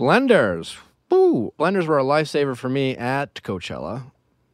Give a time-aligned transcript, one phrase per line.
[0.00, 0.78] Blenders.
[1.10, 1.52] Woo!
[1.58, 4.04] Blenders were a lifesaver for me at Coachella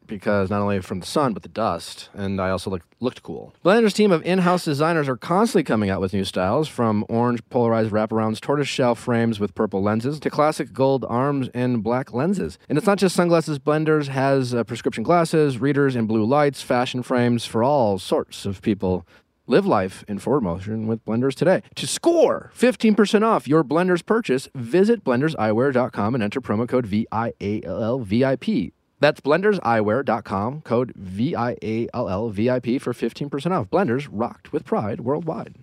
[0.05, 3.53] because not only from the sun but the dust, and I also looked looked cool.
[3.63, 7.91] Blenders team of in-house designers are constantly coming out with new styles, from orange polarized
[7.91, 12.59] wraparounds, tortoiseshell frames with purple lenses, to classic gold arms and black lenses.
[12.67, 13.57] And it's not just sunglasses.
[13.57, 18.61] Blenders has uh, prescription glasses, readers, and blue lights, fashion frames for all sorts of
[18.61, 19.07] people.
[19.49, 21.61] Live life in forward motion with Blenders today.
[21.75, 28.73] To score 15% off your Blenders purchase, visit blenderseyewear.com and enter promo code VIALLVIP.
[28.99, 33.69] That's blenderseyewear.com, code VIALLVIP for 15% off.
[33.69, 35.55] Blenders rocked with pride worldwide.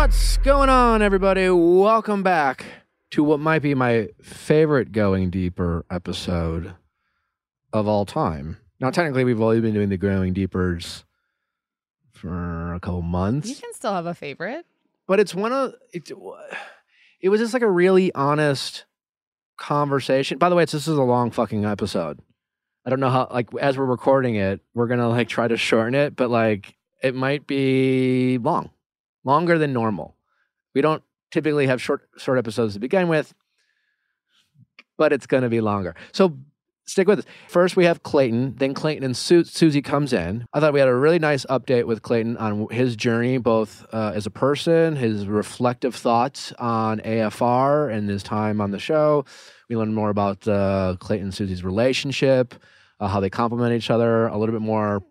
[0.00, 1.50] What's going on, everybody?
[1.50, 2.64] Welcome back
[3.10, 6.74] to what might be my favorite Going Deeper episode
[7.74, 8.56] of all time.
[8.80, 11.04] Now, technically, we've only been doing the Going Deepers
[12.12, 13.50] for a couple months.
[13.50, 14.64] You can still have a favorite.
[15.06, 16.10] but it's one of it.
[17.20, 18.86] It was just like a really honest
[19.58, 20.38] conversation.
[20.38, 22.20] By the way, it's, this is a long fucking episode.
[22.86, 23.28] I don't know how.
[23.30, 27.14] Like as we're recording it, we're gonna like try to shorten it, but like it
[27.14, 28.70] might be long,
[29.24, 30.16] longer than normal.
[30.74, 33.34] We don't typically have short short episodes to begin with,
[34.96, 35.94] but it's gonna be longer.
[36.12, 36.38] So
[36.90, 37.24] stick with us.
[37.48, 38.56] First, we have Clayton.
[38.56, 40.44] Then Clayton and Su- Susie comes in.
[40.52, 44.12] I thought we had a really nice update with Clayton on his journey, both uh,
[44.14, 49.24] as a person, his reflective thoughts on AFR, and his time on the show.
[49.68, 52.54] We learned more about uh, Clayton and Susie's relationship,
[52.98, 55.02] uh, how they complement each other, a little bit more.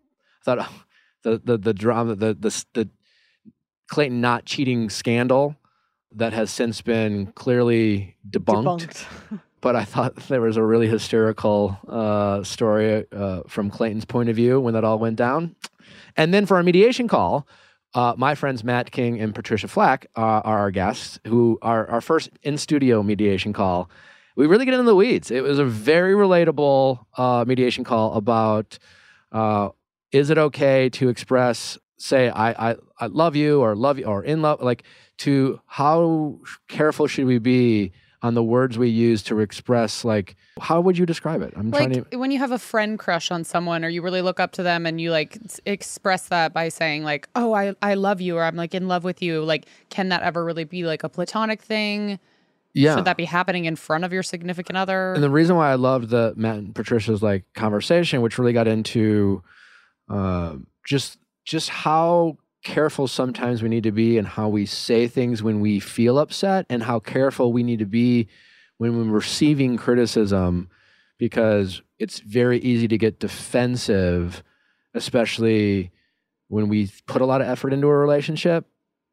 [0.42, 0.70] I thought
[1.24, 2.90] the the the drama, the the the
[3.90, 5.56] Clayton not cheating scandal
[6.12, 9.06] that has since been clearly debunked
[9.62, 14.36] but I thought there was a really hysterical uh, story uh, from Clayton's point of
[14.36, 15.56] view when that all went down.
[16.16, 17.48] And then for our mediation call,
[17.94, 22.02] uh, my friends Matt King and Patricia Flach are, are our guests, who are our
[22.02, 23.90] first in studio mediation call.
[24.36, 25.32] We really get into the weeds.
[25.32, 28.78] It was a very relatable uh, mediation call about
[29.32, 29.70] uh,
[30.12, 34.24] is it okay to express, say, I, I, I love you or love you or
[34.24, 34.84] in love, like
[35.20, 40.82] to how careful should we be on the words we use to express like how
[40.82, 43.46] would you describe it i'm trying Like to when you have a friend crush on
[43.46, 47.04] someone or you really look up to them and you like express that by saying
[47.04, 50.10] like, "Oh, I I love you" or "I'm like in love with you." Like can
[50.10, 52.20] that ever really be like a platonic thing?
[52.74, 55.14] yeah Should that be happening in front of your significant other?
[55.14, 58.68] and the reason why i loved the matt and patricia's like conversation which really got
[58.68, 59.42] into
[60.10, 60.56] uh,
[60.86, 61.18] just
[61.50, 65.80] just how careful sometimes we need to be and how we say things when we
[65.80, 68.28] feel upset and how careful we need to be
[68.78, 70.70] when we're receiving criticism
[71.18, 74.44] because it's very easy to get defensive
[74.94, 75.92] especially
[76.50, 78.68] when we put a lot of effort into a relationship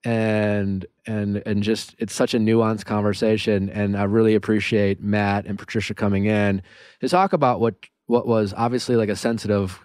[0.05, 3.71] and and and just it's such a nuanced conversation.
[3.71, 6.61] And i really appreciate matt and patricia coming in
[7.01, 7.77] to talk about what
[8.07, 9.81] what was obviously like a sensitive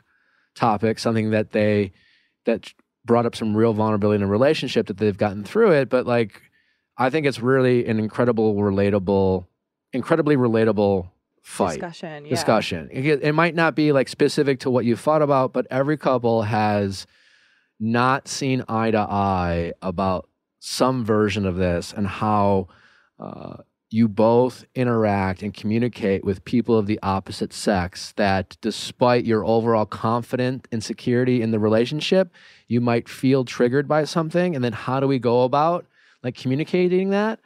[0.54, 1.94] topic something that they
[2.46, 2.74] that
[3.06, 6.42] brought up some real vulnerability in a relationship that they've gotten through it but like
[6.98, 9.46] i think it's really an incredible relatable
[9.94, 11.10] incredibly relatable
[11.42, 12.26] fight discussion.
[12.26, 12.30] Yeah.
[12.30, 12.90] discussion.
[12.92, 16.44] It, it might not be like specific to what you thought about, but every couple
[16.44, 17.06] has
[17.80, 22.68] not seen eye to eye about some version of this and how
[23.20, 23.58] uh,
[23.94, 29.86] you both interact and communicate with people of the opposite sex that despite your overall
[29.86, 32.32] confidence and security in the relationship
[32.70, 34.56] you might feel triggered by something.
[34.56, 35.86] And then how do we go about
[36.24, 37.42] like communicating that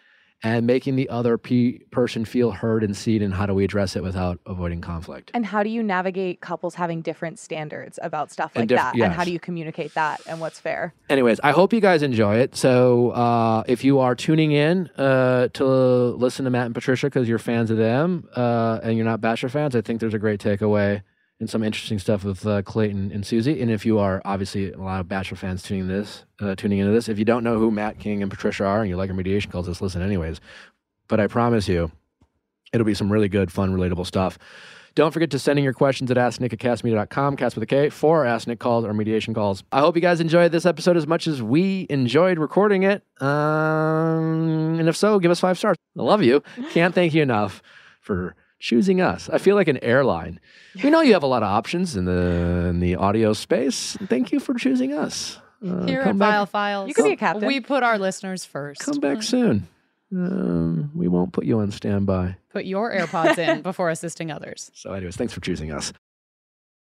[0.45, 3.95] and making the other pe- person feel heard and seen and how do we address
[3.95, 8.55] it without avoiding conflict And how do you navigate couples having different standards about stuff
[8.55, 8.95] like diff- that?
[8.95, 10.93] And how do you communicate that and what's fair?
[11.09, 15.47] anyways i hope you guys enjoy it so uh, if you are tuning in uh,
[15.53, 19.19] to listen to matt and patricia because you're fans of them uh, and you're not
[19.21, 21.01] basher fans i think there's a great takeaway
[21.39, 24.77] and some interesting stuff with uh, clayton and susie and if you are obviously a
[24.77, 27.71] lot of bachelor fans tuning this uh, tuning into this if you don't know who
[27.71, 30.39] matt king and patricia are and you like our mediation calls just listen anyways
[31.07, 31.91] but i promise you
[32.73, 34.37] it'll be some really good fun relatable stuff
[34.95, 37.89] don't forget to send in your questions at asknick at kastmedia.com, cast with a K,
[37.89, 39.61] for Ask Nick calls or mediation calls.
[39.73, 43.03] I hope you guys enjoyed this episode as much as we enjoyed recording it.
[43.21, 45.75] Um, and if so, give us five stars.
[45.99, 46.41] I love you.
[46.71, 47.61] Can't thank you enough
[47.99, 48.35] for
[48.65, 49.29] choosing us.
[49.29, 50.39] I feel like an airline.
[50.83, 53.95] We know you have a lot of options in the in the audio space.
[54.09, 55.39] Thank you for choosing us.
[55.65, 57.47] Uh, Here at back, File Files, You could be a captain.
[57.47, 58.81] We put our listeners first.
[58.81, 59.67] come back soon.
[60.11, 62.37] um, we won't put you on standby.
[62.51, 64.71] Put your AirPods in before assisting others.
[64.73, 65.93] So, anyways, thanks for choosing us.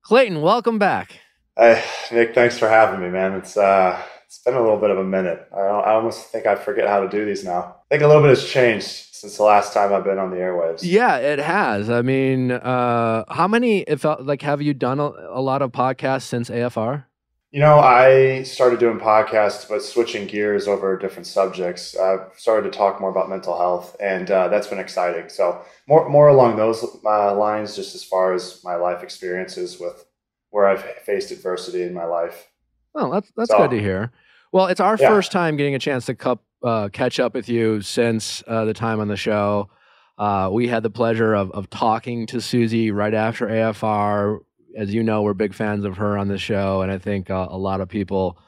[0.03, 1.21] Clayton, welcome back.
[1.57, 1.83] Hey,
[2.13, 3.33] Nick, thanks for having me, man.
[3.35, 5.47] It's uh, it's been a little bit of a minute.
[5.55, 7.77] I, I almost think I forget how to do these now.
[7.91, 10.37] I think a little bit has changed since the last time I've been on the
[10.37, 10.81] airwaves.
[10.83, 11.89] Yeah, it has.
[11.91, 13.81] I mean, uh, how many?
[13.83, 17.05] If like, have you done a, a lot of podcasts since AFR?
[17.53, 21.97] You know, I started doing podcasts, but switching gears over different subjects.
[21.97, 25.29] I've started to talk more about mental health, and uh, that's been exciting.
[25.29, 30.05] So more more along those uh, lines, just as far as my life experiences with
[30.51, 32.47] where I've faced adversity in my life.
[32.95, 34.13] Well, that's that's So- good to hear.
[34.53, 35.09] Well, it's our Yeah.
[35.09, 38.75] first time getting a chance to cup, uh, catch up with you since uh, the
[38.75, 39.71] time on the show.
[40.19, 44.39] Uh, we had the pleasure of of talking to Susie right after AFR.
[44.77, 47.49] As you know, we're big fans of her on the show, and I think uh,
[47.51, 48.39] a lot of people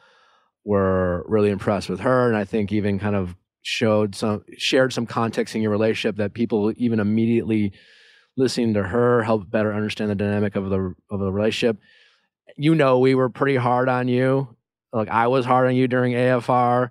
[0.64, 5.06] were really impressed with her, and I think even kind of showed some shared some
[5.06, 7.72] context in your relationship that people even immediately
[8.37, 11.76] listening to her helped better understand the dynamic of the of the relationship.
[12.56, 14.56] You know, we were pretty hard on you.
[14.93, 16.90] Like I was hard on you during AFR.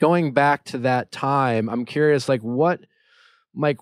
[0.00, 2.80] Going back to that time, I'm curious, like what,
[3.54, 3.78] like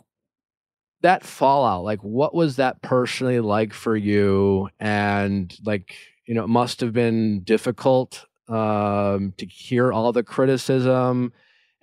[1.02, 4.68] that fallout, like what was that personally like for you?
[4.78, 5.94] And like,
[6.26, 11.32] you know, it must have been difficult um, to hear all the criticism.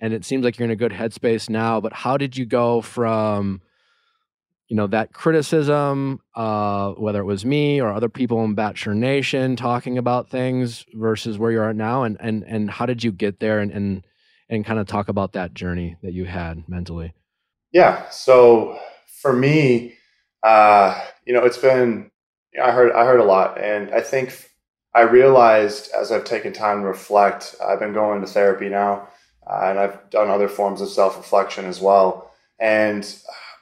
[0.00, 1.80] And it seems like you're in a good headspace now.
[1.80, 3.60] But how did you go from,
[4.68, 9.56] you know, that criticism, uh, whether it was me or other people in Bachelor Nation
[9.56, 13.40] talking about things versus where you are now, and and and how did you get
[13.40, 14.04] there, and and
[14.50, 17.14] and kind of talk about that journey that you had mentally?
[17.72, 18.08] Yeah.
[18.10, 18.78] So
[19.22, 19.94] for me,
[20.42, 22.10] uh, you know, it's been
[22.52, 24.50] you know, I heard I heard a lot, and I think
[24.94, 27.54] I realized as I've taken time to reflect.
[27.64, 29.08] I've been going to therapy now,
[29.46, 32.32] uh, and I've done other forms of self reflection as well.
[32.58, 33.06] And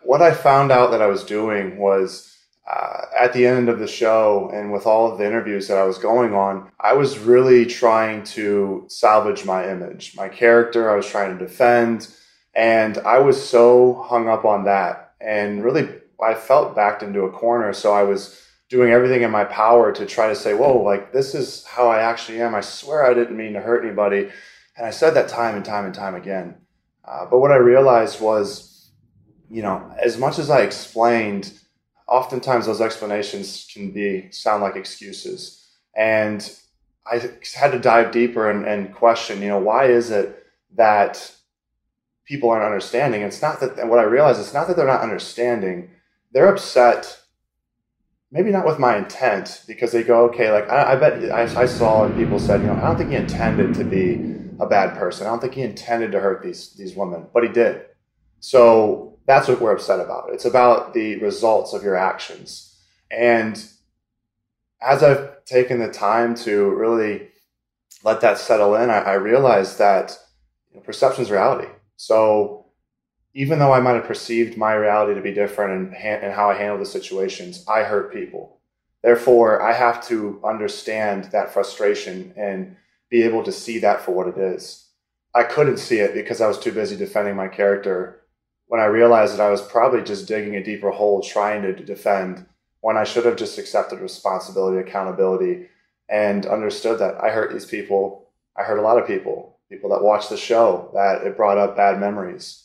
[0.03, 2.35] what I found out that I was doing was
[2.69, 5.85] uh, at the end of the show, and with all of the interviews that I
[5.85, 10.91] was going on, I was really trying to salvage my image, my character.
[10.91, 12.09] I was trying to defend.
[12.55, 15.15] And I was so hung up on that.
[15.21, 15.89] And really,
[16.23, 17.73] I felt backed into a corner.
[17.73, 21.35] So I was doing everything in my power to try to say, whoa, like this
[21.35, 22.55] is how I actually am.
[22.55, 24.31] I swear I didn't mean to hurt anybody.
[24.77, 26.57] And I said that time and time and time again.
[27.05, 28.91] Uh, but what I realized was,
[29.51, 31.59] you know, as much as I explained,
[32.09, 35.69] oftentimes those explanations can be sound like excuses.
[35.97, 36.51] And
[37.11, 37.21] I
[37.55, 40.47] had to dive deeper and, and question, you know, why is it
[40.77, 41.35] that
[42.29, 43.23] people aren't understanding.
[43.23, 45.91] It's not that, what I realize it's not that they're not understanding.
[46.33, 47.19] They're upset,
[48.31, 51.67] maybe not with my intent, because they go, okay, like I, I bet I, I
[51.67, 54.99] saw and people said, you know, I don't think he intended to be a bad
[54.99, 55.27] person.
[55.27, 57.87] I don't think he intended to hurt these these women, but he did.
[58.41, 60.31] So that's what we're upset about.
[60.33, 62.75] It's about the results of your actions.
[63.11, 63.63] And
[64.81, 67.29] as I've taken the time to really
[68.03, 70.19] let that settle in, I, I realized that
[70.71, 71.69] you know, perception is reality.
[71.97, 72.67] So
[73.35, 76.55] even though I might have perceived my reality to be different and, and how I
[76.55, 78.61] handle the situations, I hurt people.
[79.03, 82.77] Therefore, I have to understand that frustration and
[83.11, 84.87] be able to see that for what it is.
[85.35, 88.18] I couldn't see it because I was too busy defending my character
[88.69, 92.47] when I realized that I was probably just digging a deeper hole trying to defend
[92.81, 95.67] when I should have just accepted responsibility, accountability,
[96.09, 98.31] and understood that I hurt these people.
[98.57, 101.77] I hurt a lot of people, people that watched the show, that it brought up
[101.77, 102.65] bad memories.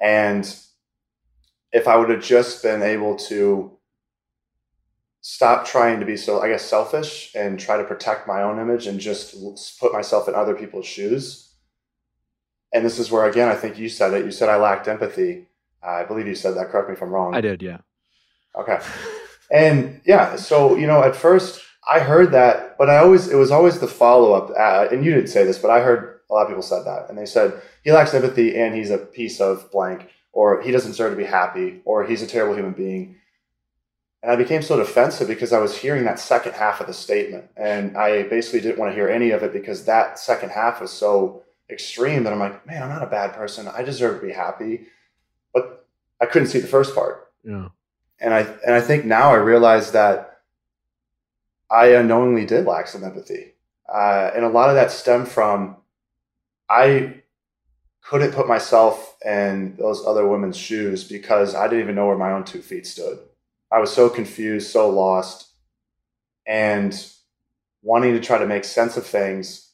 [0.00, 0.44] And
[1.72, 3.70] if I would have just been able to
[5.20, 8.86] stop trying to be so, I guess, selfish and try to protect my own image
[8.86, 9.34] and just
[9.80, 11.52] put myself in other people's shoes.
[12.72, 14.24] And this is where, again, I think you said it.
[14.24, 15.46] You said I lacked empathy.
[15.84, 16.70] I believe you said that.
[16.70, 17.34] Correct me if I'm wrong.
[17.34, 17.78] I did, yeah.
[18.56, 18.80] Okay.
[19.50, 23.50] And yeah, so you know, at first I heard that, but I always it was
[23.50, 24.50] always the follow up.
[24.50, 27.08] Uh, and you didn't say this, but I heard a lot of people said that,
[27.08, 30.92] and they said he lacks empathy and he's a piece of blank, or he doesn't
[30.92, 33.16] deserve to be happy, or he's a terrible human being.
[34.22, 37.44] And I became so defensive because I was hearing that second half of the statement,
[37.56, 40.90] and I basically didn't want to hear any of it because that second half was
[40.90, 43.68] so extreme that I'm like, man, I'm not a bad person.
[43.68, 44.86] I deserve to be happy,
[45.54, 45.86] but
[46.20, 47.68] I couldn't see the first part Yeah.
[48.20, 50.40] and I and I think now I realize that
[51.70, 53.54] I unknowingly did lack some empathy,
[53.92, 55.76] uh, and a lot of that stemmed from
[56.68, 57.22] I
[58.02, 62.32] couldn't put myself in those other women's shoes because I didn't even know where my
[62.32, 63.18] own two feet stood.
[63.72, 65.48] I was so confused, so lost,
[66.46, 66.92] and
[67.82, 69.70] wanting to try to make sense of things.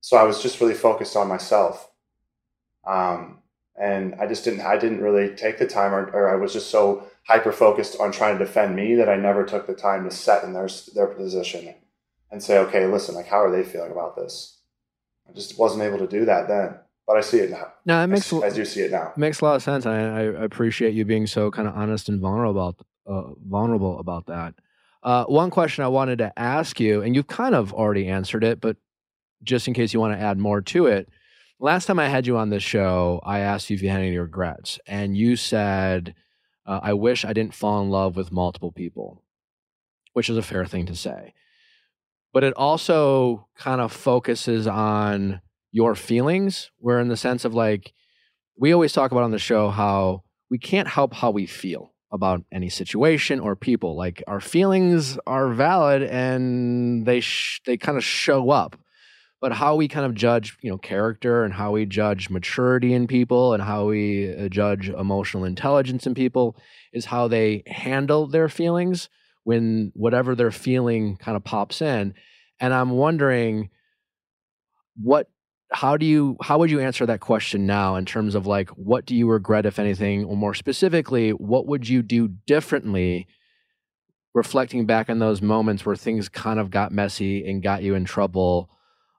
[0.00, 1.90] So I was just really focused on myself.
[2.86, 3.37] Um,
[3.80, 6.70] and I just didn't I didn't really take the time, or, or I was just
[6.70, 10.14] so hyper focused on trying to defend me that I never took the time to
[10.14, 11.74] set in their their position
[12.30, 14.58] and say, okay, listen, like how are they feeling about this?
[15.28, 17.72] I just wasn't able to do that then, but I see it now.
[17.84, 19.12] No, it makes I, I do see it now.
[19.16, 19.86] makes a lot of sense.
[19.86, 24.26] I, I appreciate you being so kind of honest and vulnerable about uh, vulnerable about
[24.26, 24.54] that.
[25.02, 28.60] Uh, one question I wanted to ask you, and you've kind of already answered it,
[28.60, 28.76] but
[29.44, 31.08] just in case you want to add more to it,
[31.60, 34.16] last time I had you on this show, I asked you if you had any
[34.16, 36.14] regrets, and you said,
[36.66, 39.22] uh, "I wish I didn't fall in love with multiple people,"
[40.12, 41.34] which is a fair thing to say.
[42.32, 45.40] But it also kind of focuses on
[45.72, 47.92] your feelings, where in the sense of like,
[48.56, 52.42] we always talk about on the show how we can't help how we feel about
[52.52, 53.96] any situation or people.
[53.96, 58.76] Like our feelings are valid and they sh- they kind of show up.
[59.40, 63.06] But how we kind of judge, you know, character and how we judge maturity in
[63.06, 66.56] people and how we uh, judge emotional intelligence in people
[66.92, 69.08] is how they handle their feelings
[69.44, 72.14] when whatever they're feeling kind of pops in.
[72.58, 73.70] And I'm wondering
[75.00, 75.28] what
[75.70, 79.04] how do you how would you answer that question now in terms of like what
[79.04, 83.26] do you regret if anything or more specifically what would you do differently
[84.34, 88.04] reflecting back on those moments where things kind of got messy and got you in
[88.04, 88.70] trouble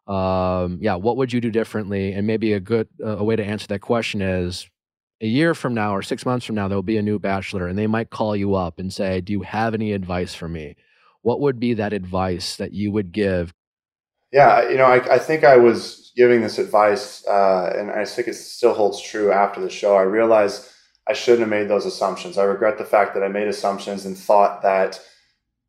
[0.10, 3.44] um, yeah what would you do differently and maybe a good uh, a way to
[3.44, 4.70] answer that question is
[5.22, 7.78] a year from now or six months from now there'll be a new bachelor and
[7.78, 10.76] they might call you up and say do you have any advice for me
[11.22, 13.54] what would be that advice that you would give
[14.32, 18.28] yeah, you know, I, I think I was giving this advice, uh, and I think
[18.28, 19.96] it still holds true after the show.
[19.96, 20.70] I realized
[21.08, 22.38] I shouldn't have made those assumptions.
[22.38, 25.02] I regret the fact that I made assumptions and thought that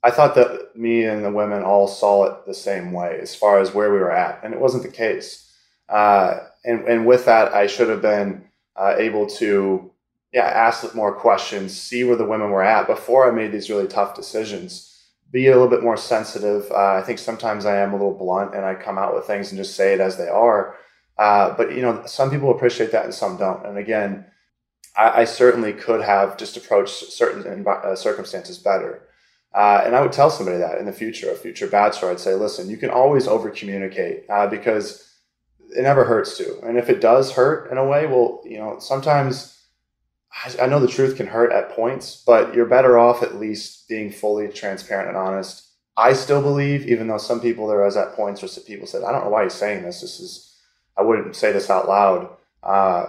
[0.02, 3.60] I thought that me and the women all saw it the same way as far
[3.60, 5.52] as where we were at, and it wasn't the case.
[5.88, 8.44] Uh, and and with that, I should have been
[8.76, 9.90] uh, able to,
[10.32, 13.88] yeah, ask more questions, see where the women were at before I made these really
[13.88, 14.90] tough decisions
[15.30, 16.70] be a little bit more sensitive.
[16.70, 19.50] Uh, I think sometimes I am a little blunt and I come out with things
[19.50, 20.76] and just say it as they are.
[21.18, 23.64] Uh, but you know, some people appreciate that and some don't.
[23.66, 24.26] And again,
[24.96, 29.02] I, I certainly could have just approached certain uh, circumstances better.
[29.52, 32.34] Uh, and I would tell somebody that in the future, a future bachelor, I'd say,
[32.34, 35.12] listen, you can always over communicate uh, because
[35.76, 36.60] it never hurts to.
[36.60, 39.60] And if it does hurt in a way, well, you know, sometimes
[40.60, 44.12] I know the truth can hurt at points, but you're better off at least being
[44.12, 45.66] fully transparent and honest.
[45.96, 49.12] I still believe, even though some people there was at points where people said, "I
[49.12, 50.00] don't know why he's saying this.
[50.00, 50.56] This is
[50.96, 52.30] I wouldn't say this out loud,"
[52.62, 53.06] uh,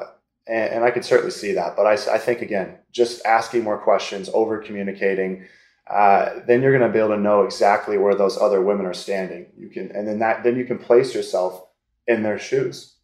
[0.48, 1.76] and, and, I could certainly see that.
[1.76, 5.46] But I, I think again, just asking more questions, over communicating,
[5.90, 8.94] uh, then you're going to be able to know exactly where those other women are
[8.94, 9.48] standing.
[9.58, 11.66] You can, and then that then you can place yourself
[12.08, 12.96] in their shoes,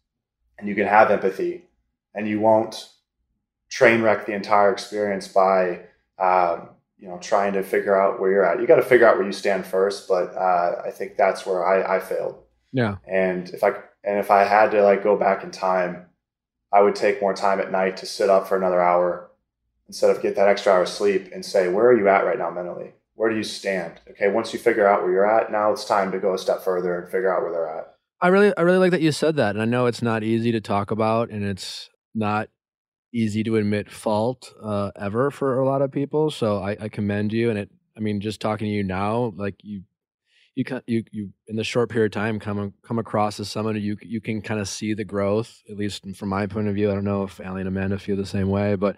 [0.58, 1.64] and you can have empathy,
[2.14, 2.90] and you won't
[3.68, 5.80] train wreck the entire experience by
[6.18, 8.60] um, you know trying to figure out where you're at.
[8.60, 11.66] You got to figure out where you stand first, but uh, I think that's where
[11.66, 12.42] I, I failed.
[12.72, 12.96] Yeah.
[13.06, 13.70] And if I
[14.04, 16.06] and if I had to like go back in time,
[16.72, 19.27] I would take more time at night to sit up for another hour
[19.88, 22.38] instead of get that extra hour of sleep and say, where are you at right
[22.38, 22.92] now mentally?
[23.14, 24.00] Where do you stand?
[24.10, 26.62] Okay, once you figure out where you're at, now it's time to go a step
[26.62, 27.94] further and figure out where they're at.
[28.20, 29.54] I really I really like that you said that.
[29.54, 32.48] And I know it's not easy to talk about and it's not
[33.12, 36.30] easy to admit fault uh, ever for a lot of people.
[36.30, 37.50] So I, I commend you.
[37.50, 39.82] And it, I mean, just talking to you now, like you,
[40.54, 43.76] you can you you in the short period of time come come across as someone
[43.76, 45.62] who you you can kind of see the growth.
[45.70, 48.16] At least from my point of view, I don't know if Allie and Amanda feel
[48.16, 48.96] the same way, but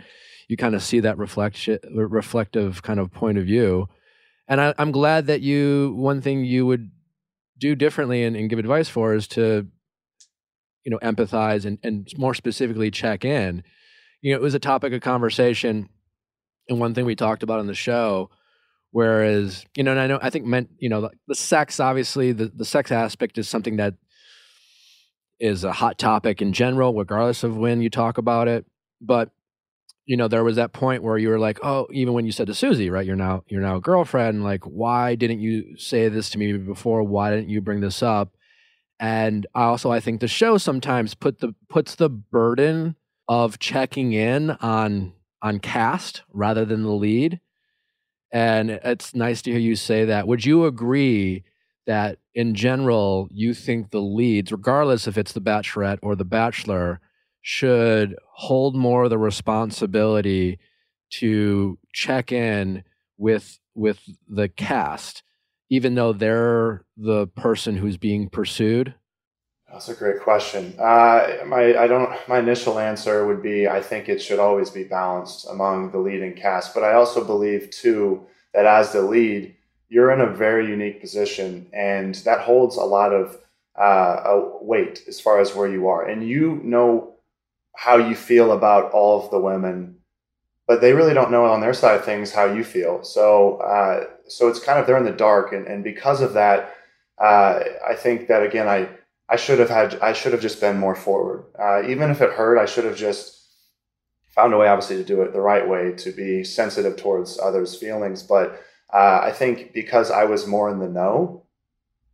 [0.50, 3.88] you kind of see that reflection, reflective kind of point of view.
[4.48, 5.94] And I, I'm glad that you.
[5.96, 6.90] One thing you would
[7.58, 9.66] do differently and, and give advice for is to,
[10.84, 13.62] you know, empathize and and more specifically check in
[14.20, 15.88] you know, it was a topic of conversation
[16.68, 18.30] and one thing we talked about on the show.
[18.92, 22.46] Whereas, you know, and I know, I think meant, you know, the sex, obviously, the,
[22.46, 23.94] the sex aspect is something that
[25.38, 28.66] is a hot topic in general, regardless of when you talk about it.
[29.00, 29.30] But,
[30.10, 32.48] you know, there was that point where you were like, oh, even when you said
[32.48, 36.30] to Susie, right, you're now, you're now a girlfriend, like, why didn't you say this
[36.30, 37.04] to me before?
[37.04, 38.34] Why didn't you bring this up?
[38.98, 42.96] And also, I think the show sometimes put the puts the burden
[43.28, 45.12] of checking in on
[45.42, 47.38] on cast rather than the lead.
[48.32, 50.26] And it's nice to hear you say that.
[50.26, 51.44] Would you agree
[51.86, 57.00] that in general you think the leads, regardless if it's the bachelorette or the bachelor,
[57.42, 60.58] should hold more of the responsibility
[61.10, 62.84] to check in
[63.16, 65.22] with with the cast,
[65.68, 68.94] even though they're the person who's being pursued?
[69.72, 70.74] That's a great question.
[70.78, 72.10] Uh, my I don't.
[72.28, 76.22] My initial answer would be I think it should always be balanced among the lead
[76.22, 76.74] and cast.
[76.74, 79.54] But I also believe too that as the lead,
[79.88, 83.38] you're in a very unique position, and that holds a lot of
[83.76, 87.09] uh, weight as far as where you are, and you know
[87.76, 89.96] how you feel about all of the women,
[90.66, 93.02] but they really don't know on their side of things how you feel.
[93.02, 96.74] So uh, so it's kind of they're in the dark, and and because of that,
[97.18, 98.88] uh, I think that again I
[99.28, 101.44] I should have had I should have just been more forward.
[101.58, 103.40] Uh, even if it hurt, I should have just
[104.34, 107.74] found a way, obviously, to do it the right way, to be sensitive towards others'
[107.74, 108.22] feelings.
[108.22, 108.60] But
[108.92, 111.44] uh, I think because I was more in the know,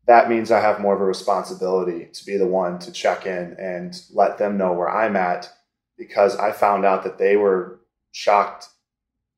[0.07, 3.57] that means I have more of a responsibility to be the one to check in
[3.59, 5.53] and let them know where I'm at,
[5.99, 7.81] because I found out that they were
[8.13, 8.69] shocked.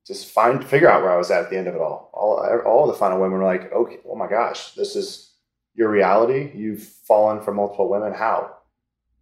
[0.06, 2.10] Just find figure out where I was at at the end of it all.
[2.14, 5.28] All all the final women were like, "Okay, oh my gosh, this is."
[5.78, 6.50] your reality.
[6.54, 8.12] You've fallen for multiple women.
[8.12, 8.56] How?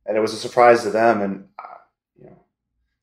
[0.07, 1.21] And it was a surprise to them.
[1.21, 1.77] And uh,
[2.19, 2.39] you know,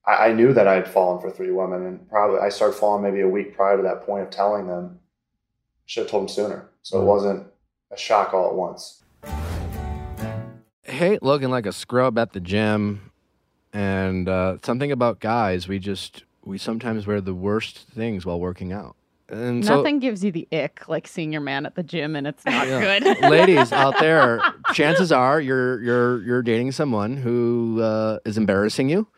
[0.04, 3.02] I, I knew that I had fallen for three women, and probably I started falling
[3.02, 4.98] maybe a week prior to that point of telling them.
[5.86, 7.06] Should have told them sooner, so mm-hmm.
[7.06, 7.46] it wasn't
[7.94, 9.02] a shock all at once.
[10.82, 13.10] Hate looking like a scrub at the gym,
[13.72, 15.66] and uh, something about guys.
[15.66, 18.96] We just we sometimes wear the worst things while working out.
[19.28, 22.26] And Nothing so, gives you the ick like seeing your man at the gym and
[22.26, 23.00] it's not yeah.
[23.00, 23.20] good.
[23.30, 24.42] Ladies out there,
[24.74, 29.08] chances are you're you're you're dating someone who uh, is embarrassing you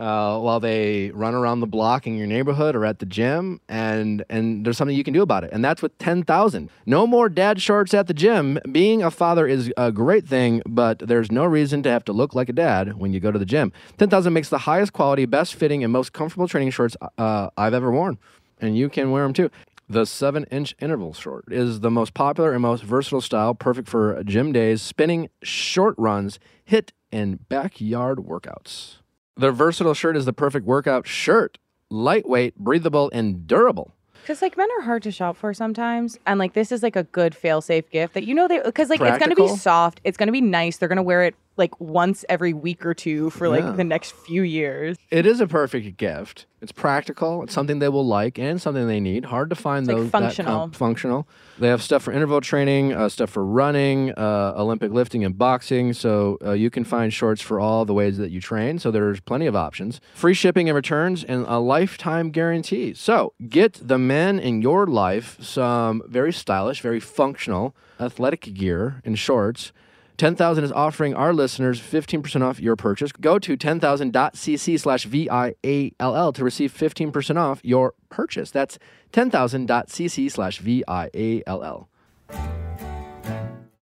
[0.00, 4.24] uh, while they run around the block in your neighborhood or at the gym, and
[4.28, 6.70] and there's something you can do about it, and that's with ten thousand.
[6.86, 8.58] No more dad shorts at the gym.
[8.72, 12.34] Being a father is a great thing, but there's no reason to have to look
[12.34, 13.72] like a dad when you go to the gym.
[13.98, 17.74] Ten thousand makes the highest quality, best fitting, and most comfortable training shorts uh, I've
[17.74, 18.18] ever worn
[18.60, 19.50] and you can wear them too.
[19.88, 24.22] The 7 inch interval short is the most popular and most versatile style, perfect for
[24.22, 26.38] gym days, spinning, short runs,
[26.70, 28.99] HIIT, and backyard workouts.
[29.36, 31.58] The versatile shirt is the perfect workout shirt,
[31.88, 33.94] lightweight, breathable, and durable.
[34.22, 37.04] Because like men are hard to shop for sometimes, and like this is like a
[37.04, 39.30] good fail-safe gift that you know they because like Practical.
[39.30, 40.76] it's gonna be soft, it's gonna be nice.
[40.76, 43.72] They're gonna wear it like once every week or two for like yeah.
[43.72, 44.98] the next few years.
[45.10, 46.46] It is a perfect gift.
[46.62, 47.42] It's practical.
[47.42, 49.24] It's something they will like and something they need.
[49.24, 50.60] Hard to find it's those like functional.
[50.60, 51.28] Com- functional.
[51.58, 55.94] They have stuff for interval training, uh, stuff for running, uh, Olympic lifting, and boxing.
[55.94, 58.78] So uh, you can find shorts for all the ways that you train.
[58.78, 60.00] So there's plenty of options.
[60.14, 62.92] Free shipping and returns, and a lifetime guarantee.
[62.92, 69.18] So get the men in your life some very stylish, very functional athletic gear and
[69.18, 69.72] shorts
[70.20, 73.10] 10,000 is offering our listeners 15% off your purchase.
[73.10, 78.50] Go to 10,000.cc slash VIALL to receive 15% off your purchase.
[78.50, 78.78] That's
[79.14, 81.88] 10,000.cc slash VIALL.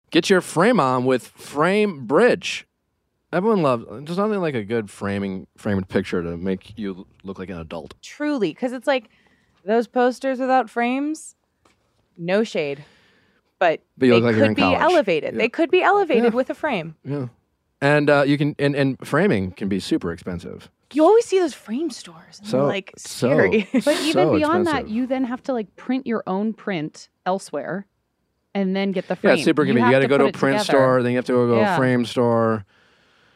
[0.09, 2.65] Get your frame on with Frame Bridge.
[3.33, 3.83] Everyone loves.
[3.89, 7.95] There's nothing like a good framing framed picture to make you look like an adult.
[8.01, 9.09] Truly, because it's like
[9.65, 11.35] those posters without frames.
[12.17, 12.85] No shade
[13.61, 14.81] but, but they like could be college.
[14.81, 15.33] elevated.
[15.35, 15.37] Yeah.
[15.37, 16.29] They could be elevated yeah.
[16.31, 16.95] with a frame.
[17.05, 17.27] Yeah.
[17.79, 20.69] And uh, you can and, and framing can be super expensive.
[20.93, 22.41] You always see those frame stores.
[22.43, 23.69] so like scary.
[23.71, 24.87] So, but even so beyond expensive.
[24.87, 27.85] that, you then have to like print your own print elsewhere,
[28.55, 29.37] and then get the frame.
[29.37, 29.91] Yeah, super convenient.
[29.91, 30.79] You, you got to go to a print together.
[30.79, 31.75] store, then you have to go to yeah.
[31.75, 32.65] a frame store.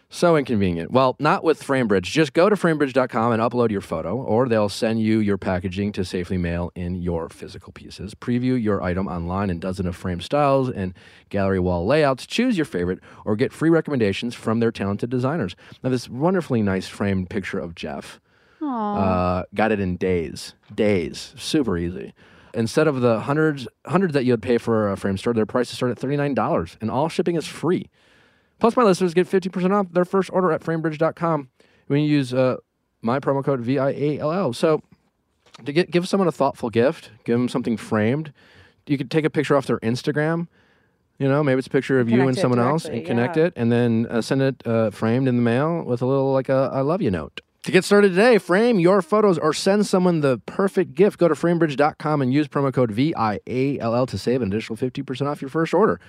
[0.09, 0.91] So inconvenient.
[0.91, 2.03] Well, not with FrameBridge.
[2.03, 6.05] Just go to framebridge.com and upload your photo, or they'll send you your packaging to
[6.05, 8.13] safely mail in your physical pieces.
[8.13, 10.93] Preview your item online in dozens of frame styles and
[11.29, 12.25] gallery wall layouts.
[12.25, 15.55] Choose your favorite, or get free recommendations from their talented designers.
[15.83, 18.21] Now, this wonderfully nice framed picture of Jeff.
[18.61, 20.53] Uh, got it in days.
[20.73, 21.33] Days.
[21.37, 22.13] Super easy
[22.55, 25.91] instead of the hundreds hundreds that you'd pay for a frame store, their prices start
[25.91, 27.89] at $39 and all shipping is free.
[28.65, 31.49] Plus, my listeners get 50% off their first order at framebridge.com
[31.86, 32.56] when you use uh,
[32.99, 34.56] my promo code VIALL.
[34.56, 34.82] So,
[35.65, 38.34] to get give someone a thoughtful gift, give them something framed.
[38.88, 40.47] You could take a picture off their Instagram.
[41.19, 43.43] You know, maybe it's a picture of you and someone directly, else, and connect yeah.
[43.43, 46.49] it, and then uh, send it uh, framed in the mail with a little like
[46.49, 47.41] a "I love you" note.
[47.65, 51.19] To get started today, frame your photos or send someone the perfect gift.
[51.19, 55.49] Go to framebridge.com and use promo code VIALL to save an additional 50% off your
[55.49, 55.99] first order.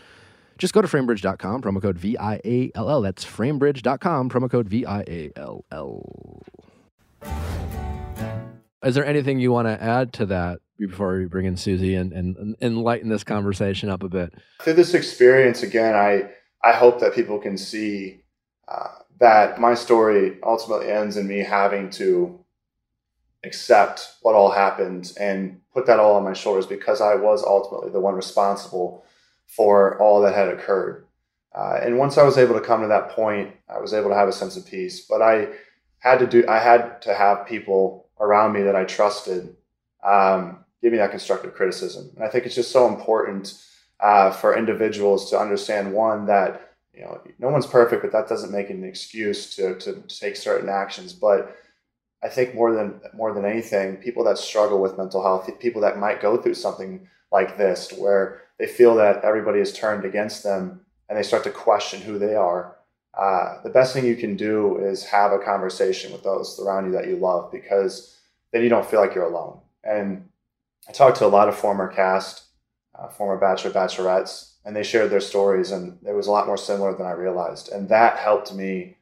[0.59, 3.03] Just go to framebridge.com, promo code VIALL.
[3.03, 6.42] That's framebridge.com, promo code VIALL.
[8.83, 12.12] Is there anything you want to add to that before we bring in Susie and,
[12.12, 14.33] and, and enlighten this conversation up a bit?
[14.62, 16.31] Through this experience, again, I,
[16.62, 18.23] I hope that people can see
[18.69, 18.88] uh,
[19.19, 22.38] that my story ultimately ends in me having to
[23.45, 27.90] accept what all happened and put that all on my shoulders because I was ultimately
[27.90, 29.05] the one responsible
[29.46, 31.06] for all that had occurred.
[31.54, 34.14] Uh, and once I was able to come to that point, I was able to
[34.14, 35.06] have a sense of peace.
[35.06, 35.48] But I
[36.00, 39.56] had to do, I had to have people around me that I trusted
[40.04, 42.11] um, give me that constructive criticism.
[42.14, 43.61] And I think it's just so important
[44.00, 48.52] uh, for individuals to understand one that you know no one's perfect, but that doesn't
[48.52, 51.12] make it an excuse to to take certain actions.
[51.12, 51.56] But
[52.22, 55.98] I think more than more than anything, people that struggle with mental health, people that
[55.98, 60.81] might go through something like this, where they feel that everybody is turned against them
[61.09, 62.77] and they start to question who they are.
[63.16, 66.92] Uh, the best thing you can do is have a conversation with those around you
[66.92, 68.16] that you love because
[68.53, 69.61] then you don't feel like you're alone.
[69.85, 70.29] And
[70.88, 72.45] I talked to a lot of former cast,
[72.99, 76.57] uh, former bachelor, bachelorettes, and they shared their stories, and it was a lot more
[76.57, 77.71] similar than I realized.
[77.71, 78.97] And that helped me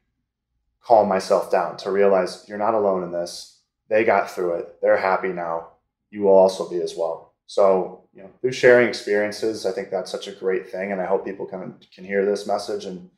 [0.81, 3.59] calm myself down to realize you're not alone in this.
[3.89, 4.81] They got through it.
[4.81, 5.69] They're happy now.
[6.11, 7.33] You will also be as well.
[7.47, 10.91] So, you know, through sharing experiences, I think that's such a great thing.
[10.91, 13.09] And I hope people can can hear this message and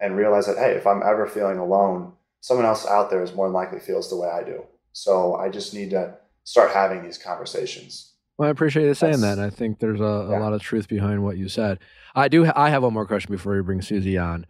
[0.00, 3.46] and realize that, hey, if I'm ever feeling alone, someone else out there is more
[3.46, 4.64] than likely feels the way I do.
[4.92, 8.12] So I just need to start having these conversations.
[8.36, 9.44] Well, I appreciate you saying That's, that.
[9.44, 10.38] I think there's a, yeah.
[10.38, 11.78] a, lot of truth behind what you said.
[12.14, 12.50] I do.
[12.54, 14.44] I have one more question before we bring Susie on.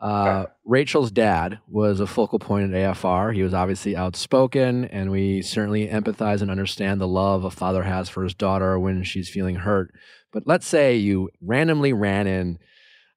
[0.00, 0.52] Uh, okay.
[0.64, 3.34] Rachel's dad was a focal point at AFR.
[3.34, 8.08] He was obviously outspoken, and we certainly empathize and understand the love a father has
[8.08, 9.94] for his daughter when she's feeling hurt.
[10.32, 12.58] But let's say you randomly ran in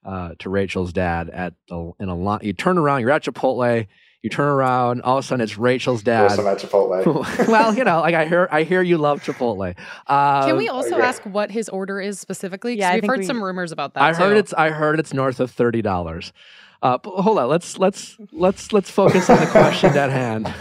[0.05, 2.43] uh, to Rachel's dad at the, in a lot.
[2.43, 3.87] You turn around, you're at Chipotle,
[4.21, 6.31] you turn around, all of a sudden it's Rachel's dad.
[6.31, 7.47] Also at Chipotle.
[7.47, 9.77] well, you know, like I hear, I hear you love Chipotle.
[10.07, 11.05] Um, Can we also okay.
[11.05, 12.77] ask what his order is specifically?
[12.77, 14.03] Yeah, we've heard we, some rumors about that.
[14.03, 14.17] I too.
[14.17, 16.33] heard it's, I heard it's north of thirty dollars.
[16.81, 20.53] Uh, hold on, let's let's let's let's focus on the question at hand.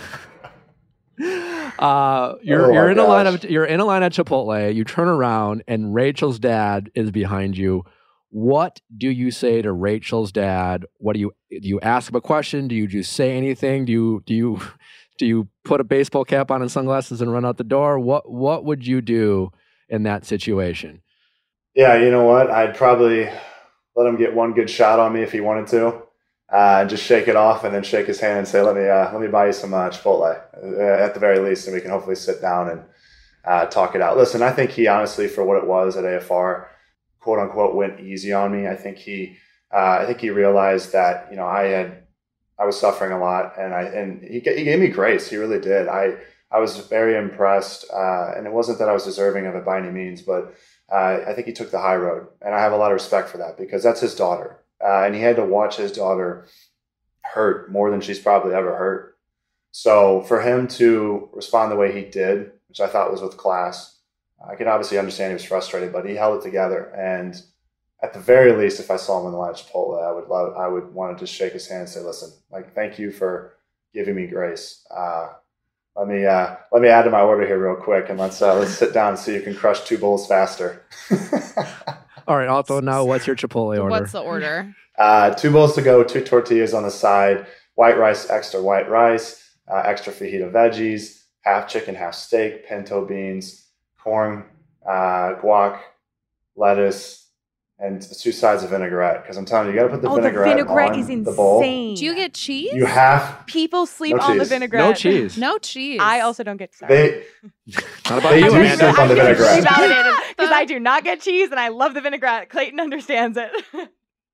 [1.79, 3.07] Uh, you're oh you're in gosh.
[3.07, 4.75] a line of you're in a line at Chipotle.
[4.75, 7.85] You turn around and Rachel's dad is behind you.
[8.31, 10.85] What do you say to Rachel's dad?
[10.99, 11.59] What do you do?
[11.61, 12.69] You ask a question?
[12.69, 13.85] Do you just say anything?
[13.85, 14.61] Do you do you
[15.19, 17.99] do you put a baseball cap on and sunglasses and run out the door?
[17.99, 19.51] What what would you do
[19.89, 21.03] in that situation?
[21.75, 22.51] Yeah, you know what?
[22.51, 23.29] I'd probably
[23.95, 25.87] let him get one good shot on me if he wanted to,
[26.53, 28.89] uh, and just shake it off, and then shake his hand and say, "Let me
[28.89, 31.81] uh, let me buy you some uh, Chipotle uh, at the very least, and we
[31.81, 32.83] can hopefully sit down and
[33.45, 36.67] uh, talk it out." Listen, I think he honestly, for what it was at AFR
[37.21, 38.67] quote unquote went easy on me.
[38.67, 39.37] I think he
[39.73, 42.03] uh, I think he realized that you know I had
[42.59, 45.29] I was suffering a lot, and I and he he gave me grace.
[45.29, 45.89] He really did.
[45.89, 46.17] I
[46.51, 49.79] I was very impressed, uh, and it wasn't that I was deserving of it by
[49.79, 50.55] any means, but
[50.91, 53.29] uh, I think he took the high road, and I have a lot of respect
[53.29, 56.47] for that because that's his daughter, uh, and he had to watch his daughter
[57.23, 59.19] hurt more than she's probably ever hurt.
[59.71, 63.99] So for him to respond the way he did, which I thought was with class,
[64.47, 66.85] I can obviously understand he was frustrated, but he held it together.
[66.97, 67.41] And
[68.03, 70.55] at the very least, if I saw him in the line Chipotle, I would love,
[70.57, 73.55] I would want to just shake his hand and say, "Listen, like, thank you for
[73.93, 74.85] giving me grace.
[74.91, 75.29] Uh,
[75.97, 78.55] let me uh, let me add to my order here real quick, and let's uh,
[78.55, 80.85] let's sit down so you can crush two bowls faster."
[82.29, 82.49] All right.
[82.49, 83.89] Also, now what's your Chipotle order?
[83.89, 84.75] What's the order?
[84.99, 89.43] Uh, two bowls to go, two tortillas on the side, white rice, extra white rice,
[89.71, 93.69] uh, extra fajita veggies, half chicken, half steak, pinto beans
[94.09, 94.45] corn,
[94.87, 95.81] uh, guac,
[96.57, 97.28] lettuce,
[97.81, 99.23] and two sides of vinaigrette.
[99.23, 101.09] Because I'm telling you, you got to put the oh, vinaigrette, the vinaigrette on is
[101.09, 101.25] insane.
[101.25, 101.61] the bowl.
[101.61, 102.73] Do you get cheese?
[102.75, 104.49] You have people sleep no on cheese.
[104.49, 104.85] the vinaigrette.
[104.85, 105.39] No cheese.
[105.39, 106.01] No cheese.
[106.03, 106.75] I also don't get.
[106.75, 106.95] Sorry.
[106.95, 107.25] They
[108.09, 109.59] not about they you, do sleep on the vinaigrette
[110.37, 112.49] because I do not get cheese and I love the vinaigrette.
[112.49, 113.51] Clayton understands it.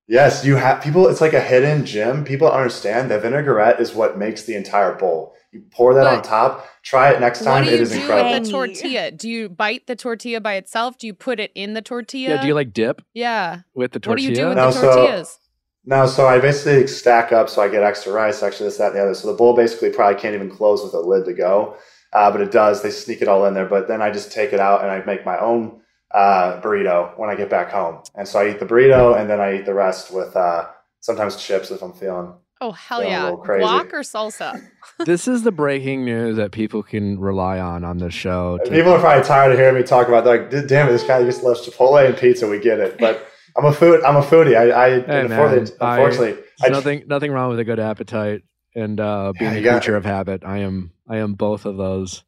[0.09, 1.09] yes, you have people.
[1.09, 2.25] It's like a hidden gem.
[2.25, 5.34] People understand that vinaigrette is what makes the entire bowl.
[5.55, 6.67] You pour that but on top.
[6.83, 7.63] Try it next time.
[7.63, 8.29] It is incredible.
[8.29, 9.11] What do you do with the tortilla?
[9.13, 10.99] Do you bite the tortilla by itself?
[10.99, 12.35] Do you put it in the tortilla?
[12.35, 12.41] Yeah.
[12.41, 13.03] Do you like dip?
[13.15, 13.61] Yeah.
[13.73, 14.31] With the tortilla.
[14.31, 15.29] What do you do with no, the tortillas?
[15.29, 15.39] So,
[15.85, 18.97] no, so I basically stack up so I get extra rice, extra this, that, and
[18.97, 19.15] the other.
[19.15, 21.77] So the bowl basically probably can't even close with a lid to go,
[22.13, 22.83] uh, but it does.
[22.83, 23.67] They sneak it all in there.
[23.67, 27.31] But then I just take it out and I make my own uh, burrito when
[27.31, 28.03] I get back home.
[28.17, 30.67] And so I eat the burrito and then I eat the rest with uh,
[30.99, 33.31] sometimes chips if I'm feeling Oh hell yeah!
[33.31, 34.67] Guac or salsa?
[35.05, 38.57] this is the breaking news that people can rely on on this show.
[38.65, 41.23] To- people are probably tired of hearing me talk about like, damn it, this guy
[41.25, 42.49] just loves Chipotle and pizza.
[42.49, 44.03] We get it, but I'm a food.
[44.03, 44.57] I'm a foodie.
[44.57, 48.41] I, I hey, man, unfortunately, I, I, nothing nothing wrong with a good appetite
[48.75, 50.43] and uh, being yeah, a creature of habit.
[50.43, 52.25] I am I am both of those.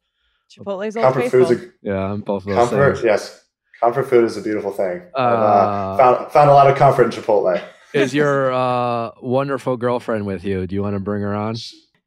[0.51, 2.69] Chipotle's comfort food's a, yeah, I'm both of those.
[2.69, 3.05] Comfort, things.
[3.05, 3.43] yes,
[3.79, 5.01] comfort food is a beautiful thing.
[5.15, 7.59] Uh, uh, found found a lot of comfort in Chipotle
[7.93, 10.67] is your uh, wonderful girlfriend with you?
[10.67, 11.55] Do you want to bring her on?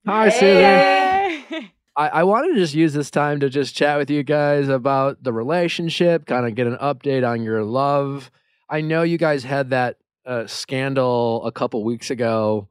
[0.06, 1.70] Hi, Susan.
[1.96, 5.22] I, I wanted to just use this time to just chat with you guys about
[5.22, 8.30] the relationship, kind of get an update on your love.
[8.68, 12.68] I know you guys had that a scandal a couple weeks ago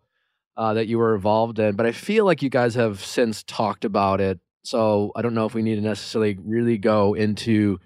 [0.55, 3.85] uh, that you were involved in, but I feel like you guys have since talked
[3.85, 4.39] about it.
[4.63, 7.79] So I don't know if we need to necessarily really go into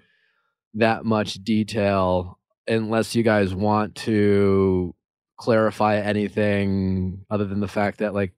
[0.74, 4.94] that much detail unless you guys want to
[5.36, 8.32] clarify anything other than the fact that like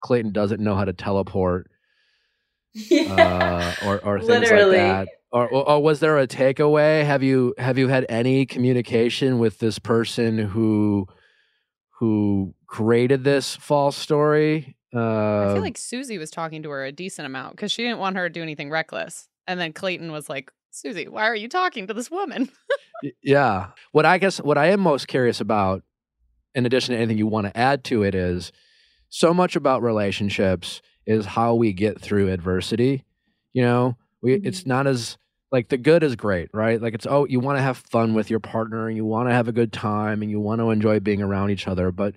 [0.00, 1.70] Clayton doesn't know how to teleport
[2.74, 3.74] yeah.
[3.82, 4.78] uh, or or things Literally.
[4.78, 5.08] like that.
[5.32, 7.04] Or, or, or, was there a takeaway?
[7.04, 11.08] Have you have you had any communication with this person who
[11.98, 14.76] who created this false story?
[14.94, 17.82] Uh, I feel uh, like Susie was talking to her a decent amount because she
[17.82, 19.28] didn't want her to do anything reckless.
[19.48, 22.48] And then Clayton was like, Susie, why are you talking to this woman?
[23.22, 23.68] yeah.
[23.90, 25.82] What I guess what I am most curious about,
[26.54, 28.52] in addition to anything you want to add to it, is
[29.08, 33.04] so much about relationships is how we get through adversity.
[33.52, 34.46] You know, we mm-hmm.
[34.46, 35.18] it's not as
[35.52, 36.80] like the good is great, right?
[36.80, 39.34] Like it's oh, you want to have fun with your partner and you want to
[39.34, 42.14] have a good time and you want to enjoy being around each other, but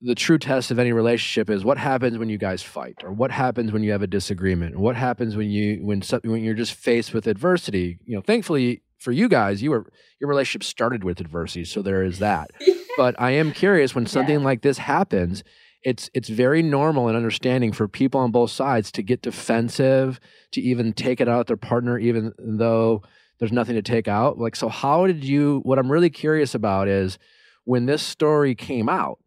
[0.00, 3.30] the true test of any relationship is what happens when you guys fight or what
[3.30, 6.74] happens when you have a disagreement what happens when you when something when you're just
[6.74, 9.86] faced with adversity you know thankfully for you guys you were
[10.20, 12.50] your relationship started with adversity so there is that
[12.96, 14.44] but i am curious when something yeah.
[14.44, 15.42] like this happens
[15.86, 20.18] it's it's very normal and understanding for people on both sides to get defensive,
[20.50, 23.04] to even take it out at their partner, even though
[23.38, 24.36] there's nothing to take out.
[24.36, 25.60] Like, so how did you?
[25.62, 27.18] What I'm really curious about is
[27.64, 29.20] when this story came out.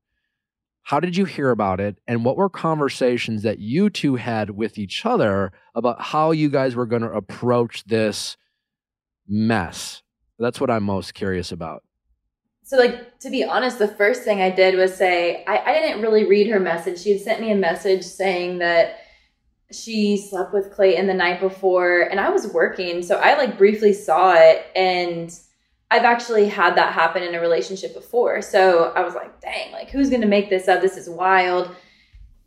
[0.84, 1.98] How did you hear about it?
[2.08, 6.76] And what were conversations that you two had with each other about how you guys
[6.76, 8.36] were going to approach this
[9.30, 10.02] mess?
[10.40, 11.84] That's what I'm most curious about.
[12.64, 16.04] So like to be honest the first thing i did was say I, I didn't
[16.04, 17.02] really read her message.
[17.02, 19.00] She had sent me a message saying that
[19.72, 23.94] she slept with clayton the night before and i was working so i like briefly
[23.94, 25.40] saw it and
[25.92, 28.42] i've actually had that happen in a relationship before.
[28.44, 30.80] So i was like dang like who's gonna make this up?
[30.82, 31.76] This is wild.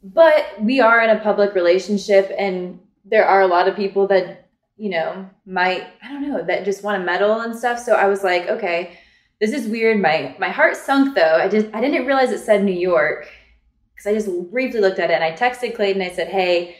[0.04, 4.41] But we are in a public relationship and there are a lot of people that
[4.76, 8.06] you know might i don't know that just want to meddle and stuff so i
[8.06, 8.98] was like okay
[9.42, 10.00] this is weird.
[10.00, 11.36] My my heart sunk though.
[11.36, 13.28] I just I didn't realize it said New York
[13.92, 16.00] because I just briefly looked at it and I texted Clayton.
[16.00, 16.76] I said, "Hey,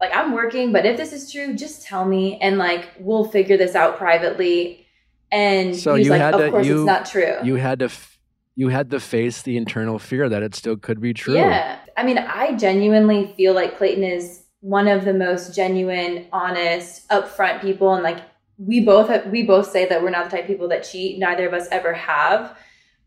[0.00, 3.56] like I'm working, but if this is true, just tell me and like we'll figure
[3.56, 4.84] this out privately."
[5.30, 7.84] And so he's like, "Of to, course, you, it's not true." You had to.
[7.84, 8.18] F-
[8.56, 11.36] you had to face the internal fear that it still could be true.
[11.36, 11.78] Yeah.
[11.96, 17.60] I mean, I genuinely feel like Clayton is one of the most genuine, honest, upfront
[17.60, 18.20] people and like
[18.58, 21.18] we both have, we both say that we're not the type of people that cheat.
[21.18, 22.58] Neither of us ever have,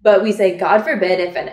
[0.01, 1.51] but we say, God forbid, if an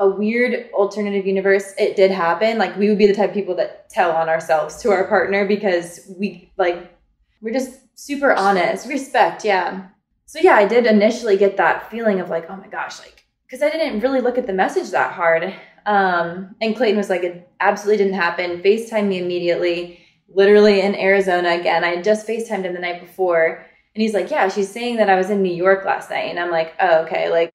[0.00, 3.56] a weird alternative universe it did happen, like we would be the type of people
[3.56, 6.94] that tell on ourselves to our partner because we like
[7.40, 9.88] we're just super honest, respect, yeah.
[10.26, 13.62] So yeah, I did initially get that feeling of like, oh my gosh, like because
[13.62, 15.52] I didn't really look at the message that hard.
[15.88, 18.60] Um, and Clayton was like, it absolutely didn't happen.
[18.60, 19.98] FaceTime me immediately
[20.28, 21.82] literally in Arizona again.
[21.82, 23.64] I had just FaceTimed him the night before.
[23.94, 26.28] And he's like, Yeah, she's saying that I was in New York last night.
[26.28, 27.30] And I'm like, Oh, okay.
[27.30, 27.50] Like,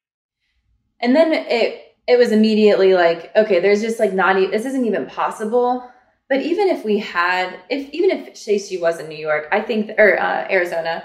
[1.00, 4.86] and then it, it was immediately like, okay, there's just like not, e- this isn't
[4.86, 5.88] even possible.
[6.28, 9.92] But even if we had, if even if she was in New York, I think,
[10.00, 11.04] or uh, Arizona,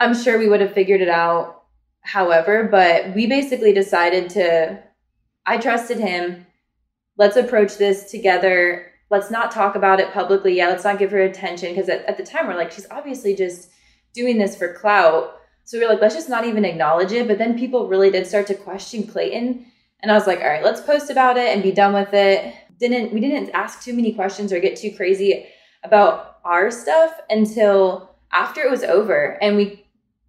[0.00, 1.56] I'm sure we would have figured it out.
[2.00, 4.82] However, but we basically decided to,
[5.48, 6.46] I trusted him.
[7.16, 10.56] Let's approach this together let's not talk about it publicly.
[10.56, 13.34] Yeah, let's not give her attention because at, at the time we're like, she's obviously
[13.34, 13.70] just
[14.12, 15.36] doing this for clout.
[15.64, 17.28] So we are like, let's just not even acknowledge it.
[17.28, 19.66] But then people really did start to question Clayton.
[20.00, 22.54] And I was like, all right, let's post about it and be done with it.
[22.78, 25.46] Didn't we didn't ask too many questions or get too crazy
[25.82, 29.38] about our stuff until after it was over.
[29.42, 29.84] And we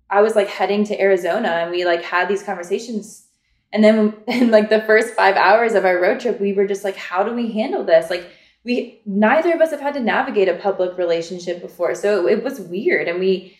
[0.10, 3.27] I was like heading to Arizona and we like had these conversations.
[3.71, 6.84] And then in like the first five hours of our road trip, we were just
[6.84, 8.10] like, how do we handle this?
[8.10, 8.29] Like
[8.63, 11.95] we neither of us have had to navigate a public relationship before.
[11.95, 13.08] So it was weird.
[13.08, 13.58] And we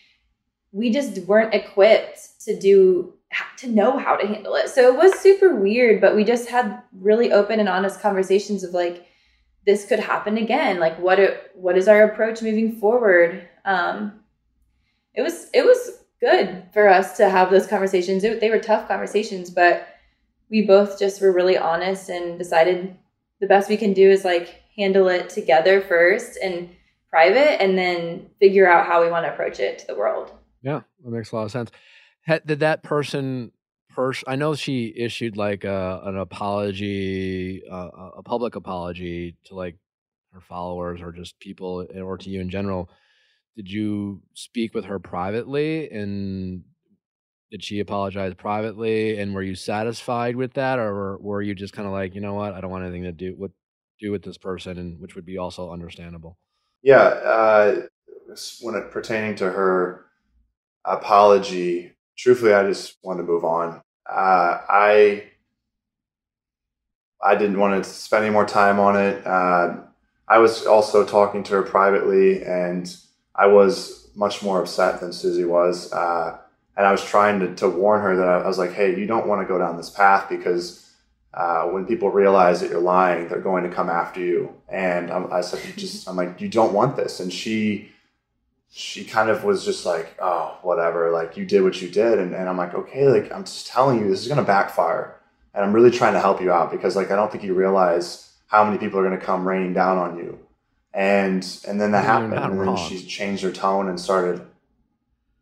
[0.72, 3.14] we just weren't equipped to do
[3.58, 4.68] to know how to handle it.
[4.68, 8.72] So it was super weird but we just had really open and honest conversations of
[8.72, 9.06] like
[9.66, 10.80] this could happen again.
[10.80, 13.48] Like what it, what is our approach moving forward?
[13.64, 14.20] Um
[15.14, 18.22] it was it was good for us to have those conversations.
[18.22, 19.86] It, they were tough conversations but
[20.50, 22.96] we both just were really honest and decided
[23.40, 26.70] the best we can do is like handle it together first and
[27.08, 30.32] private and then figure out how we want to approach it to the world.
[30.62, 31.70] Yeah, that makes a lot of sense.
[32.46, 33.52] Did that person
[33.88, 39.76] pers- I know she issued like a, an apology, uh, a public apology to like
[40.32, 42.88] her followers or just people or to you in general.
[43.56, 46.62] Did you speak with her privately and
[47.50, 51.86] did she apologize privately and were you satisfied with that or were, you just kind
[51.86, 52.54] of like you know what?
[52.54, 53.52] I don't want anything to do with
[53.98, 56.38] do with this person and which would be also understandable.
[56.82, 57.82] Yeah uh,
[58.60, 60.06] when it pertaining to her
[60.84, 63.82] apology truthfully i just wanted to move on.
[64.08, 65.24] Uh, i
[67.22, 69.26] i didn't want to spend any more time on it.
[69.26, 69.76] Uh,
[70.28, 72.96] i was also talking to her privately and
[73.34, 75.92] i was much more upset than susie was.
[75.92, 76.38] Uh,
[76.80, 79.04] and I was trying to, to warn her that I, I was like, hey, you
[79.04, 80.90] don't want to go down this path because
[81.34, 84.54] uh, when people realize that you're lying, they're going to come after you.
[84.66, 87.20] And I'm, I said, you just, I'm like, you don't want this.
[87.20, 87.90] And she,
[88.70, 92.18] she kind of was just like, oh, whatever, like you did what you did.
[92.18, 95.20] And, and I'm like, okay, like I'm just telling you, this is going to backfire.
[95.52, 98.32] And I'm really trying to help you out because like, I don't think you realize
[98.46, 100.38] how many people are going to come raining down on you.
[100.94, 102.32] And, and then that happened.
[102.32, 104.46] And then she changed her tone and started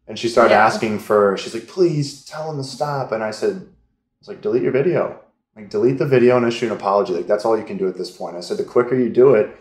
[0.09, 0.65] and she started yeah.
[0.65, 3.13] asking for, she's like, please tell him to stop.
[3.13, 5.21] And I said, I was like, delete your video.
[5.55, 7.13] Like, delete the video and issue an apology.
[7.13, 8.35] Like, that's all you can do at this point.
[8.35, 9.55] I said, the quicker you do it,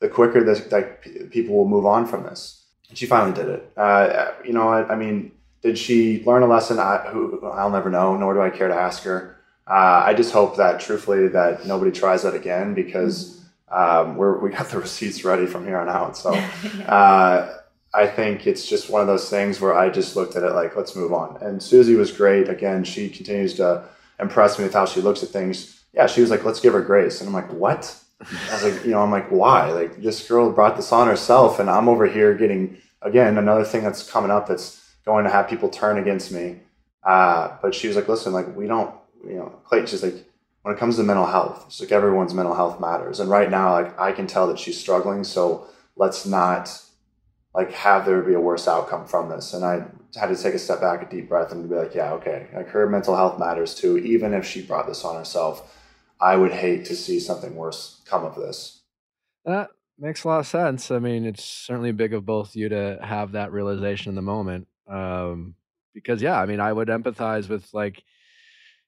[0.00, 2.64] the quicker like, people will move on from this.
[2.90, 3.72] And she finally did it.
[3.78, 6.78] Uh, you know, I, I, mean, did she learn a lesson?
[6.78, 9.38] I, who, I'll never know, nor do I care to ask her.
[9.66, 14.50] Uh, I just hope that, truthfully, that nobody tries that again because um, we're, we
[14.50, 16.18] got the receipts ready from here on out.
[16.18, 16.34] So,
[16.86, 17.56] uh,
[17.94, 20.74] I think it's just one of those things where I just looked at it like,
[20.76, 21.38] let's move on.
[21.40, 22.48] And Susie was great.
[22.48, 23.84] Again, she continues to
[24.18, 25.84] impress me with how she looks at things.
[25.92, 27.20] Yeah, she was like, let's give her grace.
[27.20, 27.96] And I'm like, what?
[28.20, 29.70] I was like, you know, I'm like, why?
[29.70, 33.82] Like, this girl brought this on herself, and I'm over here getting, again, another thing
[33.82, 36.60] that's coming up that's going to have people turn against me.
[37.02, 38.94] Uh, but she was like, listen, like, we don't,
[39.26, 40.24] you know, Clayton, she's like,
[40.62, 43.20] when it comes to mental health, it's like everyone's mental health matters.
[43.20, 45.22] And right now, like, I can tell that she's struggling.
[45.22, 46.80] So let's not
[47.54, 49.54] like have there be a worse outcome from this.
[49.54, 49.84] And I
[50.18, 52.68] had to take a step back, a deep breath, and be like, yeah, okay, like
[52.68, 53.98] her mental health matters too.
[53.98, 55.72] Even if she brought this on herself,
[56.20, 58.82] I would hate to see something worse come of this.
[59.44, 60.90] That makes a lot of sense.
[60.90, 64.66] I mean, it's certainly big of both you to have that realization in the moment.
[64.88, 65.54] Um,
[65.94, 68.02] because yeah, I mean, I would empathize with like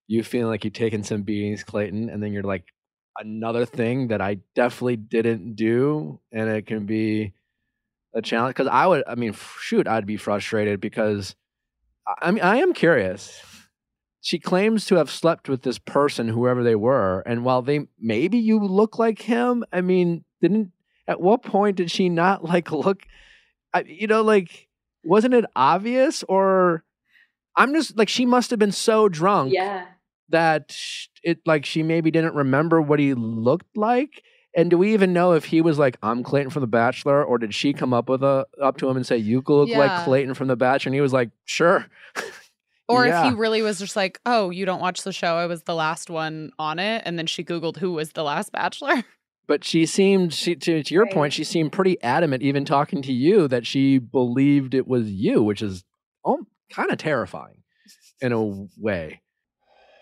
[0.09, 2.65] you feeling like you've taken some beatings, Clayton, and then you're like
[3.19, 7.33] another thing that I definitely didn't do, and it can be
[8.17, 11.37] a challenge because I would I mean shoot I'd be frustrated because
[12.21, 13.43] I mean I am curious.
[14.23, 18.39] She claims to have slept with this person whoever they were and while they maybe
[18.39, 20.73] you look like him I mean didn't
[21.07, 23.03] at what point did she not like look
[23.73, 24.69] I, you know like
[25.05, 26.83] wasn't it obvious or
[27.55, 29.87] I'm just like she must have been so drunk yeah
[30.31, 30.77] that
[31.23, 34.23] it like she maybe didn't remember what he looked like
[34.57, 37.38] and do we even know if he was like, "I'm Clayton from The Bachelor," or
[37.38, 39.79] did she come up with a up to him and say, "You look yeah.
[39.79, 41.87] like Clayton from The Bachelor," and he was like, "Sure."
[42.88, 43.27] Or yeah.
[43.27, 45.35] if he really was just like, "Oh, you don't watch the show?
[45.35, 48.53] I was the last one on it," and then she googled who was the last
[48.53, 49.03] Bachelor.
[49.49, 51.12] But she seemed, she, to, to your right.
[51.12, 55.40] point, she seemed pretty adamant, even talking to you, that she believed it was you,
[55.40, 55.85] which is
[56.25, 57.62] oh, kind of terrifying
[58.21, 59.21] in a way.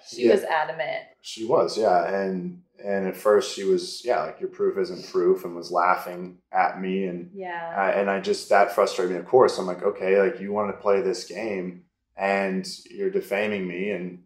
[0.07, 0.33] She yeah.
[0.33, 1.05] was adamant.
[1.23, 5.45] She was, yeah, and and at first she was yeah like your proof isn't proof
[5.45, 9.27] and was laughing at me and yeah uh, and i just that frustrated me of
[9.27, 11.85] course i'm like okay like you want to play this game
[12.17, 14.21] and you're defaming me and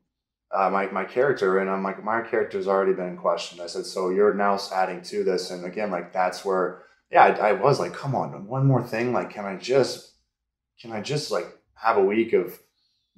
[0.50, 4.08] uh, my, my character and i'm like my character's already been questioned i said so
[4.08, 7.92] you're now adding to this and again like that's where yeah I, I was like
[7.92, 10.14] come on one more thing like can i just
[10.80, 12.58] can i just like have a week of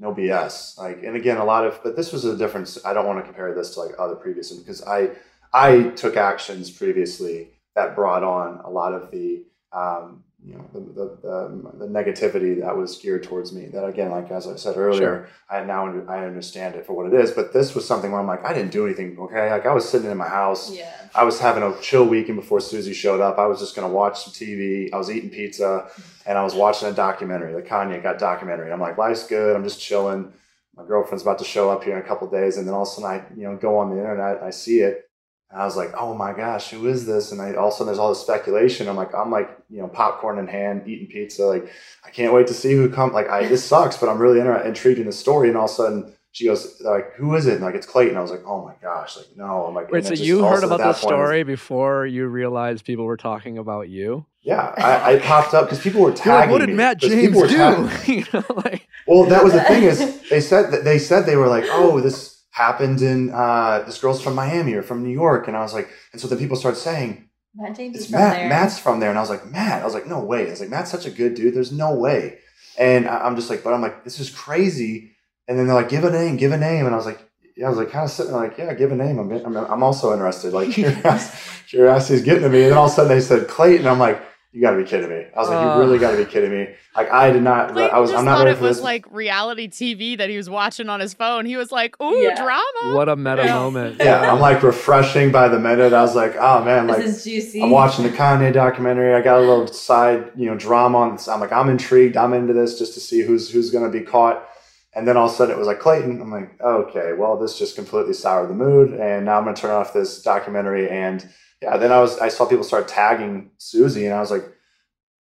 [0.00, 0.78] no BS.
[0.78, 2.78] Like, and again, a lot of, but this was a difference.
[2.84, 5.10] I don't want to compare this to like other previous because I
[5.52, 10.80] I took actions previously that brought on a lot of the um, you know the,
[10.80, 14.76] the, the, the, negativity that was geared towards me that again like as i said
[14.76, 15.28] earlier sure.
[15.50, 18.26] i now i understand it for what it is but this was something where i'm
[18.26, 20.92] like i didn't do anything okay like i was sitting in my house yeah.
[21.14, 23.92] i was having a chill weekend before susie showed up i was just going to
[23.92, 25.88] watch some tv i was eating pizza
[26.26, 29.64] and i was watching a documentary the kanye got documentary i'm like life's good i'm
[29.64, 30.32] just chilling
[30.74, 32.88] my girlfriend's about to show up here in a couple days and then all of
[32.88, 35.06] a sudden i you know go on the internet i see it
[35.52, 37.32] and I was like, oh my gosh, who is this?
[37.32, 38.88] And I, all of a sudden there's all this speculation.
[38.88, 41.44] I'm like, I'm like, you know, popcorn in hand, eating pizza.
[41.46, 41.70] Like,
[42.04, 43.12] I can't wait to see who come.
[43.12, 45.48] Like, I, this sucks, but I'm really inter- intrigued in the story.
[45.48, 47.54] And all of a sudden she goes like, who is it?
[47.54, 48.16] And like, it's Clayton.
[48.16, 49.64] I was like, oh my gosh, like, no.
[49.66, 53.58] I'm like, wait, so you heard about the story before you realized people were talking
[53.58, 54.26] about you?
[54.42, 57.90] Yeah, I, I popped up because people were tagging like, what did Matt James do?
[58.12, 58.88] you know, like...
[59.06, 62.00] Well, that was the thing is they said that they said they were like, oh,
[62.00, 65.74] this happened in uh, this girl's from Miami or from New York, and I was
[65.74, 68.48] like, and so then people started saying, Matt James is from Matt, there.
[68.48, 70.46] Matt's from there, and I was like, Matt, I was like, no way.
[70.46, 71.54] I was like, Matt's such a good dude.
[71.54, 72.38] There's no way.
[72.78, 75.16] And I'm just like, but I'm like, this is crazy.
[75.48, 76.86] And then they're like, give a name, give a name.
[76.86, 77.20] And I was like,
[77.56, 79.18] yeah, I was like kind of sitting there like, yeah, give a name.
[79.18, 80.52] I'm, I'm, I'm also interested.
[80.52, 80.70] Like
[81.68, 82.62] curiosity, is getting to me.
[82.62, 83.86] And then all of a sudden they said Clayton.
[83.86, 84.22] I'm like,
[84.52, 85.26] you got to be kidding me.
[85.36, 86.74] I was like, uh, you really got to be kidding me.
[86.96, 87.72] Like I did not.
[87.72, 88.12] Clayton I was.
[88.12, 88.84] I'm not ready it was this.
[88.84, 91.46] like reality TV that he was watching on his phone.
[91.46, 92.34] He was like, ooh, yeah.
[92.34, 92.96] drama.
[92.96, 93.54] What a meta yeah.
[93.54, 93.96] moment.
[94.00, 95.92] Yeah, I'm like refreshing by the minute.
[95.92, 97.62] I was like, oh man, like this is juicy.
[97.62, 99.14] I'm watching the Kanye documentary.
[99.14, 101.12] I got a little side, you know, drama on.
[101.12, 101.28] This.
[101.28, 102.16] I'm like, I'm intrigued.
[102.16, 104.44] I'm into this just to see who's who's going to be caught.
[104.92, 106.20] And then all of a sudden it was like Clayton.
[106.20, 108.92] I'm like, okay, well, this just completely soured the mood.
[108.98, 110.90] And now I'm going to turn off this documentary.
[110.90, 111.28] And
[111.62, 114.44] yeah, then I was, I saw people start tagging Susie and I was like,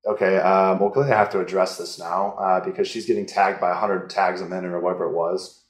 [0.06, 3.60] okay, um, well, clearly I have to address this now uh, because she's getting tagged
[3.60, 5.64] by 100 tags a minute or whatever it was.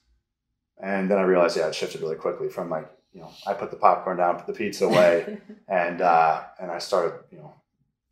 [0.81, 3.71] And then I realized, yeah, it shifted really quickly from like, you know, I put
[3.71, 7.53] the popcorn down, put the pizza away, and uh, and I started, you know,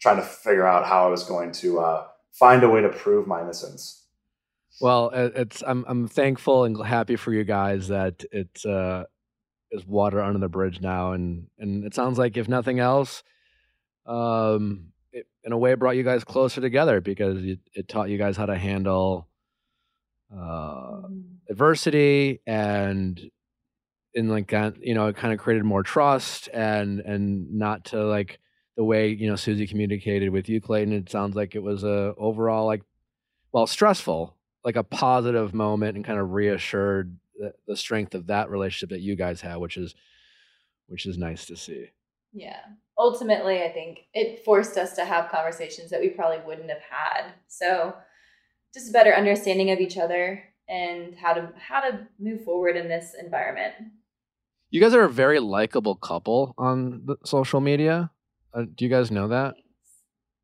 [0.02, 3.26] trying to figure out how I was going to uh, find a way to prove
[3.26, 4.06] my innocence.
[4.82, 9.06] Well, it's I'm I'm thankful and happy for you guys that it's uh
[9.72, 13.24] is water under the bridge now, and and it sounds like if nothing else,
[14.06, 18.18] um, it, in a way brought you guys closer together because it, it taught you
[18.18, 19.28] guys how to handle
[20.34, 21.24] uh, mm.
[21.50, 23.32] adversity and
[24.14, 28.04] in like that, you know it kind of created more trust and and not to
[28.04, 28.40] like
[28.76, 32.14] the way you know Susie communicated with you Clayton it sounds like it was a
[32.18, 32.82] overall like
[33.52, 38.50] well stressful like a positive moment and kind of reassured the, the strength of that
[38.52, 39.96] relationship that you guys have which is
[40.88, 41.88] which is nice to see
[42.34, 42.60] yeah
[43.00, 47.32] ultimately, I think it forced us to have conversations that we probably wouldn't have had.
[47.48, 47.96] So,
[48.74, 52.88] just a better understanding of each other and how to how to move forward in
[52.88, 53.74] this environment.
[54.70, 58.12] You guys are a very likable couple on social media.
[58.54, 59.56] Uh, do you guys know that?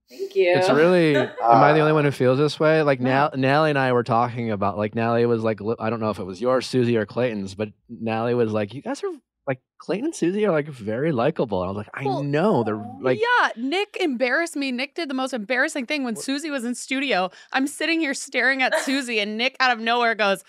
[0.10, 0.54] Thank you.
[0.56, 1.16] It's really.
[1.18, 2.82] am I the only one who feels this way?
[2.84, 4.78] Like now, Nally and I were talking about.
[4.78, 7.70] Like Nally was like, I don't know if it was yours, Susie, or Clayton's, but
[7.90, 9.10] Nally was like, "You guys are
[9.48, 11.62] like Clayton and Susie are like very likable.
[11.62, 14.72] And I was like, I well, know they're like Yeah, Nick embarrassed me.
[14.72, 17.30] Nick did the most embarrassing thing when Susie was in studio.
[17.52, 20.44] I'm sitting here staring at Susie and Nick out of nowhere goes,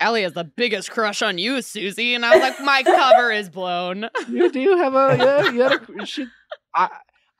[0.00, 2.14] Ellie has the biggest crush on you, Susie.
[2.14, 4.08] And I was like, my cover is blown.
[4.28, 6.26] You do have a yeah, you had a she,
[6.74, 6.90] I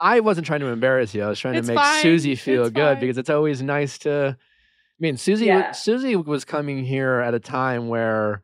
[0.02, 1.22] I wasn't trying to embarrass you.
[1.22, 2.02] I was trying it's to make fine.
[2.02, 3.00] Susie feel it's good fine.
[3.00, 5.72] because it's always nice to I mean, Susie yeah.
[5.72, 8.42] Susie was coming here at a time where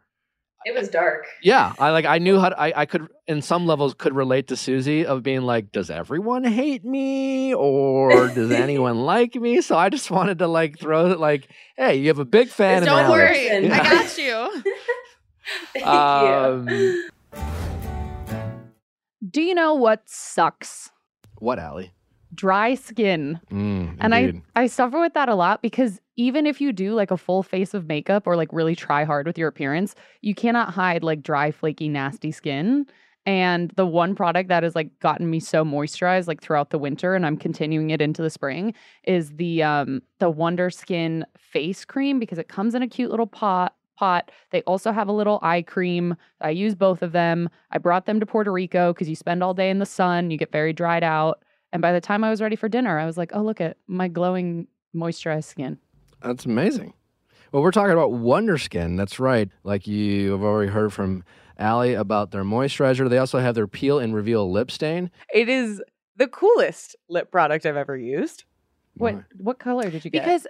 [0.64, 1.26] it was dark.
[1.42, 4.48] Yeah, I like I knew how to, I I could in some levels could relate
[4.48, 9.60] to Susie of being like, does everyone hate me or does anyone like me?
[9.60, 12.82] So I just wanted to like throw it like, hey, you have a big fan.
[12.82, 13.80] Don't worry, yeah.
[13.80, 14.62] I got you.
[15.74, 17.08] Thank um, you.
[19.30, 20.90] Do you know what sucks?
[21.40, 21.92] What, Allie?
[22.34, 23.40] Dry skin.
[23.50, 27.10] Mm, and I I suffer with that a lot because even if you do like
[27.10, 30.74] a full face of makeup or like really try hard with your appearance, you cannot
[30.74, 32.86] hide like dry, flaky, nasty skin.
[33.24, 37.14] And the one product that has like gotten me so moisturized like throughout the winter
[37.14, 38.74] and I'm continuing it into the spring
[39.04, 43.26] is the um the Wonder Skin face cream because it comes in a cute little
[43.26, 44.30] pot pot.
[44.50, 46.16] They also have a little eye cream.
[46.40, 47.48] I use both of them.
[47.70, 50.38] I brought them to Puerto Rico because you spend all day in the sun, you
[50.38, 51.42] get very dried out.
[51.72, 53.76] And by the time I was ready for dinner, I was like, oh, look at
[53.86, 55.78] my glowing, moisturized skin.
[56.22, 56.94] That's amazing.
[57.52, 58.96] Well, we're talking about Wonder Skin.
[58.96, 59.48] That's right.
[59.64, 61.24] Like you have already heard from
[61.58, 63.08] Allie about their moisturizer.
[63.08, 65.10] They also have their peel and reveal lip stain.
[65.32, 65.82] It is
[66.16, 68.44] the coolest lip product I've ever used.
[68.96, 70.24] What what color did you get?
[70.24, 70.46] Because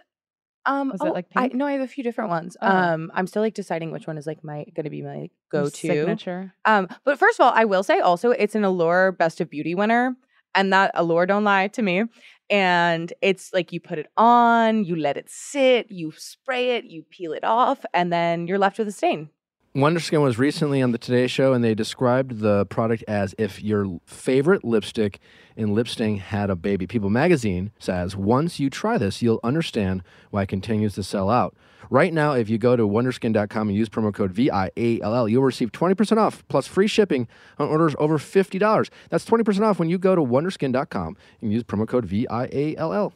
[0.68, 1.54] um Was oh, it like pink?
[1.54, 2.56] I, no, I have a few different ones.
[2.60, 2.68] Oh.
[2.68, 5.70] Um I'm still like deciding which one is like my going to be my go-to
[5.70, 6.54] signature.
[6.64, 9.74] Um but first of all, I will say also it's an Allure Best of Beauty
[9.74, 10.16] winner
[10.54, 12.04] and that Allure don't lie to me.
[12.50, 17.04] And it's like you put it on, you let it sit, you spray it, you
[17.10, 19.28] peel it off, and then you're left with a stain.
[19.74, 23.62] Wonder Skin was recently on the Today Show, and they described the product as if
[23.62, 25.20] your favorite lipstick
[25.56, 26.86] in lip stain had a baby.
[26.86, 31.54] People magazine says once you try this, you'll understand why it continues to sell out.
[31.90, 36.16] Right now, if you go to wonderskin.com and use promo code VIALL, you'll receive 20%
[36.16, 38.90] off plus free shipping on orders over $50.
[39.10, 43.12] That's 20% off when you go to wonderskin.com and use promo code VIALL.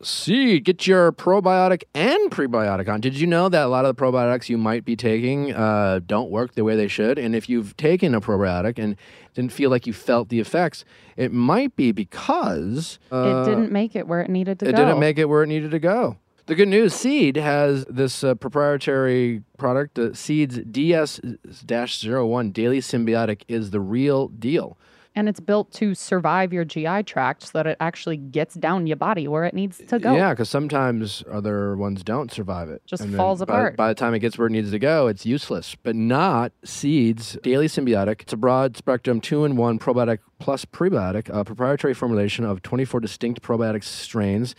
[0.00, 3.00] See, get your probiotic and prebiotic on.
[3.00, 6.30] Did you know that a lot of the probiotics you might be taking uh, don't
[6.30, 7.18] work the way they should?
[7.18, 8.94] And if you've taken a probiotic and
[9.34, 10.84] didn't feel like you felt the effects,
[11.16, 14.82] it might be because uh, it didn't make it where it needed to it go.
[14.82, 16.16] It didn't make it where it needed to go.
[16.46, 19.96] The good news, Seed has this uh, proprietary product.
[19.96, 24.78] The Seed's DS-01 Daily Synbiotic is the real deal.
[25.18, 28.96] And it's built to survive your GI tract so that it actually gets down your
[28.96, 30.14] body where it needs to go.
[30.14, 32.82] Yeah, because sometimes other ones don't survive it.
[32.86, 33.76] Just And falls by- apart.
[33.76, 35.74] By, the time it gets where it needs to go, it's useless.
[35.82, 38.20] But not Seeds Daily Synbiotic.
[38.20, 43.00] It's a broad spectrum two in one probiotic plus prebiotic, a proprietary formulation of 24
[43.00, 44.54] distinct probiotic strains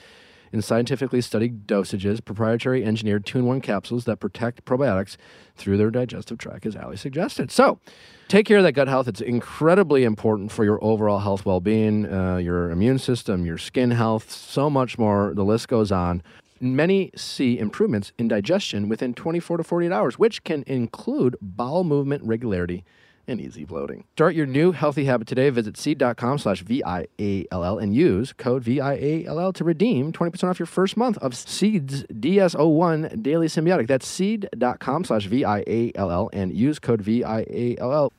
[0.52, 5.18] in scientifically studied dosages, proprietary engineered two in one capsules that protect probiotics
[5.56, 7.52] through their digestive tract, as Ali suggested.
[7.52, 7.80] So,
[8.28, 9.08] take care of that gut health.
[9.08, 13.92] It's incredibly important for your overall health well being, uh, your immune system, your skin
[13.92, 15.34] health, so much more.
[15.34, 16.22] The list goes on.
[16.62, 22.24] Many see improvements in digestion within 24 to 48 hours, which can include bowel movement
[22.24, 22.84] regularity
[23.30, 24.06] and easy bloating.
[24.14, 25.50] Start your new healthy habit today.
[25.50, 31.18] Visit seed.com slash V-I-A-L-L and use code V-I-A-L-L to redeem 20% off your first month
[31.20, 33.88] of Seeds DS01 Daily Synbiotic.
[33.88, 38.12] That's seed.com slash V-I-A-L-L and use code V-I-A-L-L.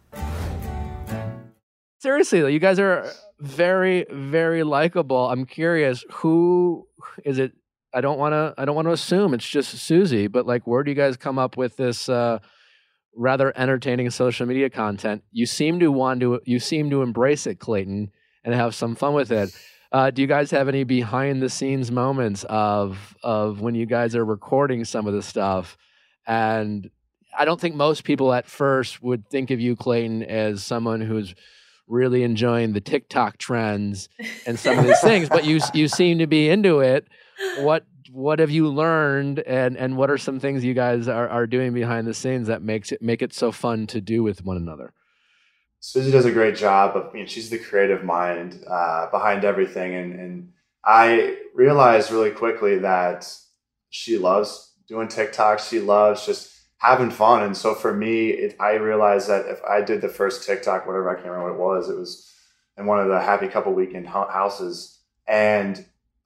[1.98, 5.28] Seriously, though, you guys are very, very likable.
[5.28, 6.86] I'm curious, who
[7.24, 7.52] is it?
[7.92, 8.54] I don't want to.
[8.56, 11.38] I don't want to assume it's just Susie, but like, where do you guys come
[11.38, 12.38] up with this uh,
[13.14, 15.22] rather entertaining social media content?
[15.32, 16.40] You seem to want to.
[16.44, 18.10] You seem to embrace it, Clayton,
[18.44, 19.54] and have some fun with it.
[19.92, 24.14] Uh, do you guys have any behind the scenes moments of of when you guys
[24.14, 25.76] are recording some of the stuff?
[26.26, 26.90] And
[27.36, 31.34] I don't think most people at first would think of you, Clayton, as someone who's
[31.88, 34.08] really enjoying the TikTok trends
[34.46, 37.08] and some of these things, but you you seem to be into it.
[37.58, 41.46] What what have you learned, and and what are some things you guys are, are
[41.46, 44.56] doing behind the scenes that makes it make it so fun to do with one
[44.56, 44.92] another?
[45.80, 49.94] Susie does a great job of, you know, she's the creative mind uh, behind everything.
[49.94, 50.52] And, and
[50.84, 53.32] I realized really quickly that
[53.88, 55.58] she loves doing TikTok.
[55.58, 57.42] She loves just having fun.
[57.42, 61.08] And so for me, it, I realized that if I did the first TikTok, whatever,
[61.08, 62.30] I can't remember what it was, it was
[62.76, 64.98] in one of the happy couple weekend houses.
[65.26, 65.82] And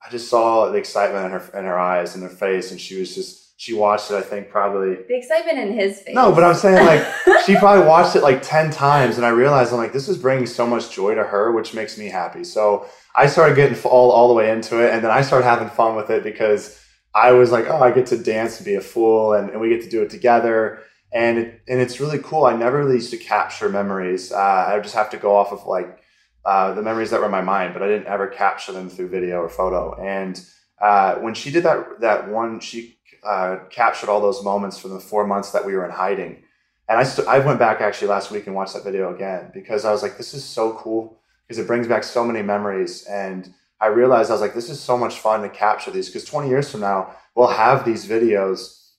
[0.07, 2.71] I just saw the excitement in her, in her eyes and her face.
[2.71, 6.15] And she was just, she watched it, I think probably The excitement in his face.
[6.15, 7.07] no, but I'm saying like
[7.47, 10.47] she probably watched it like 10 times and I realized I'm like, this is bringing
[10.47, 12.45] so much joy to her, which makes me happy.
[12.45, 12.87] So
[13.17, 15.97] I started getting all, all the way into it and then I started having fun
[15.97, 16.81] with it because
[17.15, 19.69] I was like, oh, I get to dance and be a fool and, and we
[19.69, 20.83] get to do it together.
[21.13, 22.45] And it, and it's really cool.
[22.45, 24.33] I never really used to capture memories.
[24.33, 26.01] Uh, I just have to go off of like
[26.45, 29.09] uh, the memories that were in my mind, but I didn't ever capture them through
[29.09, 29.95] video or photo.
[29.95, 30.41] And
[30.81, 35.01] uh, when she did that, that one, she uh, captured all those moments from the
[35.01, 36.43] four months that we were in hiding.
[36.89, 39.85] And I, st- I went back actually last week and watched that video again because
[39.87, 43.05] I was like, this is so cool because it brings back so many memories.
[43.05, 46.25] And I realized I was like, this is so much fun to capture these because
[46.25, 48.91] 20 years from now, we'll have these videos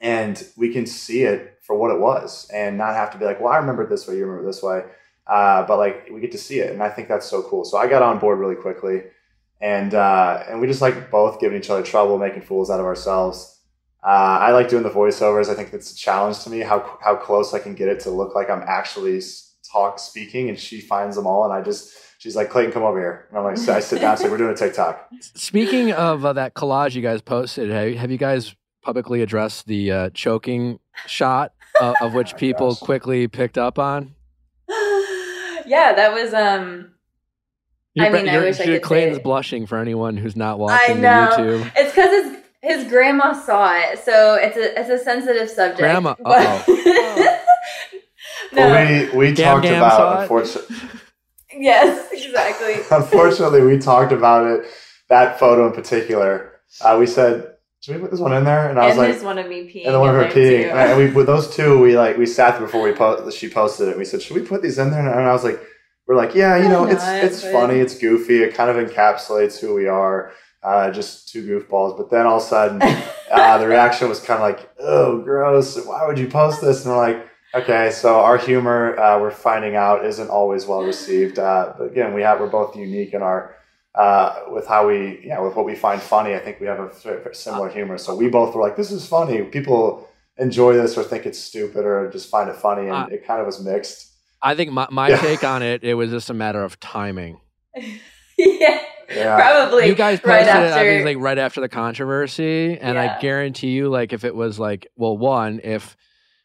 [0.00, 3.40] and we can see it for what it was and not have to be like,
[3.40, 4.82] well, I remember it this way, you remember it this way.
[5.30, 6.72] Uh, but like we get to see it.
[6.72, 7.64] And I think that's so cool.
[7.64, 9.02] So I got on board really quickly
[9.60, 12.86] and, uh, and we just like both giving each other trouble, making fools out of
[12.86, 13.58] ourselves.
[14.02, 15.50] Uh, I like doing the voiceovers.
[15.50, 18.10] I think it's a challenge to me how how close I can get it to
[18.10, 19.20] look like I'm actually
[19.70, 22.98] talk speaking, and she finds them all, and I just she's like Clayton, come over
[22.98, 25.10] here, and I'm like I sit down, like we're doing a TikTok.
[25.20, 29.92] Speaking of uh, that collage you guys posted, have, have you guys publicly addressed the
[29.92, 32.80] uh, choking shot uh, of which people Gosh.
[32.80, 34.14] quickly picked up on?
[35.70, 36.90] Yeah, that was um.
[37.98, 40.56] I mean, I you're- wish I could Clayton's say- blushing for anyone who's not I
[40.56, 41.30] watching know.
[41.36, 41.72] the YouTube.
[41.76, 45.78] It's because his his grandma saw it, so it's a it's a sensitive subject.
[45.80, 46.64] Grandma- but- uh-oh.
[48.52, 48.66] no.
[48.68, 50.22] Well, we we Gam talked Gam about it?
[50.22, 50.76] unfortunately,
[51.56, 52.74] yes, exactly.
[52.96, 54.66] unfortunately we talked about it
[55.08, 56.52] that photo in particular.
[56.80, 57.48] Uh, we said
[57.80, 59.10] should we put this one in there, and I was and like.
[59.12, 59.86] there's one of me peeing.
[59.86, 60.70] And the one of her peeing, too.
[60.70, 63.88] and we with those two, we like we sat there before we po- she posted
[63.88, 63.96] it.
[63.96, 65.58] We said, "Should we put these in there?" And I was like,
[66.06, 67.24] "We're like, yeah, you know, it's not?
[67.24, 71.42] it's But- funny, it's goofy, it kind of encapsulates who we are, uh, just two
[71.42, 72.82] goofballs." But then all of a sudden,
[73.30, 75.82] uh, the reaction was kind of like, "Oh, gross!
[75.86, 79.74] Why would you post this?" And we're like, "Okay, so our humor, uh, we're finding
[79.74, 81.38] out, isn't always well received.
[81.38, 83.56] Uh, but again, we have we're both unique in our."
[83.94, 86.88] Uh, with how we, yeah, with what we find funny, I think we have a
[87.02, 87.98] very, very similar humor.
[87.98, 91.84] So we both were like, "This is funny." People enjoy this or think it's stupid
[91.84, 94.12] or just find it funny, and Uh, it kind of was mixed.
[94.42, 95.16] I think my, my Yeah.
[95.20, 97.40] take on it, it was just a matter of timing.
[98.38, 98.80] yeah,
[99.14, 99.88] Yeah, probably.
[99.88, 100.84] you guys posted right it, I after.
[100.88, 104.86] mean, like right after the controversy, and I guarantee you, like if it was like,
[104.96, 105.96] well, one, if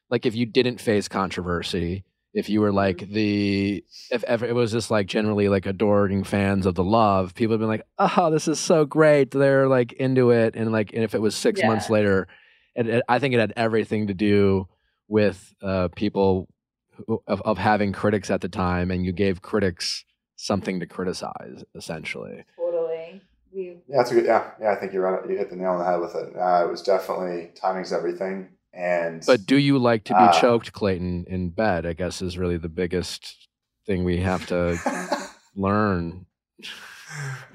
[0.09, 2.03] like if you didn't face controversy,
[2.36, 3.13] if you were like Mm-hmm.
[3.13, 7.53] the, if ever it was just like generally like adoring fans of the love, people
[7.53, 11.03] have been like, oh, this is so great, they're like into it, and like, and
[11.03, 12.27] if it was six months later,
[12.75, 14.67] it, it, I think it had everything to do
[15.07, 16.47] with uh, people
[17.27, 20.03] of, of having critics at the time, and you gave critics
[20.36, 22.43] something to criticize, essentially.
[22.57, 23.21] Totally.
[23.53, 23.77] We...
[23.88, 24.25] Yeah, that's a good.
[24.25, 24.71] Yeah, yeah.
[24.71, 25.29] I think you're right.
[25.29, 26.36] You hit the nail on the head with it.
[26.36, 28.49] Uh, it was definitely timing's everything.
[28.76, 31.86] And but do you like to be uh, choked, Clayton, in bed?
[31.86, 33.47] I guess is really the biggest
[33.86, 34.78] thing we have to
[35.55, 36.26] learn.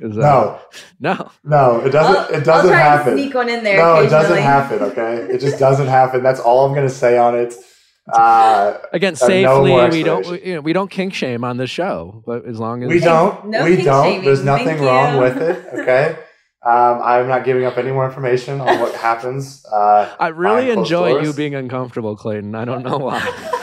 [0.01, 0.61] Is that, no,
[1.01, 1.81] no, no.
[1.85, 2.17] It doesn't.
[2.17, 3.15] I'll, it doesn't happen.
[3.15, 3.77] sneak one in there.
[3.77, 4.81] No, it doesn't happen.
[4.81, 6.23] Okay, it just doesn't happen.
[6.23, 7.55] That's all I'm going to say on it.
[8.11, 11.71] Uh, Again, safely, no we don't we, you know, we don't kink shame on this
[11.71, 14.05] show, but as long as we don't, no we don't.
[14.05, 14.25] Shaming.
[14.25, 15.21] There's nothing Thank wrong you.
[15.21, 15.67] with it.
[15.75, 16.17] Okay.
[16.63, 19.65] Um, I'm not giving up any more information on what happens.
[19.65, 21.27] Uh, I really enjoy doors.
[21.27, 22.55] you being uncomfortable, Clayton.
[22.55, 23.21] I don't know why.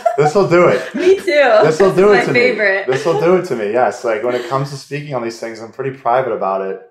[0.17, 0.95] this will do it.
[0.95, 1.23] me too.
[1.25, 2.87] This will do it to favorite.
[2.87, 2.93] me.
[2.93, 3.71] This will do it to me.
[3.71, 6.81] Yes, like when it comes to speaking on these things, I'm pretty private about it.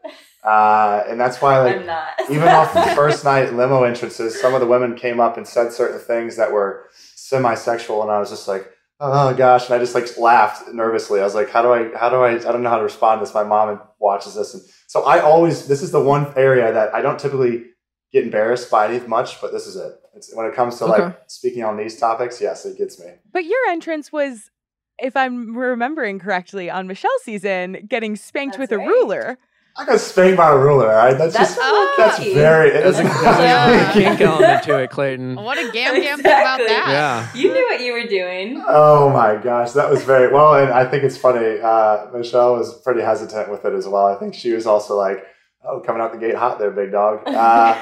[0.44, 4.66] Uh, and that's why, like, even off the first night limo entrances, some of the
[4.66, 8.70] women came up and said certain things that were semi-sexual, and I was just like,
[9.00, 11.18] oh gosh, and I just like laughed nervously.
[11.18, 13.18] I was like, how do I, how do I, I don't know how to respond
[13.20, 13.34] to this.
[13.34, 17.02] My mom watches this, and so I always, this is the one area that I
[17.02, 17.64] don't typically
[18.12, 19.92] get embarrassed by any much, but this is it.
[20.14, 21.02] It's, when it comes to okay.
[21.04, 23.06] like speaking on these topics, yes, it gets me.
[23.32, 24.50] But your entrance was,
[24.98, 28.86] if I'm remembering correctly, on Michelle's season, getting spanked That's with right.
[28.86, 29.38] a ruler.
[29.78, 30.88] I got spanked by a ruler.
[30.88, 32.70] All right, that's, that's just that's very.
[32.70, 33.90] There's a, there's yeah.
[33.90, 35.36] a kink element to it, Clayton.
[35.46, 36.22] What a gam gam exactly.
[36.22, 36.88] thing about that.
[36.88, 38.64] Yeah, you knew what you were doing.
[38.66, 41.60] Oh my gosh, that was very well, and I think it's funny.
[41.60, 44.06] Uh, Michelle was pretty hesitant with it as well.
[44.06, 45.26] I think she was also like,
[45.62, 47.74] "Oh, coming out the gate hot there, big dog." Uh,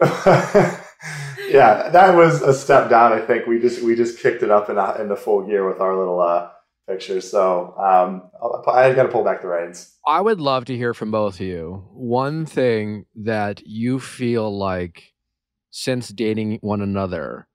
[1.48, 3.12] yeah, that was a step down.
[3.12, 5.66] I think we just we just kicked it up in a, in the full gear
[5.66, 6.20] with our little.
[6.20, 6.50] Uh,
[6.86, 7.30] pictures.
[7.30, 8.30] So um,
[8.66, 9.96] I got to pull back the reins.
[10.06, 11.84] I would love to hear from both of you.
[11.92, 15.12] One thing that you feel like
[15.70, 17.48] since dating one another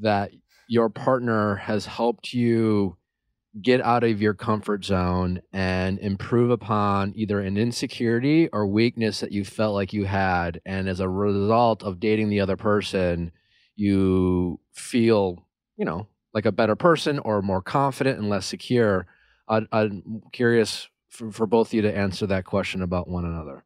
[0.00, 0.30] that
[0.68, 2.96] your partner has helped you
[3.60, 9.32] get out of your comfort zone and improve upon either an insecurity or weakness that
[9.32, 13.32] you felt like you had and as a result of dating the other person
[13.74, 15.44] you feel
[15.76, 19.06] you know like a better person or more confident and less secure?
[19.48, 23.64] I, I'm curious for, for both of you to answer that question about one another.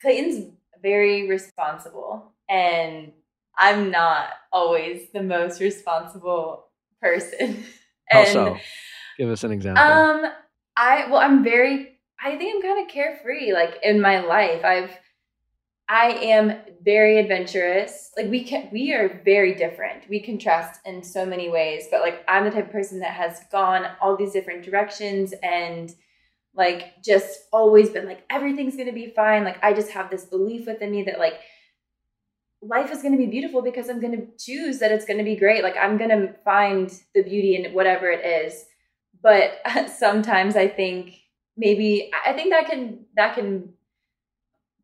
[0.00, 3.12] Clayton's very responsible, and
[3.56, 6.66] I'm not always the most responsible
[7.00, 7.64] person.
[8.10, 8.58] How so?
[9.16, 9.84] Give us an example.
[9.84, 10.24] Um,
[10.76, 11.98] I well, I'm very.
[12.24, 13.52] I think I'm kind of carefree.
[13.52, 14.90] Like in my life, I've
[15.92, 18.12] I am very adventurous.
[18.16, 20.08] Like we can we are very different.
[20.08, 23.42] We contrast in so many ways, but like I'm the type of person that has
[23.52, 25.94] gone all these different directions and
[26.54, 29.44] like just always been like everything's going to be fine.
[29.44, 31.34] Like I just have this belief within me that like
[32.62, 35.24] life is going to be beautiful because I'm going to choose that it's going to
[35.24, 35.62] be great.
[35.62, 38.64] Like I'm going to find the beauty in whatever it is.
[39.22, 39.60] But
[39.94, 41.16] sometimes I think
[41.54, 43.71] maybe I think that can that can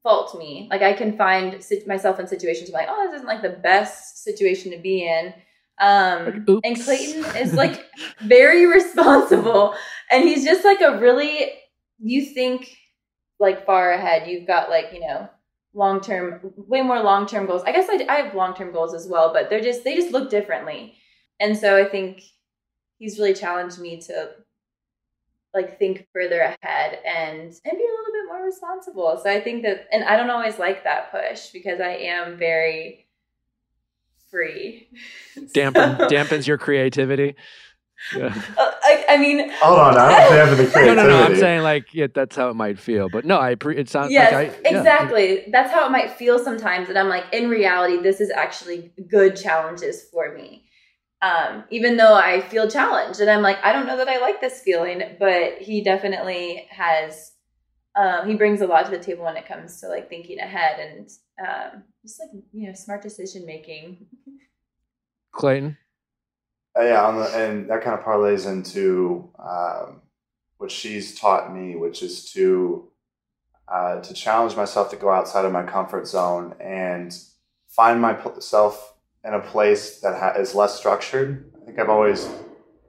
[0.02, 0.68] fault me.
[0.70, 4.22] Like I can find myself in situations where like, oh, this isn't like the best
[4.22, 5.34] situation to be in.
[5.80, 7.86] Um, like, and Clayton is like
[8.20, 9.74] very responsible,
[10.10, 11.52] and he's just like a really.
[12.00, 12.76] You think
[13.38, 14.28] like far ahead.
[14.28, 15.28] You've got like you know
[15.74, 17.62] long term, way more long term goals.
[17.64, 20.12] I guess I, I have long term goals as well, but they're just they just
[20.12, 20.94] look differently.
[21.40, 22.22] And so I think
[22.98, 24.30] he's really challenged me to
[25.54, 29.20] like think further ahead and and be a little bit more responsible.
[29.22, 33.06] So I think that and I don't always like that push because I am very
[34.30, 34.88] free.
[35.54, 36.08] Dampen so.
[36.08, 37.34] dampens your creativity.
[38.16, 38.26] Yeah.
[38.56, 40.86] Uh, I, I, mean, hold on, I don't have the creativity.
[40.94, 41.20] No, no, no.
[41.20, 44.12] I'm saying like yeah, that's how it might feel, but no, I pre- it sounds
[44.12, 44.78] yes, like I, yeah.
[44.78, 45.44] exactly.
[45.50, 49.34] That's how it might feel sometimes, and I'm like, in reality, this is actually good
[49.34, 50.67] challenges for me
[51.20, 54.40] um, even though I feel challenged and I'm like, I don't know that I like
[54.40, 57.32] this feeling, but he definitely has,
[57.96, 60.78] um, he brings a lot to the table when it comes to like thinking ahead
[60.78, 61.10] and
[61.44, 64.06] um, just like, you know, smart decision making.
[65.32, 65.76] Clayton?
[66.78, 70.02] Uh, yeah, the, and that kind of parlays into um,
[70.58, 72.88] what she's taught me, which is to
[73.66, 77.18] uh, to challenge myself to go outside of my comfort zone and
[77.68, 78.94] find myself
[79.24, 81.52] in a place that ha- is less structured.
[81.60, 82.28] I think I've always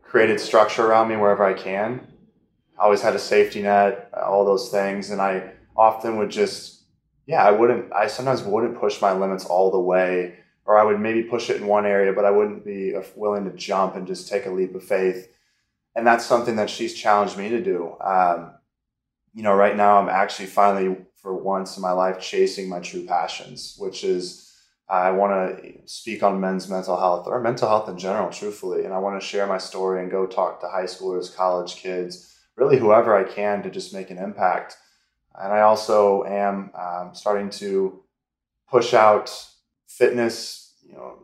[0.03, 2.07] created structure around me wherever I can.
[2.80, 6.84] I always had a safety net, all those things, and I often would just,
[7.25, 7.91] yeah, I wouldn't.
[7.93, 11.57] I sometimes wouldn't push my limits all the way, or I would maybe push it
[11.57, 14.75] in one area, but I wouldn't be willing to jump and just take a leap
[14.75, 15.30] of faith.
[15.95, 17.95] And that's something that she's challenged me to do.
[17.99, 18.53] Um,
[19.34, 23.05] you know, right now I'm actually finally, for once in my life, chasing my true
[23.05, 24.49] passions, which is
[24.90, 28.86] I want to speak on men's mental health or mental health in general, truthfully.
[28.86, 32.36] And I want to share my story and go talk to high schoolers, college kids,
[32.56, 34.78] really whoever I can to just make an impact.
[35.36, 38.02] And I also am um, starting to
[38.68, 39.32] push out
[39.88, 41.24] fitness, you know,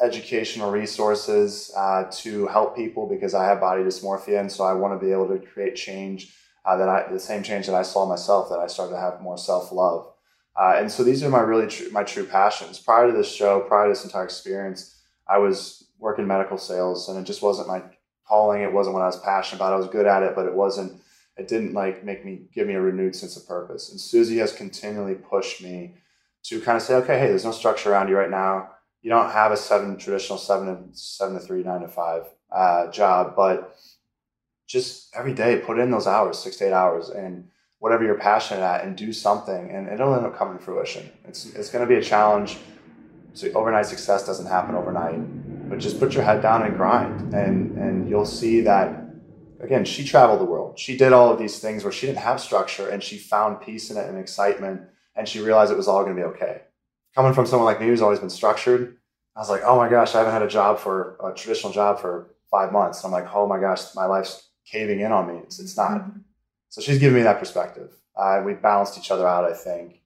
[0.00, 4.98] educational resources uh, to help people because I have body dysmorphia, and so I want
[4.98, 6.34] to be able to create change
[6.64, 9.20] uh, that I the same change that I saw myself that I started to have
[9.20, 10.12] more self love.
[10.58, 12.78] Uh, and so these are my really tr- my true passions.
[12.78, 17.18] Prior to this show, prior to this entire experience, I was working medical sales, and
[17.18, 17.82] it just wasn't my
[18.26, 18.62] calling.
[18.62, 19.72] It wasn't what I was passionate about.
[19.72, 21.00] I was good at it, but it wasn't.
[21.36, 23.90] It didn't like make me give me a renewed sense of purpose.
[23.90, 25.94] And Susie has continually pushed me
[26.44, 28.70] to kind of say, okay, hey, there's no structure around you right now.
[29.02, 33.34] You don't have a seven traditional seven seven to three, nine to five uh, job,
[33.36, 33.76] but
[34.66, 37.48] just every day put in those hours, six to eight hours, and
[37.78, 41.10] whatever you're passionate at and do something and it'll end up coming to fruition.
[41.24, 42.58] It's, it's going to be a challenge.
[43.34, 47.78] So overnight success doesn't happen overnight, but just put your head down and grind and,
[47.78, 49.04] and you'll see that
[49.60, 50.78] again, she traveled the world.
[50.78, 53.90] She did all of these things where she didn't have structure and she found peace
[53.90, 54.82] in it and excitement
[55.14, 56.62] and she realized it was all going to be okay.
[57.14, 58.96] Coming from someone like me who's always been structured,
[59.36, 62.00] I was like, oh my gosh, I haven't had a job for a traditional job
[62.00, 63.04] for five months.
[63.04, 65.40] I'm like, oh my gosh, my life's caving in on me.
[65.44, 66.00] It's, it's not.
[66.00, 66.18] Mm-hmm.
[66.68, 67.94] So she's giving me that perspective.
[68.16, 70.02] Uh, we balanced each other out, I think.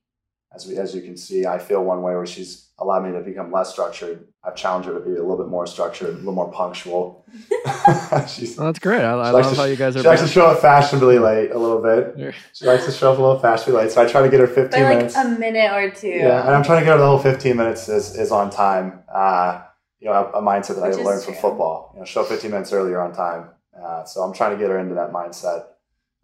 [0.54, 3.20] As we, as you can see, I feel one way where she's allowed me to
[3.20, 4.26] become less structured.
[4.44, 7.24] I've challenged her to be a little bit more structured, a little more punctual.
[8.28, 9.00] she's, well, that's great.
[9.00, 10.02] I, I love to, how you guys are.
[10.02, 12.34] She likes to show up fashionably late a little bit.
[12.52, 13.92] She likes to show up a little fashionably late.
[13.92, 15.16] So I try to get her 15 By like minutes.
[15.16, 16.08] a minute or two.
[16.08, 19.04] Yeah, and I'm trying to get her the whole 15 minutes is, is on time.
[19.12, 19.62] Uh,
[20.00, 21.92] you know, a, a mindset that Which I learned from football.
[21.94, 23.50] You know, show 15 minutes earlier on time.
[23.80, 25.66] Uh, so I'm trying to get her into that mindset.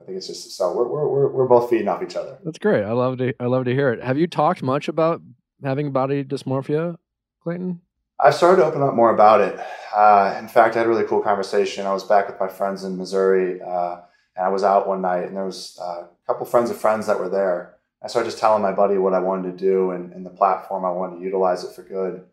[0.00, 2.38] I think it's just so we're we're we're both feeding off each other.
[2.44, 2.84] That's great.
[2.84, 4.02] I love to I love to hear it.
[4.02, 5.20] Have you talked much about
[5.62, 6.96] having body dysmorphia,
[7.42, 7.80] Clayton?
[8.20, 9.58] I've started to open up more about it.
[9.94, 11.86] Uh, in fact, I had a really cool conversation.
[11.86, 14.00] I was back with my friends in Missouri, uh,
[14.36, 17.06] and I was out one night, and there was uh, a couple friends of friends
[17.06, 17.76] that were there.
[18.02, 20.84] I started just telling my buddy what I wanted to do and, and the platform
[20.84, 22.24] I wanted to utilize it for good.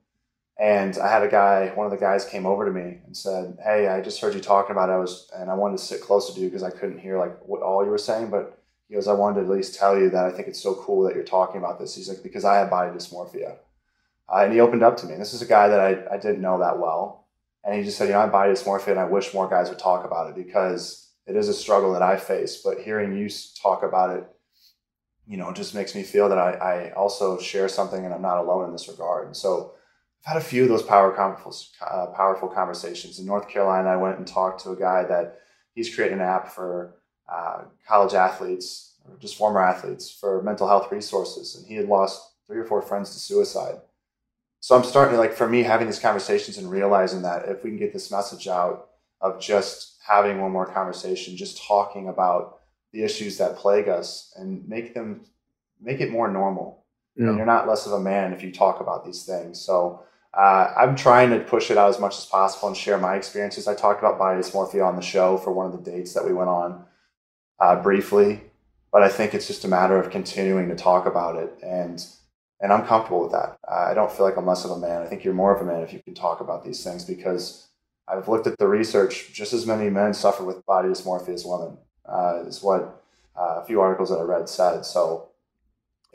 [0.57, 3.57] And I had a guy, one of the guys came over to me and said,
[3.61, 4.93] Hey, I just heard you talking about it.
[4.93, 7.37] I was, and I wanted to sit close to you because I couldn't hear like
[7.45, 8.29] what all you were saying.
[8.29, 10.75] But he goes, I wanted to at least tell you that I think it's so
[10.75, 11.95] cool that you're talking about this.
[11.95, 13.57] He's like, because I have body dysmorphia.
[14.29, 15.13] Uh, and he opened up to me.
[15.13, 17.27] And this is a guy that I, I didn't know that well.
[17.63, 19.69] And he just said, you know, I have body dysmorphia and I wish more guys
[19.69, 22.61] would talk about it because it is a struggle that I face.
[22.63, 23.29] But hearing you
[23.61, 24.27] talk about it,
[25.27, 28.37] you know, just makes me feel that I, I also share something and I'm not
[28.37, 29.25] alone in this regard.
[29.25, 29.73] And so
[30.25, 33.19] had a few of those power uh, powerful conversations.
[33.19, 35.39] In North Carolina, I went and talked to a guy that
[35.75, 36.95] he's creating an app for
[37.31, 42.21] uh, college athletes or just former athletes for mental health resources, and he had lost
[42.47, 43.75] three or four friends to suicide.
[44.61, 47.69] So I'm starting to like for me having these conversations and realizing that if we
[47.69, 48.89] can get this message out
[49.21, 52.61] of just having one more conversation, just talking about
[52.93, 55.21] the issues that plague us and make them
[55.79, 56.83] make it more normal.
[57.15, 57.27] Yeah.
[57.27, 59.61] And you're not less of a man if you talk about these things.
[59.61, 60.01] So
[60.35, 63.67] uh, I'm trying to push it out as much as possible and share my experiences.
[63.67, 66.33] I talked about body dysmorphia on the show for one of the dates that we
[66.33, 66.85] went on
[67.59, 68.41] uh, briefly,
[68.91, 72.05] but I think it's just a matter of continuing to talk about it, and
[72.61, 73.57] and I'm comfortable with that.
[73.69, 75.01] I don't feel like I'm less of a man.
[75.01, 77.67] I think you're more of a man if you can talk about these things because
[78.07, 79.31] I've looked at the research.
[79.33, 83.03] Just as many men suffer with body dysmorphia as women, uh, is what
[83.37, 84.85] uh, a few articles that I read said.
[84.85, 85.29] So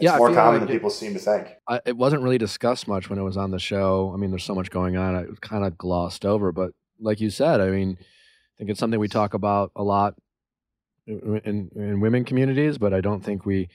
[0.00, 1.56] it's yeah, more common like than it, people seem to think.
[1.68, 4.10] I, it wasn't really discussed much when it was on the show.
[4.14, 5.14] I mean, there's so much going on.
[5.14, 8.04] It was kind of glossed over, but like you said, I mean, I
[8.56, 10.14] think it's something we talk about a lot
[11.06, 13.68] in, in, in women communities, but I don't think we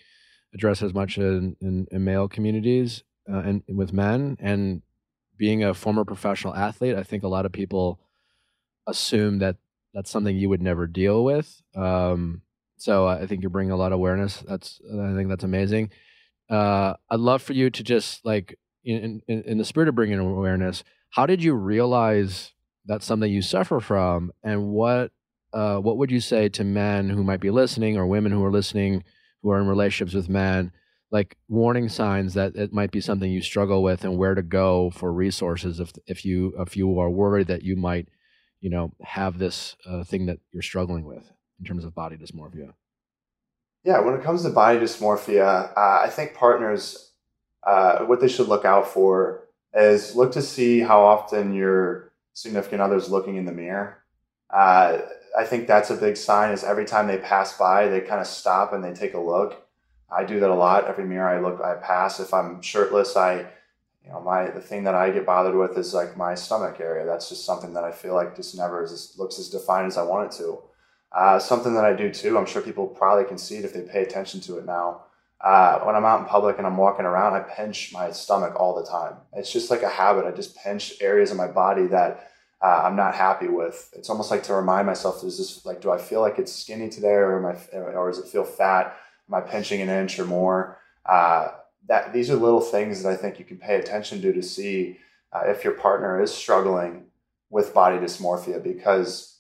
[0.52, 4.36] address as much in, in, in male communities uh, and, with men.
[4.40, 4.82] And
[5.38, 8.00] being a former professional athlete, I think a lot of people
[8.88, 9.58] assume that
[9.94, 11.62] that's something you would never deal with.
[11.76, 12.42] Um,
[12.78, 14.44] so I think you're bringing a lot of awareness.
[14.48, 15.92] That's I think that's amazing
[16.50, 20.20] uh, I'd love for you to just like in, in, in the spirit of bringing
[20.20, 22.54] awareness, how did you realize
[22.86, 25.12] that's something you suffer from, and what
[25.54, 28.52] uh, what would you say to men who might be listening or women who are
[28.52, 29.04] listening
[29.42, 30.72] who are in relationships with men,
[31.12, 34.92] like warning signs that it might be something you struggle with, and where to go
[34.92, 38.08] for resources if if you if you are worried that you might,
[38.62, 42.74] you know, have this uh, thing that you're struggling with in terms of body dysmorphia.
[43.86, 47.12] Yeah, when it comes to body dysmorphia, uh, I think partners,
[47.64, 52.82] uh, what they should look out for is look to see how often your significant
[52.82, 54.04] other is looking in the mirror.
[54.50, 55.02] Uh,
[55.38, 56.52] I think that's a big sign.
[56.52, 59.68] Is every time they pass by, they kind of stop and they take a look.
[60.10, 60.88] I do that a lot.
[60.88, 62.20] Every mirror I look, I pass.
[62.20, 63.46] If I'm shirtless, I
[64.04, 67.06] you know, my the thing that I get bothered with is like my stomach area.
[67.06, 70.04] That's just something that I feel like just never is, looks as defined as I
[70.04, 70.64] want it to.
[71.12, 72.38] Uh, something that I do too.
[72.38, 75.04] I'm sure people probably can see it if they pay attention to it now.
[75.40, 78.76] Uh, when I'm out in public and I'm walking around, I pinch my stomach all
[78.76, 79.16] the time.
[79.34, 80.26] It's just like a habit.
[80.26, 82.32] I just pinch areas of my body that
[82.62, 83.92] uh, I'm not happy with.
[83.94, 86.90] It's almost like to remind myself: Is this like, do I feel like it's skinny
[86.90, 88.98] today, or am I, or does it feel fat?
[89.30, 90.80] Am I pinching an inch or more?
[91.06, 91.50] Uh,
[91.88, 94.98] that these are little things that I think you can pay attention to to see
[95.32, 97.06] uh, if your partner is struggling
[97.50, 99.38] with body dysmorphia because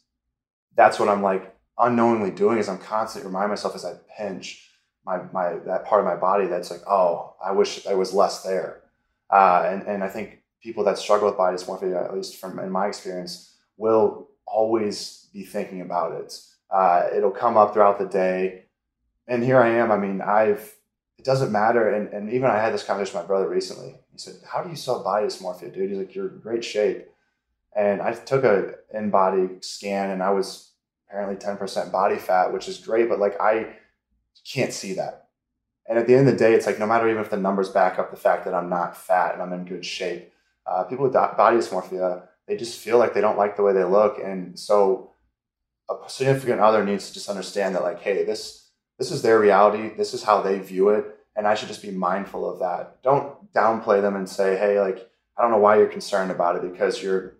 [0.76, 4.70] that's what I'm like unknowingly doing is I'm constantly remind myself as I pinch
[5.06, 8.44] my my that part of my body that's like oh I wish I was less
[8.44, 8.84] there
[9.30, 12.72] uh, and and I think people that struggle with body dysmorphia at least from in
[12.72, 16.40] my experience will always be thinking about it
[16.72, 18.66] uh, it'll come up throughout the day
[19.28, 20.76] and here I am I mean I've
[21.18, 21.90] it doesn't matter.
[21.90, 23.96] And, and even I had this conversation with my brother recently.
[24.12, 25.90] He said, How do you sell body dysmorphia, dude?
[25.90, 27.08] He's like, You're in great shape.
[27.76, 30.72] And I took a InBody scan and I was
[31.08, 33.76] apparently 10% body fat, which is great, but like I
[34.50, 35.28] can't see that.
[35.88, 37.70] And at the end of the day, it's like no matter even if the numbers
[37.70, 40.34] back up the fact that I'm not fat and I'm in good shape,
[40.66, 43.84] uh, people with body dysmorphia, they just feel like they don't like the way they
[43.84, 44.18] look.
[44.24, 45.12] And so
[45.90, 49.94] a significant other needs to just understand that, like, hey, this this is their reality.
[49.96, 51.06] This is how they view it.
[51.36, 53.04] And I should just be mindful of that.
[53.04, 56.72] Don't downplay them and say, hey, like, I don't know why you're concerned about it
[56.72, 57.36] because you're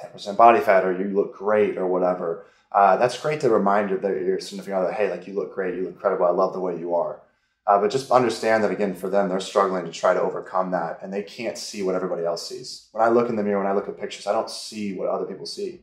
[0.00, 2.46] 10% body fat or you look great or whatever.
[2.70, 5.74] Uh, that's great to remind you that your significant other, hey, like you look great,
[5.74, 7.20] you look incredible, I love the way you are.
[7.66, 10.98] Uh, but just understand that again, for them, they're struggling to try to overcome that
[11.02, 12.88] and they can't see what everybody else sees.
[12.92, 15.08] When I look in the mirror, when I look at pictures, I don't see what
[15.08, 15.82] other people see.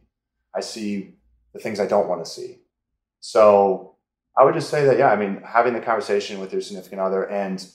[0.53, 1.13] I see
[1.53, 2.57] the things I don't want to see.
[3.19, 3.95] So
[4.37, 7.29] I would just say that, yeah, I mean, having the conversation with your significant other
[7.29, 7.65] and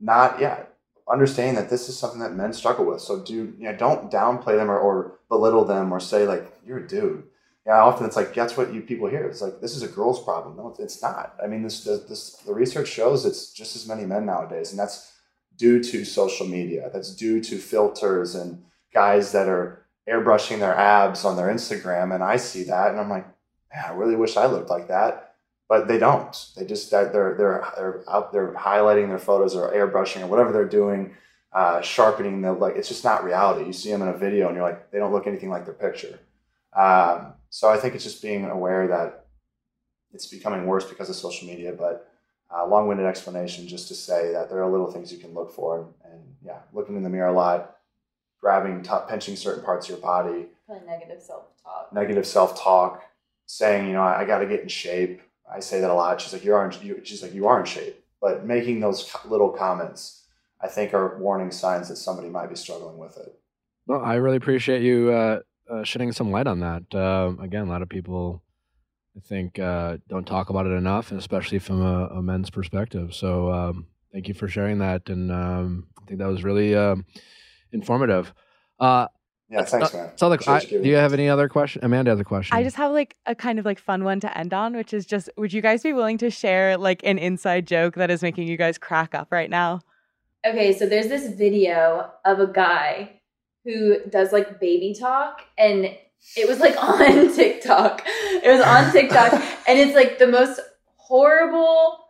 [0.00, 0.64] not, yeah,
[1.08, 3.00] understanding that this is something that men struggle with.
[3.00, 6.78] So do, you know, don't downplay them or, or belittle them or say like, you're
[6.78, 7.24] a dude.
[7.66, 9.24] Yeah, often it's like, that's what you people hear.
[9.24, 10.56] It's like, this is a girl's problem.
[10.56, 11.34] No, it's not.
[11.42, 14.70] I mean, this, this, the research shows it's just as many men nowadays.
[14.70, 15.12] And that's
[15.56, 16.90] due to social media.
[16.92, 18.62] That's due to filters and
[18.94, 22.14] guys that are airbrushing their abs on their Instagram.
[22.14, 23.26] And I see that and I'm like,
[23.74, 25.26] I really wish I looked like that
[25.68, 26.48] but they don't.
[26.56, 30.68] They just they're they're they're out there highlighting their photos or airbrushing or whatever they're
[30.68, 31.14] doing,
[31.52, 32.76] uh, sharpening the like.
[32.76, 33.66] It's just not reality.
[33.66, 35.74] You see them in a video and you're like, they don't look anything like their
[35.74, 36.20] picture.
[36.76, 39.26] Um, so I think it's just being aware that
[40.12, 41.72] it's becoming worse because of social media.
[41.72, 42.08] But
[42.54, 45.78] uh, long-winded explanation just to say that there are little things you can look for,
[45.78, 47.76] and, and yeah, looking in the mirror a lot,
[48.40, 50.46] grabbing, t- pinching certain parts of your body,
[50.86, 53.02] negative self-talk, negative self-talk,
[53.46, 56.20] saying you know I, I got to get in shape I say that a lot.
[56.20, 58.04] She's like, you are in, she's like, you are in shape.
[58.20, 60.24] But making those little comments,
[60.60, 63.38] I think, are warning signs that somebody might be struggling with it.
[63.86, 65.40] Well, I really appreciate you uh,
[65.70, 66.82] uh, shedding some light on that.
[66.94, 68.42] Uh, again, a lot of people,
[69.16, 73.14] I think, uh, don't talk about it enough, and especially from a, a men's perspective.
[73.14, 77.04] So, um, thank you for sharing that, and um, I think that was really um,
[77.72, 78.32] informative.
[78.78, 79.08] Uh,
[79.48, 80.10] yeah, thanks, man.
[80.16, 81.84] So, like, I, do you have any other question?
[81.84, 82.56] Amanda has a question.
[82.56, 85.06] I just have like a kind of like fun one to end on, which is
[85.06, 88.48] just, would you guys be willing to share like an inside joke that is making
[88.48, 89.80] you guys crack up right now?
[90.44, 93.15] Okay, so there's this video of a guy
[93.66, 95.84] who does like baby talk, and
[96.36, 98.02] it was like on TikTok.
[98.06, 99.32] It was on TikTok,
[99.68, 100.60] and it's like the most
[100.94, 102.06] horrible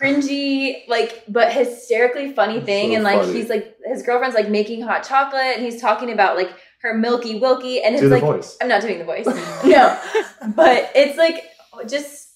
[0.00, 2.90] cringy, like, but hysterically funny thing.
[2.90, 3.32] So and like, funny.
[3.34, 6.50] he's like, his girlfriend's like making hot chocolate and he's talking about like
[6.82, 7.80] her Milky Wilky.
[7.84, 8.56] And it's like, voice.
[8.60, 9.26] I'm not doing the voice.
[9.64, 10.00] no,
[10.54, 11.44] but it's like
[11.88, 12.29] just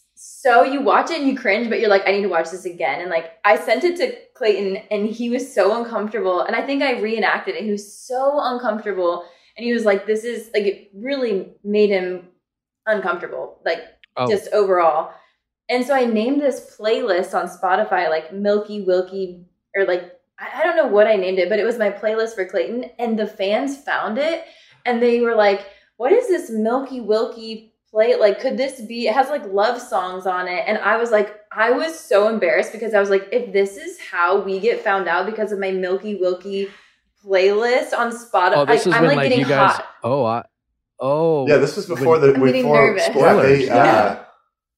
[0.45, 2.67] so you watch it and you cringe, but you're like, I need to watch this
[2.67, 3.01] again.
[3.01, 6.43] And like, I sent it to Clayton and he was so uncomfortable.
[6.43, 7.65] And I think I reenacted it.
[7.65, 9.25] He was so uncomfortable.
[9.57, 12.29] And he was like, this is like, it really made him
[12.85, 13.79] uncomfortable, like,
[14.19, 14.29] oh.
[14.29, 15.15] just overall.
[15.71, 20.77] And so I named this playlist on Spotify like Milky Wilky or like I don't
[20.77, 22.91] know what I named it, but it was my playlist for Clayton.
[22.99, 24.45] And the fans found it
[24.85, 25.67] and they were like,
[25.97, 28.17] What is this Milky Wilky play?
[28.17, 29.07] Like, could this be?
[29.07, 30.65] It has like love songs on it.
[30.67, 33.99] And I was like, I was so embarrassed because I was like, if this is
[34.01, 36.69] how we get found out because of my Milky Wilky
[37.25, 39.87] playlist on Spotify, oh, this like, I'm like, like getting guys, hot.
[40.03, 40.45] Oh, I,
[40.99, 41.59] oh, yeah.
[41.59, 43.61] This was before the I'm before spoilers.
[43.61, 44.21] Yeah, they, uh, yeah.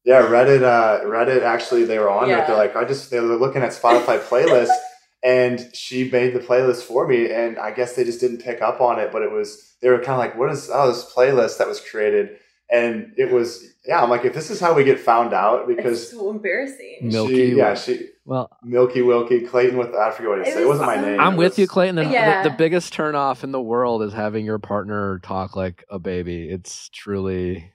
[0.05, 0.63] Yeah, Reddit.
[0.63, 2.43] Uh, Reddit actually, they were on yeah.
[2.43, 2.47] it.
[2.47, 4.77] They're like, I just they were looking at Spotify playlists,
[5.25, 7.33] and she made the playlist for me.
[7.33, 9.99] And I guess they just didn't pick up on it, but it was they were
[9.99, 12.37] kind of like, what is oh this playlist that was created?
[12.71, 14.03] And it was yeah.
[14.03, 16.99] I'm like, if this is how we get found out, because it's so embarrassing.
[17.03, 20.63] Milky, she, yeah, she Well, Milky Wilky, Clayton with I forget what he It said.
[20.63, 21.21] It was wasn't my name.
[21.21, 21.95] I'm It with you, Clayton.
[21.97, 22.43] The, the- Yeah.
[22.43, 26.49] the, biggest turnoff in the world is having your partner talk like a baby.
[26.51, 27.73] It's truly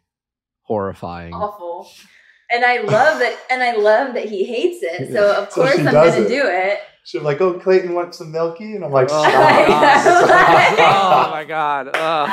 [0.64, 1.34] horrifying.
[1.34, 1.90] awful.
[2.54, 5.14] And I love that, and I love that he hates it.
[5.14, 6.28] So of So course she I'm gonna it.
[6.28, 6.80] do it.
[7.06, 9.66] She's like, "Oh, Clayton wants some Milky," and I'm like, Oh "Stop." my
[10.78, 11.28] God.
[11.28, 11.90] oh my god.
[11.96, 12.30] Ugh.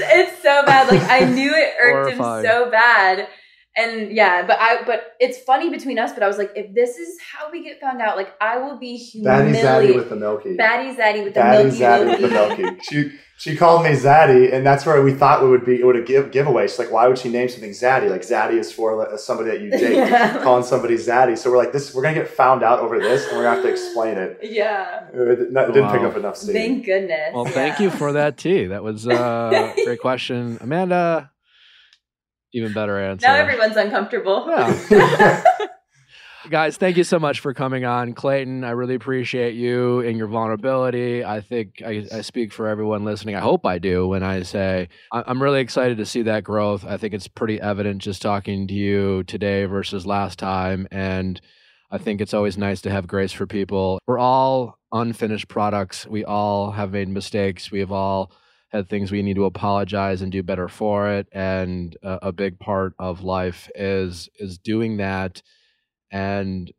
[0.00, 0.88] It's it's so bad.
[0.90, 3.28] Like I knew it irked him so bad.
[3.76, 6.96] And yeah, but I but it's funny between us, but I was like, if this
[6.98, 9.62] is how we get found out, like I will be humiliated.
[9.62, 10.56] Batty Zaddy with the Milky.
[10.56, 12.62] Batty Zaddy with the Daddy milky Zaddy with the milky.
[12.62, 12.80] Milky.
[12.82, 15.78] She she called me Zaddy, and that's where we thought it would be.
[15.78, 16.66] It would a give giveaway.
[16.66, 18.10] She's like, "Why would she name something Zaddy?
[18.10, 20.42] Like Zaddy is for somebody that you date, Yeah.
[20.42, 23.36] calling somebody Zaddy." So we're like, "This we're gonna get found out over this, and
[23.36, 25.06] we're gonna have to explain it." Yeah.
[25.12, 26.52] It didn't pick up enough steam.
[26.52, 27.32] Thank goodness.
[27.32, 27.84] Well, thank yeah.
[27.84, 28.70] you for that too.
[28.70, 30.58] That was uh, a great question.
[30.60, 31.30] Amanda,
[32.52, 33.24] even better answer.
[33.24, 34.46] Now everyone's uncomfortable.
[34.48, 35.44] Yeah.
[36.50, 38.14] Guys, thank you so much for coming on.
[38.14, 41.22] Clayton, I really appreciate you and your vulnerability.
[41.22, 43.34] I think I, I speak for everyone listening.
[43.34, 46.86] I hope I do when I say I'm really excited to see that growth.
[46.86, 50.88] I think it's pretty evident just talking to you today versus last time.
[50.90, 51.38] And
[51.90, 53.98] I think it's always nice to have grace for people.
[54.06, 56.06] We're all unfinished products.
[56.06, 57.70] We all have made mistakes.
[57.70, 58.32] We have all
[58.68, 61.28] had things we need to apologize and do better for it.
[61.30, 65.42] And a big part of life is is doing that
[66.10, 66.72] and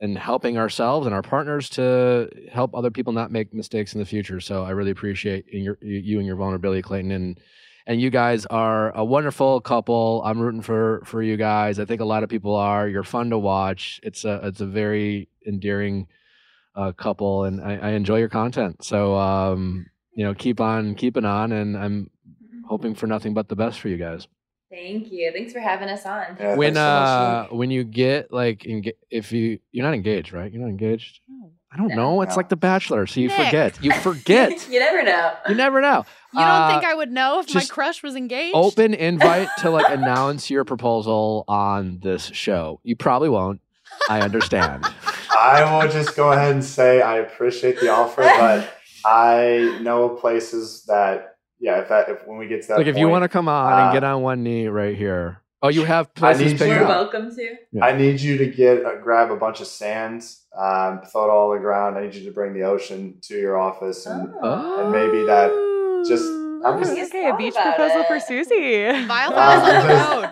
[0.00, 4.06] and helping ourselves and our partners to help other people not make mistakes in the
[4.06, 4.40] future.
[4.40, 7.40] So I really appreciate your, you and your vulnerability, Clayton, and
[7.86, 10.22] and you guys are a wonderful couple.
[10.24, 11.80] I'm rooting for for you guys.
[11.80, 12.86] I think a lot of people are.
[12.86, 13.98] You're fun to watch.
[14.02, 16.06] It's a it's a very endearing
[16.76, 18.84] uh, couple, and I, I enjoy your content.
[18.84, 22.10] So um, you know, keep on keeping on, and I'm
[22.68, 24.28] hoping for nothing but the best for you guys
[24.70, 25.32] Thank you.
[25.32, 26.36] Thanks for having us on.
[26.38, 30.52] Yeah, when so uh when you get like enga- if you you're not engaged right
[30.52, 31.20] you're not engaged
[31.72, 31.94] i don't No.
[31.96, 32.36] know it's No.
[32.36, 33.36] like the bachelor so you Nick.
[33.46, 35.32] forget you forget you never know.
[35.48, 36.04] you never know
[36.34, 38.54] You don't Uh, think I would know if my crush was engaged?
[38.54, 43.60] open invite to like announce your proposal on this show you probably won't
[44.10, 44.84] i understand
[45.30, 48.68] I will just go ahead and say I appreciate the offer, but
[49.04, 51.27] I know places that
[51.60, 53.48] yeah, if that if when we get to that like if you want to come
[53.48, 56.60] on uh, and get on one knee right here oh you have I places need
[56.60, 57.56] you- We're out welcome to.
[57.72, 57.84] Yeah.
[57.84, 60.22] I need you to get uh, grab a bunch of sand,
[60.56, 61.98] um, throw it all on the ground.
[61.98, 64.82] I need you to bring the ocean to your office, and Oh.
[64.84, 65.50] And maybe that
[66.08, 66.24] just-
[66.64, 68.06] I'm just- Okay, Okay, a beach proposal it.
[68.08, 68.82] for Susie.
[69.06, 69.32] Viall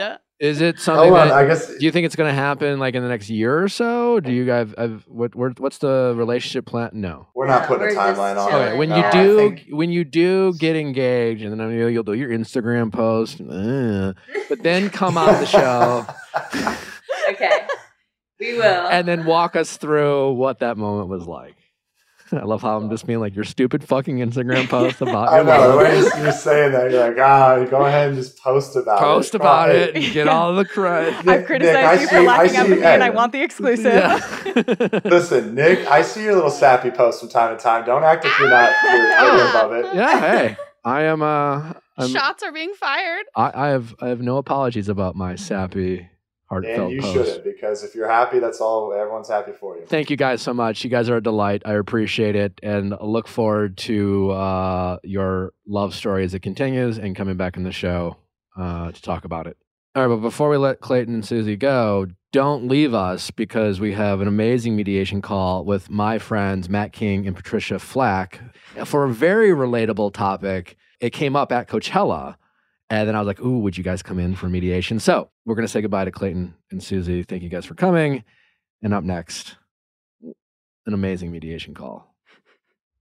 [0.01, 0.77] Uh, Files on the just- road.
[0.77, 3.03] is it something that I guess do you think it's going to happen like in
[3.03, 6.91] the next year or so do you guys have what where- what's the relationship plan
[6.93, 8.51] no we're not putting a we're just timeline on.
[8.53, 8.55] it.
[8.55, 11.71] Okay, when No, you I do think- when you do get engaged, and then I
[11.73, 14.13] know you'll do your Instagram post, uh,
[14.49, 16.07] but then come on the show
[17.31, 17.67] okay.
[18.39, 18.63] We will.
[18.89, 21.55] and then walk us through what that moment was like.
[22.33, 25.45] I love how I'm just being like your stupid fucking Instagram post about I your
[25.45, 26.03] know the wedding.
[26.03, 26.91] way you're, you're saying that.
[26.91, 29.01] You're like, ah, go ahead and just post about it.
[29.01, 31.11] Post about Hey, it and get all the credit.
[31.11, 33.11] Nick- I've Nick, criticized I you see- for I locking up see- me, and I
[33.11, 33.85] want the exclusive.
[33.95, 35.01] Yeah.
[35.05, 37.85] Listen, Nick, I see your little sappy posts from time to time.
[37.85, 39.51] Don't act like you're not you're, you're Ah.
[39.51, 39.95] above it.
[39.95, 40.21] yeah.
[40.21, 41.23] Hey, I am.
[41.23, 43.25] Uh, I'm, Shots are being fired.
[43.35, 43.95] I, I have.
[44.01, 46.09] I have no apologies about my sappy,
[46.47, 47.13] heartfelt And you post.
[47.15, 48.93] shouldn't because if you're happy, that's all.
[48.93, 49.85] Everyone's happy for you.
[49.87, 50.85] Thank you guys so much.
[50.85, 51.63] You guys are a delight.
[51.65, 57.15] I appreciate it and look forward to uh, your love story as it continues and
[57.17, 58.17] coming back in the show
[58.57, 59.57] uh, to talk about it.
[59.95, 63.95] All right, but before we let Clayton and Susie go, don't leave us because we
[63.95, 68.39] have an amazing mediation call with my friends Matt King and Patricia Flach
[68.85, 70.77] for a very relatable topic.
[71.01, 72.37] It came up at Coachella.
[72.89, 75.01] And then I was like, ooh, would you guys come in for mediation?
[75.01, 77.23] So we're going to say goodbye to Clayton and Susie.
[77.25, 78.23] Thank you guys for coming.
[78.83, 79.57] And up next,
[80.23, 82.15] an amazing mediation call.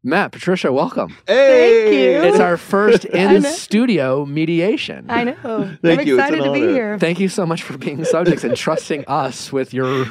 [0.04, 1.18] Matt, Patricia, welcome.
[1.26, 2.24] Hey, you.
[2.24, 5.08] It's our first in studio mediation.
[5.10, 5.36] I know.
[5.44, 6.20] I'm Thank you.
[6.20, 7.00] It's excited an to be here.
[7.00, 10.06] Thank you so much for being subjects and trusting us with your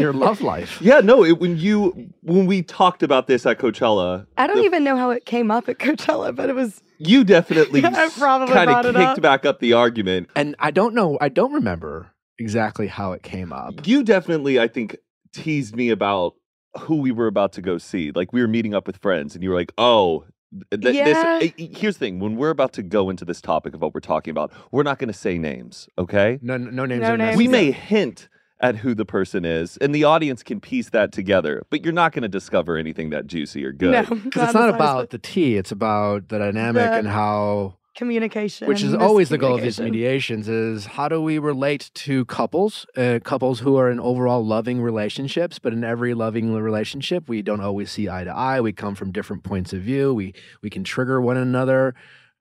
[0.00, 0.80] your love life.
[0.82, 1.24] Yeah, no.
[1.24, 4.96] It, when you when we talked about this at Coachella, I don't the- even know
[4.96, 8.84] how it came up at Coachella, but it was you definitely I probably kind of
[8.94, 9.20] kicked up.
[9.20, 10.28] back up the argument.
[10.34, 13.86] And I don't know, I don't remember exactly how it came up.
[13.86, 14.96] You definitely, I think,
[15.32, 16.34] teased me about
[16.80, 18.12] who we were about to go see.
[18.14, 20.24] Like we were meeting up with friends, and you were like, "Oh."
[20.70, 21.04] th- th- Yeah.
[21.40, 23.92] This, eh, here's the thing: when we're about to go into this topic of what
[23.94, 26.38] we're talking about, we're not going to say names, okay?
[26.42, 27.02] No, no names.
[27.02, 27.36] No are names.
[27.36, 27.66] We necessary.
[27.66, 28.28] may hint
[28.60, 32.12] at who the person is, and the audience can piece that together, but you're not
[32.12, 33.92] going to discover anything that juicy or good.
[33.92, 34.02] no.
[34.24, 38.68] because it's not as about the tea; it's about the dynamic The- and how communication.
[38.68, 42.86] which is always the goal of these mediations is how do we relate to couples
[42.96, 47.60] uh, couples who are in overall loving relationships but in every loving relationship we don't
[47.60, 50.32] always see eye to eye we come from different points of view we
[50.62, 51.94] we can trigger one another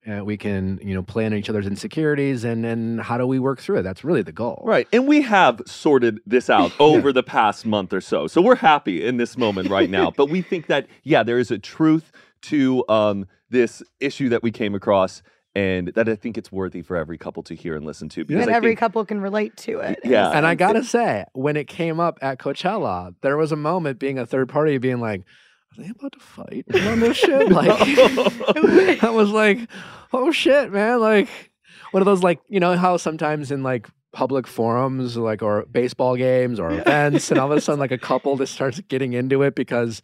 [0.08, 3.38] uh, we can you know play on each other's insecurities and and how do we
[3.40, 4.88] work through it that's really the goal Right.
[4.94, 8.28] And we have sorted this out over the past month or so.
[8.28, 10.12] So we're happy in this moment right now.
[10.20, 12.12] But we think that, yeah, there is a truth
[12.44, 15.22] to um, this issue that we came across
[15.56, 18.26] and that I think it's worthy for every couple to hear and listen to.
[18.26, 20.00] Because and I every think, couple can relate to it.
[20.04, 20.30] Yeah.
[20.32, 24.18] and i gotta say when it came up at coachella there was a moment being
[24.20, 25.24] a third party being like
[25.78, 27.70] are they about to fight on this shit like
[29.04, 29.60] I was like,
[30.14, 31.00] oh shit, man.
[31.00, 31.30] Like
[31.92, 36.16] one of those like, you know how sometimes in like public forums like or baseball
[36.16, 39.44] games or events and all of a sudden like a couple just starts getting into
[39.44, 40.02] it because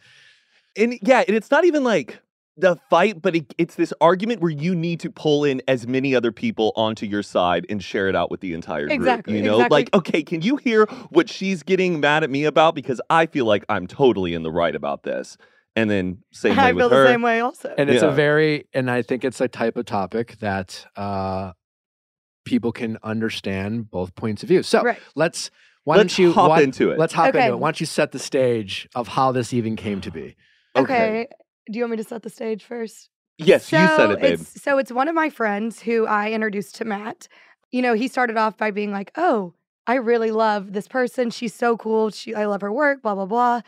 [0.76, 2.20] and yeah, and it's not even like
[2.58, 6.14] the fight, but it, it's this argument where you need to pull in as many
[6.14, 8.92] other people onto your side and share it out with the entire group.
[8.92, 9.76] Exactly, You know, exactly.
[9.76, 12.74] like, okay, can you hear what she's getting mad at me about?
[12.74, 15.36] Because I feel like I'm totally in the right about this.
[15.76, 17.02] And then same way I with feel her.
[17.04, 17.74] the same way also.
[17.78, 18.08] and it's Yeah.
[18.08, 21.52] a very and I think it's a type of topic that uh
[22.44, 24.62] people can understand both points of view.
[24.62, 24.98] So right.
[25.14, 25.50] let's
[25.84, 26.98] why Let's don't you hop why- into it.
[26.98, 27.44] let's hop Okay.
[27.44, 27.58] into it.
[27.60, 30.34] Why don't you set the stage of how this even came to be?
[30.74, 31.28] Okay.
[31.70, 33.08] Do you want me to set the stage first?
[33.38, 34.40] Yes, you said So it, babe.
[34.40, 37.28] It's, so it's one of my friends who I introduced to Matt.
[37.70, 39.52] You know, he started off by being like, "Oh,
[39.86, 41.30] I really love this person.
[41.30, 42.10] She's so cool.
[42.10, 43.02] She, I love her work.
[43.02, 43.60] Blah blah blah."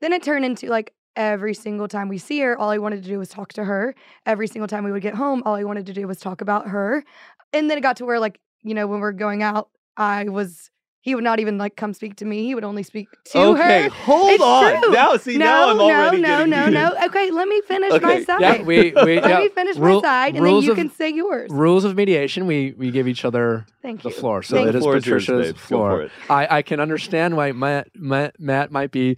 [0.00, 3.08] Then it turned into like every single time we see her, all I wanted to
[3.08, 3.94] do was talk to her.
[4.26, 6.68] Every single time we would get home, all I wanted to do was talk about
[6.68, 7.04] her.
[7.52, 10.70] And then it got to where like you know when we're going out, I was
[11.00, 12.44] he would not even like come speak to me.
[12.44, 13.88] He would only speak to okay, her.
[13.90, 14.82] hold It's on.
[14.82, 14.92] true.
[14.92, 16.74] Now, see, no, now I'm no, already no, getting no, heated.
[16.74, 17.06] no.
[17.06, 18.40] Okay, let me finish my side.
[18.40, 20.90] Yeah, we we Let yeah, me finish rule- my side, and then you of- can
[20.90, 21.50] say yours.
[21.50, 22.46] rules of mediation.
[22.46, 24.42] We we give each other Thank the floor.
[24.42, 25.52] So Thank it The floor Patricia's.
[25.52, 25.90] Go floor.
[25.90, 26.12] for it.
[26.28, 29.16] I, I can understand why Matt, Matt Matt might be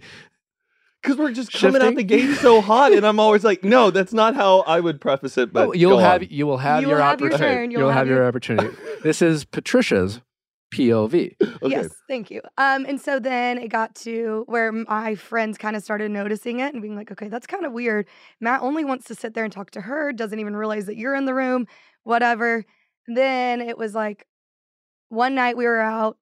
[1.01, 4.13] Because we're just coming out the gate so hot, and I'm always like, no, that's
[4.13, 5.51] not how I would preface it.
[5.51, 6.27] But Oh, you'll have on.
[6.29, 7.71] you will have You your will have your opportunity.
[7.73, 8.75] You'll, You'll have, have your your- opportunity.
[9.03, 10.21] this is Patricia's
[10.73, 11.35] POV.
[11.63, 11.69] Okay.
[11.75, 12.41] Yes, thank you.
[12.57, 16.73] Um, and so then it got to where my friends kind of started noticing it
[16.73, 18.07] and being like, okay, that's kind of weird.
[18.39, 21.13] Matt only wants to sit there and talk to her, doesn't even realize that you're
[21.13, 21.67] in the room,
[22.03, 22.65] whatever.
[23.07, 24.25] Then it was like
[25.09, 26.17] one night we were out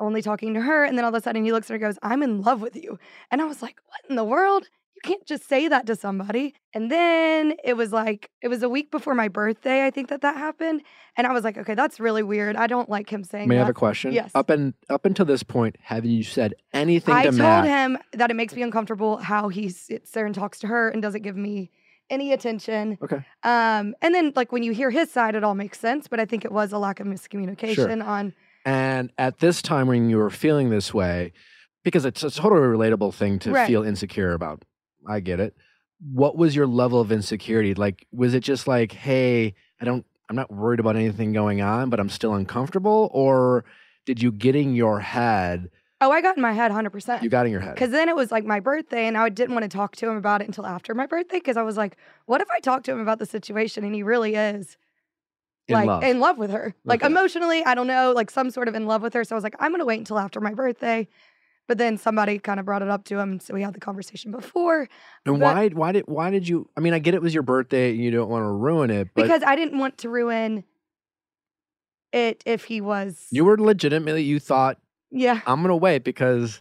[0.00, 1.82] only talking to her, and then all of a sudden he looks at her and
[1.82, 2.98] goes, I'm in love with you.
[3.30, 4.68] And I was like, what in the world?
[4.94, 6.54] You can't just say that to somebody.
[6.72, 10.22] And then it was like, it was a week before my birthday, I think that
[10.22, 10.82] that happened.
[11.16, 12.56] And I was like, okay, that's really weird.
[12.56, 14.12] I don't like him saying May I have a question?
[14.12, 14.30] Yes.
[14.34, 17.66] Up and up until this point, have you said anything I to told Matt?
[17.66, 21.02] him that it makes me uncomfortable how he sits there and talks to her and
[21.02, 21.70] doesn't give me
[22.10, 22.98] any attention.
[23.02, 23.24] Okay.
[23.42, 26.08] Um, and then like when you hear his side, it all makes sense.
[26.08, 28.34] But I think it was a lack of miscommunication on.
[28.64, 31.32] And at this time when you were feeling this way,
[31.82, 33.66] because it's a totally relatable thing to Right.
[33.66, 34.64] feel insecure about.
[35.06, 35.54] I get it.
[36.12, 37.74] What was your level of insecurity?
[37.74, 41.90] Like, was it just like, hey, I don't, I'm not worried about anything going on,
[41.90, 43.10] but I'm still uncomfortable?
[43.12, 43.64] Or
[44.06, 45.70] did you get in your head?
[46.00, 47.22] Oh, I got in my head 100%.
[47.22, 47.74] You got in your head.
[47.74, 50.16] Because then it was like my birthday, and I didn't want to talk to him
[50.16, 51.36] about it until after my birthday.
[51.38, 51.96] Because I was like,
[52.26, 54.76] what if I talk to him about the situation and he really is
[55.68, 56.02] In like love.
[56.02, 56.74] in love with her?
[56.84, 57.10] Like Okay.
[57.10, 59.24] emotionally, I don't know, like some sort of in love with her.
[59.24, 61.08] So I was like, I'm going to wait until after my birthday.
[61.66, 63.40] But then somebody kind of brought it up to him.
[63.40, 64.86] So we had the conversation before.
[65.24, 66.68] and why, why did, why did you?
[66.76, 69.08] I mean, I get it was your birthday, and you don't want to ruin it,
[69.14, 70.64] but because I didn't want to ruin
[72.12, 73.26] it if he was.
[73.30, 74.78] you were legitimately, you thought,
[75.10, 76.60] yeah, I'm gonna wait because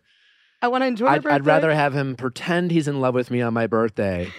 [0.62, 1.36] I want to enjoy my I'd, birthday.
[1.36, 4.32] I'd rather have him pretend he's in love with me on my birthday.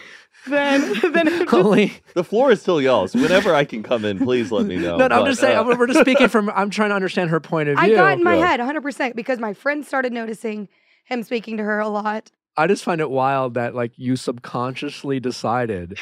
[0.47, 0.80] Than
[1.12, 3.14] than him just- Only The floor is still y'all's.
[3.14, 4.96] Whenever I can come in, please let me know.
[4.96, 5.57] no, no, I'm But, just saying.
[5.57, 6.50] uh, I'm- we're just speaking from.
[6.54, 7.84] I'm trying to understand her point of view.
[7.84, 7.96] I view.
[7.96, 8.46] got in my Yeah.
[8.49, 10.68] head 100 percent because my friends started noticing
[11.07, 12.30] him speaking to her a lot.
[12.57, 15.99] I just find it wild that like you subconsciously decided,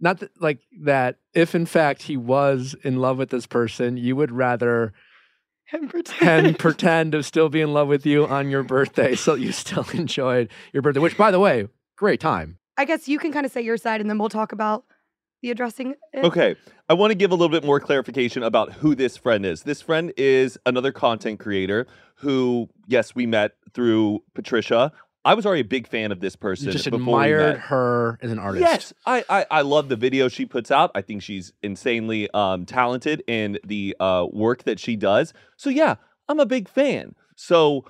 [0.00, 1.16] not that, like that.
[1.34, 4.92] If in fact he was in love with this person, you would rather
[5.64, 6.46] Him pretend.
[6.46, 9.86] and pretend to still be in love with you on your birthday, so you still
[9.94, 11.00] enjoyed your birthday.
[11.00, 12.58] Which, by the way, great time.
[12.76, 14.84] I guess you can kind of say your side, and then we'll talk about
[15.42, 15.94] the addressing.
[16.12, 16.24] It.
[16.24, 16.56] Okay,
[16.88, 19.62] I want to give a little bit more clarification about who this friend is.
[19.62, 21.86] This friend is another content creator
[22.16, 24.92] who, yes, we met through Patricia.
[25.24, 26.66] I was already a big fan of this person.
[26.66, 27.64] You just before we admired met.
[27.64, 28.60] her as an artist.
[28.60, 30.92] Yes, I, I I love the video she puts out.
[30.94, 35.34] I think she's insanely um, talented in the uh, work that she does.
[35.56, 35.96] So yeah,
[36.28, 37.16] I'm a big fan.
[37.34, 37.86] So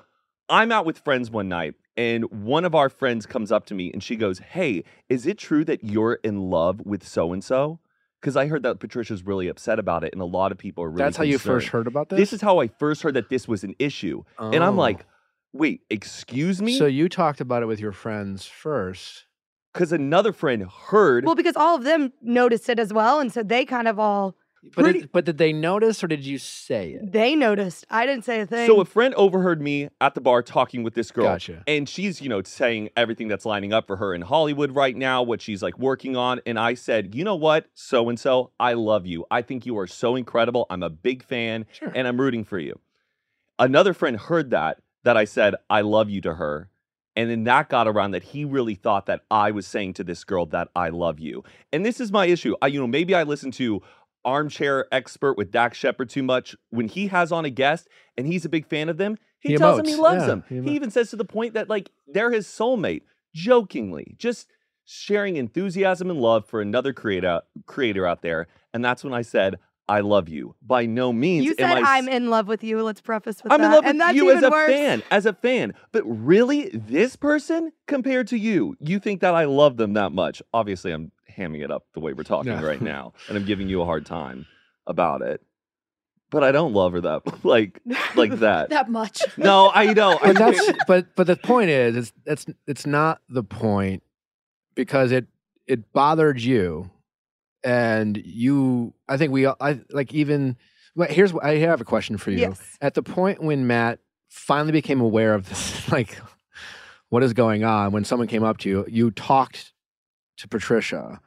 [0.49, 3.91] I'm out with friends one night, and one of our friends comes up to me
[3.93, 7.81] and she goes, "Hey, is it true that you're in love with so and so?"
[8.21, 10.89] because I heard that Patricia's really upset about it, and a lot of people are
[10.91, 10.99] really.
[11.03, 12.19] That's how you first heard about this.
[12.19, 14.83] This is how I first heard that this was an issue, and I'm Oh.
[14.83, 15.05] like,
[15.53, 19.27] wait, excuse me, So you talked about it with your friends first.
[19.73, 21.25] because another friend heard.
[21.27, 24.35] Well, because all of them noticed it as well, and so they kind of all
[24.75, 27.13] But Pretty- it, but did they notice or did you say it?
[27.13, 27.87] they noticed.
[27.91, 28.67] I didn't say a thing.
[28.67, 31.25] so a friend overheard me at the bar talking with this girl.
[31.25, 31.63] Gotcha.
[31.67, 35.23] And she's, you know, saying everything that's lining up for her in Hollywood right now,
[35.23, 36.41] what she's like working on.
[36.47, 39.25] And I said, you know what, so and so, I love you.
[39.31, 40.67] I think you are so incredible.
[40.71, 41.93] I'm a big fan Sure.
[41.95, 42.79] and I'm rooting for you.
[43.59, 46.69] Another friend heard that, that I said, I love you to her.
[47.19, 50.23] And then that got around that he really thought that I was saying to this
[50.23, 51.45] girl that I love you.
[51.73, 52.55] And this is my issue.
[52.61, 53.81] I, you know, maybe I listen to
[54.27, 56.55] Armchair Expert with Dax Shepard too much.
[56.71, 57.89] When he has on a guest
[58.19, 60.45] and he's a big fan of them, he, He tells him he loves Yeah, them.
[60.49, 63.03] he He, even says to the point that like they're his soulmate,
[63.35, 64.51] jokingly, just
[64.85, 68.49] sharing enthusiasm and love for another creator creator out there.
[68.75, 69.59] And that's when I said,
[69.89, 70.57] I love you.
[70.63, 72.83] By no means you am said I I'm in love with you.
[72.83, 73.67] Let's preface with I'm that.
[73.67, 74.73] in love and with you as a worse.
[74.73, 75.75] fan, as a fan.
[75.93, 80.43] But really, this person compared to you, you think that I love them that much?
[80.53, 82.63] Obviously, I'm hamming it up the way we're talking Yeah.
[82.63, 84.47] right now, and I'm giving you a hard time
[84.87, 85.41] about it.
[86.31, 87.81] But I don't love her that like
[88.17, 88.71] like that.
[88.71, 89.23] that much.
[89.37, 90.21] no, I don't.
[90.23, 94.03] But that's but but the point is it's it's it's not the point
[94.75, 95.27] because it
[95.67, 96.91] it bothered you
[97.65, 100.57] and you I think we all- I like even
[100.95, 102.39] well, here's what I have a question for you.
[102.39, 102.61] Yes.
[102.81, 106.19] At the point when Matt finally became aware of this like
[107.09, 109.73] what is going on when someone came up to you you talked
[110.39, 111.21] to Patricia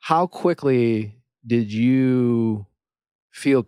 [0.00, 1.16] how quickly
[1.46, 2.66] did you
[3.30, 3.66] feel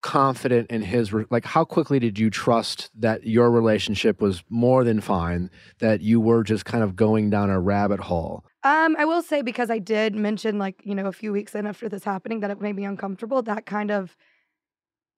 [0.00, 4.84] confident in his re- like how quickly did you trust that your relationship was more
[4.84, 5.50] than fine
[5.80, 9.42] that you were just kind of going down a rabbit hole Um, I will say
[9.42, 12.50] because I did mention like, you know, a few weeks in after this happening that
[12.50, 13.42] it made me uncomfortable.
[13.42, 14.16] That kind of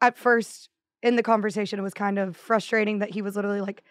[0.00, 0.70] at first
[1.02, 3.82] in the conversation it was kind of frustrating that he was literally like,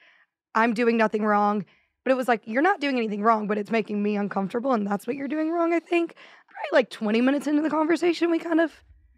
[0.55, 1.65] I'm doing nothing wrong.
[2.03, 4.87] But it was like, you're not doing anything wrong, but it's making me uncomfortable, and
[4.87, 6.15] that's what you're doing wrong, I think.
[6.61, 8.71] Probably like 20 minutes into the conversation, we kind of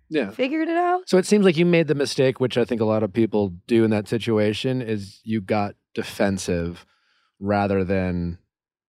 [0.10, 1.08] yeah figured it out.
[1.08, 3.54] so it seems like you made the mistake which i think a lot of people
[3.66, 6.86] do in that situation is you got defensive
[7.40, 8.38] rather than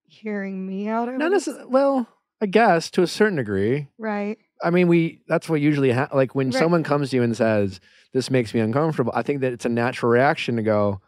[0.07, 1.47] Hearing me out not this?
[1.47, 2.09] necessarily well
[2.41, 4.39] i guess to a certain degree Right.
[4.65, 6.59] I mean, we that's what usually ha- like when Right.
[6.59, 7.81] someone comes to you and says,
[8.13, 11.01] "This makes me uncomfortable." I think that it's a natural reaction to go,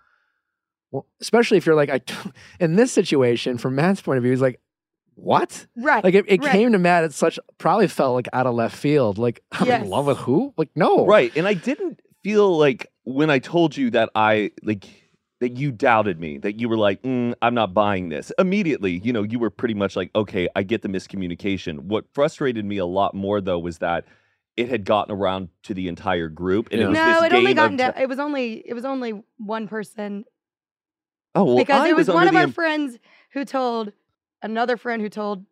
[0.90, 2.14] well, especially if you're like, I, t-
[2.60, 4.60] in this situation, from Matt's point of view, he's like,
[5.16, 6.02] "What?" Right.
[6.04, 6.52] Like it, it right.
[6.52, 9.18] came to Matt at such probably felt like out of left field.
[9.18, 10.54] Like I'm in love with who?
[10.56, 11.32] Like no, right.
[11.36, 14.86] And I didn't feel like when I told you that I like
[15.40, 18.32] that you doubted me, that you were like, mm, I'm not buying this.
[18.38, 21.80] Immediately, you know, you were pretty much like, okay, I get the miscommunication.
[21.80, 24.04] What frustrated me a lot more though was that
[24.56, 26.86] it had gotten around to the entire group, and Yeah.
[26.86, 27.94] it was no, this it only got of down.
[27.98, 30.24] It was only it was only one person
[31.34, 32.98] oh well, because I it was, one of the our friends
[33.32, 33.92] who told
[34.44, 35.44] another friend who told,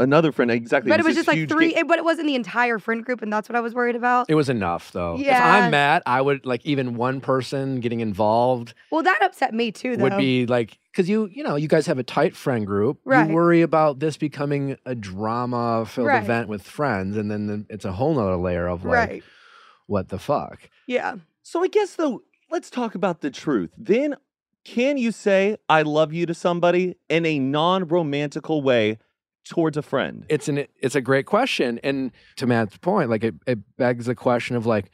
[0.00, 0.88] another friend exactly.
[0.88, 1.74] but it was just like three.
[1.74, 4.26] It, but it wasn't the entire friend group, and that's what I was worried about.
[4.28, 5.16] It was enough though.
[5.16, 5.36] Yeah.
[5.38, 9.70] If I'm Matt, I would like even one person getting involved well, that upset me
[9.70, 10.04] too, though.
[10.04, 12.98] would be like because you you know you guys have a tight friend group.
[13.04, 13.28] Right.
[13.28, 16.22] You worry about this becoming a drama filled Right.
[16.22, 19.22] event with friends, and then the, it's a whole nother layer of like right.
[19.86, 20.70] what the fuck.
[20.86, 21.16] Yeah.
[21.42, 23.70] So I guess though, let's talk about the truth.
[23.76, 24.16] Then
[24.74, 28.98] can you say I love you to somebody in a non-romantical way
[29.48, 30.24] towards a friend?
[30.28, 34.14] It's an it's a great question, and to Matt's point, like it, it begs the
[34.14, 34.90] question of like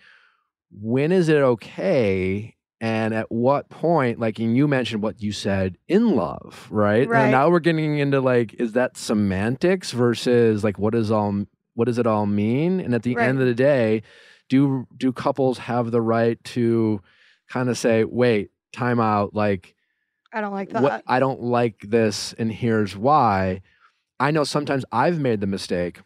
[0.71, 5.77] when is it okay and at what point like and you mentioned what you said
[5.89, 7.23] in love right, Right.
[7.23, 11.45] and now we're getting into like is that semantics versus like what is all
[11.75, 13.29] what does it all mean and at the Right.
[13.29, 14.03] end of the day
[14.49, 17.01] do do couples have the right to
[17.49, 19.75] kind of say wait time out like
[20.33, 20.83] I don't like that.
[20.83, 23.63] what I don't like this, and here's why.
[24.19, 26.01] I know sometimes I've made the mistake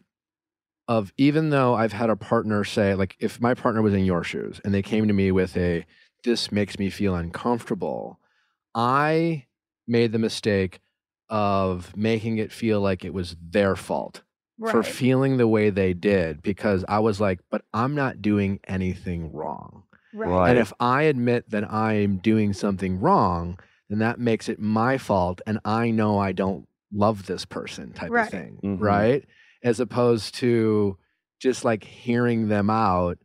[0.87, 4.25] of even though I've had a partner say, like, if my partner was in your
[4.25, 5.85] shoes and they came to me with a,
[6.25, 8.19] this makes me feel uncomfortable,
[8.75, 9.47] I
[9.87, 10.81] made the mistake
[11.29, 14.23] of making it feel like it was their fault
[14.71, 19.33] for feeling the way they did because I was like, but I'm not doing anything
[19.33, 19.85] wrong.
[20.15, 20.29] Right.
[20.29, 20.51] Right.
[20.51, 23.59] And if I admit that I'm doing something wrong,
[23.89, 25.41] then that makes it my fault.
[25.47, 28.25] And I know I don't love this person type Right.
[28.25, 28.59] of thing.
[28.63, 28.81] Mhm.
[28.81, 29.25] Right.
[29.63, 30.97] As opposed to
[31.41, 33.19] just like hearing them out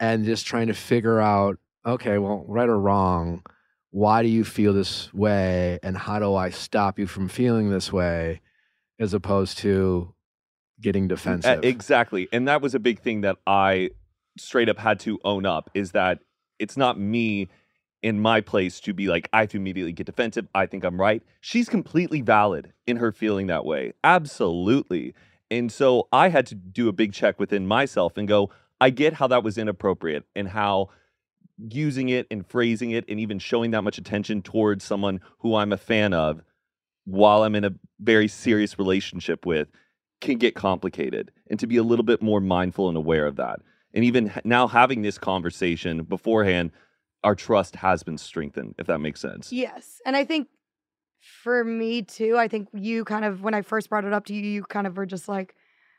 [0.00, 3.42] and just trying to figure out, okay, well, right or wrong,
[3.90, 5.78] why do you feel this way?
[5.82, 8.40] And how do I stop you from feeling this way?
[8.98, 10.14] As opposed to
[10.80, 11.64] getting defensive.
[11.64, 12.28] exactly.
[12.32, 13.90] And that was a big thing that I
[14.38, 16.20] straight up had to own up is that
[16.58, 17.48] it's not me
[18.02, 20.48] in my place to be like, I have to immediately get defensive.
[20.54, 21.22] I think I'm right.
[21.40, 23.92] She's completely valid in her feeling that way.
[24.02, 25.14] Absolutely.
[25.50, 28.50] And so I had to do a big check within myself and go,
[28.80, 30.90] I get how that was inappropriate and how
[31.58, 35.72] using it and phrasing it and even showing that much attention towards someone who I'm
[35.72, 36.42] a fan of
[37.04, 39.68] while I'm in a very serious relationship with
[40.20, 43.60] can get complicated and to be a little bit more mindful and aware of that.
[43.94, 46.70] And even now having this conversation beforehand,
[47.24, 49.52] our trust has been strengthened, if that makes sense.
[49.52, 50.00] Yes.
[50.06, 50.48] And I think
[51.42, 54.34] for me too, I think you kind of, when I first brought it up to
[54.34, 55.54] you, you kind of were just like,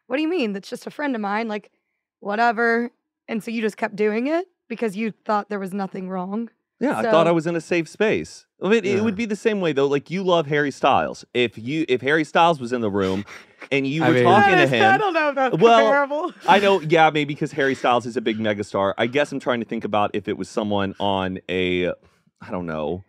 [0.07, 0.53] what do you mean?
[0.53, 1.47] That's just a friend of mine.
[1.47, 1.71] Like,
[2.19, 2.91] whatever.
[3.27, 6.49] And so you just kept doing it because you thought there was nothing wrong.
[6.79, 8.45] Yeah, I thought I was in a safe space.
[8.63, 9.87] I mean, It would be the same way though.
[9.87, 11.25] Like you love Harry Styles.
[11.33, 13.25] If you if Harry Styles was in the room
[13.71, 16.31] and you I were mean- talking to him, I don't know if that's Well, comparable.
[16.47, 18.93] I know, yeah, maybe because Harry Styles is a big megastar.
[18.97, 22.65] I guess I'm trying to think about if it was someone on a, I don't
[22.65, 23.03] know,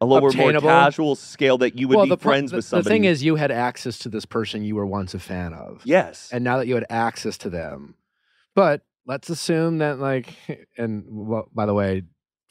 [0.00, 0.68] a lower, Obtainable.
[0.68, 3.22] more casual scale that you would well, be the, friends the, with the thing is,
[3.22, 5.82] you had access to this person you were once a fan of.
[5.84, 7.94] yes, and now that you had access to them
[8.54, 10.34] but let's assume that like
[10.76, 12.02] and well, by the way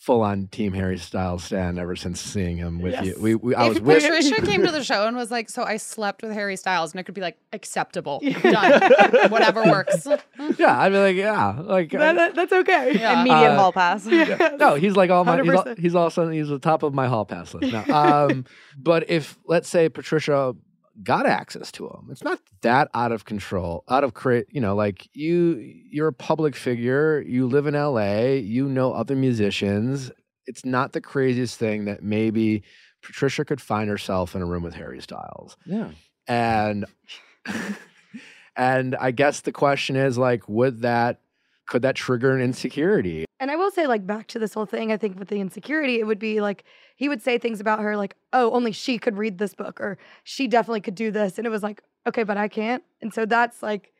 [0.01, 3.67] full on team harry styles stand ever since seeing him with you we, we i
[3.67, 6.31] was if with Patricia came to the show and was like, "So I slept with
[6.31, 10.07] Harry Styles," and it could be like acceptable, done, whatever works.
[10.57, 12.97] yeah i'd be like yeah like That- that- that's okay.
[12.99, 13.21] Yeah.
[13.21, 14.05] Immediate Uh, hall pass.
[14.11, 14.53] Yes.
[14.59, 15.77] no he's like all my he's, all, 100%.
[15.77, 18.45] he's also he's the top of my hall pass list now um
[18.77, 20.55] but if let's say patricia
[21.03, 22.07] got access to them.
[22.11, 25.55] it's not that out of control out of create you know like you
[25.89, 30.11] you're a public figure you live in la you know other musicians
[30.47, 32.63] it's not the craziest thing that maybe
[33.01, 35.91] patricia could find herself in a room with harry styles yeah.
[36.27, 36.85] and
[38.55, 41.21] and i guess the question is like would that
[41.71, 44.91] could that trigger an insecurity And I will say, like, back to this whole thing,
[44.91, 46.65] I think with the insecurity, it would be like
[46.97, 49.97] he would say things about her, like, oh, only she could read this book, or
[50.25, 51.37] she definitely could do this.
[51.37, 52.83] And it was like, okay, but I can't.
[53.01, 53.93] And so that's like,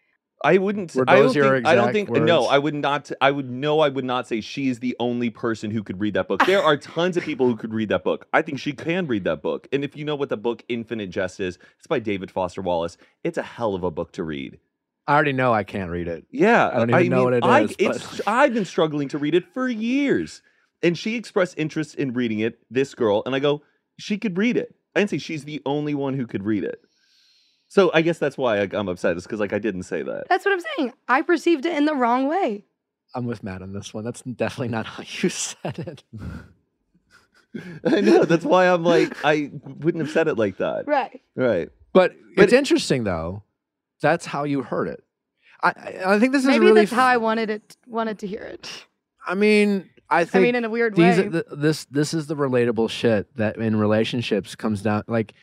[0.44, 0.94] I wouldn't.
[0.96, 1.66] Were I don't those your think.
[1.66, 2.26] I don't exact think.
[2.26, 2.46] No.
[2.46, 3.10] I would not.
[3.22, 3.80] I would no.
[3.80, 6.46] I would not say she's the only person who could read that book.
[6.46, 8.28] There are tons of people who could read that book.
[8.34, 9.68] I think she can read that book.
[9.72, 12.98] And if you know what the book Infinite Jest is, it's by David Foster Wallace.
[13.24, 14.60] It's a hell of a book to read.
[15.08, 17.62] I already know i can't read it Yeah, I don't even know what it I,
[17.62, 20.42] is, but- It's, I've been struggling to read it for years,
[20.84, 22.60] and she expressed interest in reading it.
[22.70, 23.62] This girl, and I go,
[23.98, 24.76] she could read it.
[24.96, 26.80] I didn't say she's the only one who could read it.
[27.68, 29.16] So I guess that's why I, I'm upset.
[29.18, 30.26] Is because like I didn't say that.
[30.30, 30.94] that's what I'm saying.
[31.08, 32.66] I perceived it in the wrong way.
[33.16, 36.04] i'm with matt on this one that's definitely not how you said it
[37.86, 38.24] I know.
[38.24, 40.88] That's why I'm like I wouldn't have said it like that.
[40.88, 41.22] Right.
[41.36, 41.70] Right.
[41.94, 43.44] but, But- it's interesting though
[44.02, 45.04] that's how you heard it
[45.64, 45.70] i
[46.06, 48.86] i think this is Maybe really that's how I wanted it, wanted to hear it.
[49.28, 51.28] i mean i think I mean, in a weird these way.
[51.28, 55.34] the, this this is the relatable shit that in relationships comes down like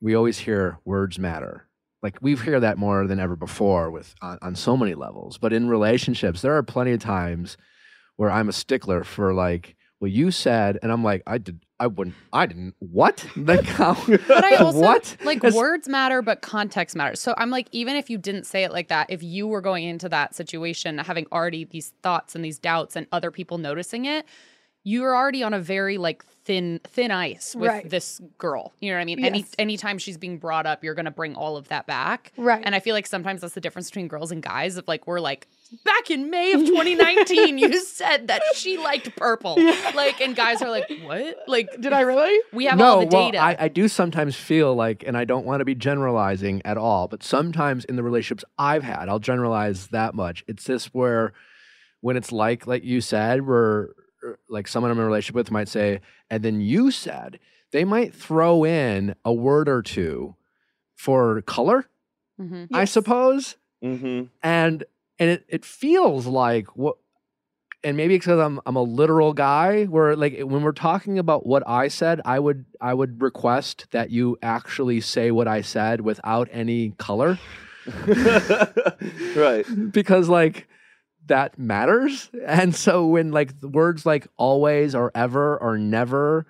[0.00, 1.66] we always hear words matter
[2.02, 5.52] like we hear that more than ever before with on, on so many levels but
[5.52, 7.56] in relationships there are plenty of times
[8.16, 11.86] where i'm a stickler for like well you said and i'm like i did i
[11.86, 13.24] wouldn't i didn't what?
[13.36, 13.94] Like how?
[14.06, 15.16] But I also what?
[15.24, 17.20] like It's- words matter, but context matters.
[17.20, 19.84] So I'm like, even if you didn't say it like that, if you were going
[19.84, 24.26] into that situation having already these thoughts and these doubts and other people noticing it,
[24.84, 27.88] you're already on a very like thin thin ice with Right.
[27.88, 28.72] this girl.
[28.80, 29.24] You know what I mean?
[29.24, 29.54] Any Yes.
[29.58, 32.32] anytime she's being brought up, you're gonna bring all of that back.
[32.36, 32.62] right.
[32.64, 34.76] And I feel like sometimes that's the difference between girls and guys.
[34.76, 35.48] Of like, we're like,
[35.84, 39.56] back in May of 2019, you said that she liked purple.
[39.58, 39.92] Yeah.
[39.94, 41.38] Like, and guys are like, what?
[41.46, 42.38] Like, Did I really?
[42.52, 43.38] we have no, all the well, data.
[43.42, 47.08] I, I do sometimes feel like, and I don't want to be generalizing at all,
[47.08, 50.44] but sometimes in the relationships I've had, I'll generalize that much.
[50.46, 51.32] It's this where,
[52.02, 53.96] when it's like, like you said, where er,
[54.48, 57.38] like someone I'm in a relationship with might say, and then you said,
[57.72, 60.36] they might throw in a word or two
[60.94, 61.86] for color,
[62.40, 62.68] Mhm.
[62.72, 62.90] I Yes.
[62.92, 64.24] suppose, Mm-hmm.
[64.42, 64.84] and
[65.18, 66.96] and it it feels like what
[67.82, 71.62] and maybe because I'm I'm a literal guy where like when we're talking about what
[71.68, 76.48] I said, I would I would request that you actually say what I said without
[76.50, 77.38] any color
[79.36, 79.66] right.
[79.92, 80.66] because like
[81.26, 82.30] that matters.
[82.46, 86.46] And so when like the words like always or ever or never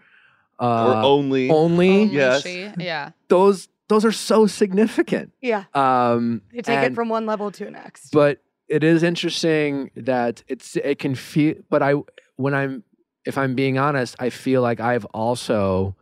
[0.59, 1.51] or uh, only.
[1.51, 2.43] only Only Yes.
[2.43, 2.71] she.
[2.79, 3.11] Yeah.
[3.29, 5.33] those those are so significant.
[5.41, 5.65] Yeah.
[5.75, 8.11] Um They take and- it from one level to the next.
[8.13, 8.39] but
[8.69, 11.93] it is interesting that it's it can feel but i
[12.37, 12.83] when i'm
[13.27, 15.95] if i'm being honest i feel like i've also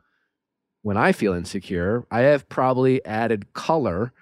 [0.82, 4.12] when i feel insecure i have probably added color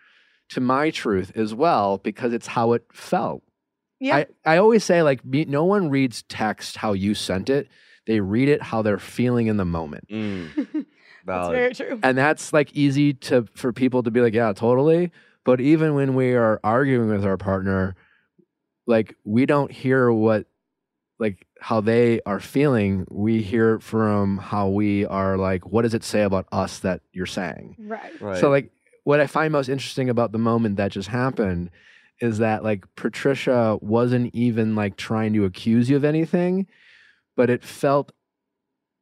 [0.48, 3.42] to my truth as well because it's how it felt.
[4.00, 4.16] Yeah.
[4.16, 7.68] I, I always say like me, no one reads text how you sent it.
[8.06, 10.08] They read it how they're feeling in the moment.
[10.08, 10.86] Mm,
[11.26, 12.00] That's very true.
[12.02, 15.12] And that's like easy to for people to be like, yeah, totally.
[15.44, 17.94] But even when we are arguing with our partner,
[18.86, 20.46] like we don't hear what
[21.18, 23.06] like how they are feeling.
[23.10, 27.26] We hear from how we are like, what does it say about us that you're
[27.26, 27.76] saying?
[27.78, 28.20] Right.
[28.20, 28.40] Right.
[28.40, 28.72] So like
[29.04, 31.70] what I find most interesting about the moment that just happened
[32.20, 36.66] is that like Patricia wasn't even like trying to accuse you of anything,
[37.36, 38.12] but it felt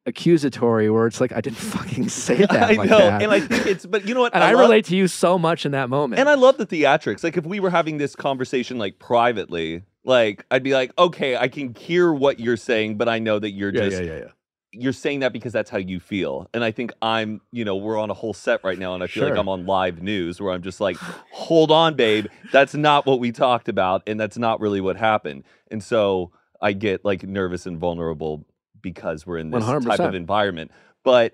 [0.05, 2.51] accusatory where it's like I didn't fucking say that.
[2.51, 3.21] I like know, that.
[3.21, 4.33] and I think it's, but you know what?
[4.35, 6.19] and I, love- relate to you so much in that moment.
[6.19, 7.23] And I love the theatrics.
[7.23, 11.47] Like if we were having this conversation like privately, like I'd be like, okay, I
[11.47, 14.31] can hear what you're saying, but I know that you're yeah, just yeah, yeah, yeah.
[14.71, 16.47] You're saying that because that's how you feel.
[16.53, 19.07] And I think I'm, you know, we're on a whole set right now, and I
[19.07, 20.97] feel like I'm on live news where I'm just like,
[21.31, 25.43] hold on, babe, that's not what we talked about, and that's not really what happened.
[25.71, 26.31] And so
[26.61, 28.45] I get like nervous and vulnerable
[28.81, 30.71] because we're in this type of environment.
[31.03, 31.33] But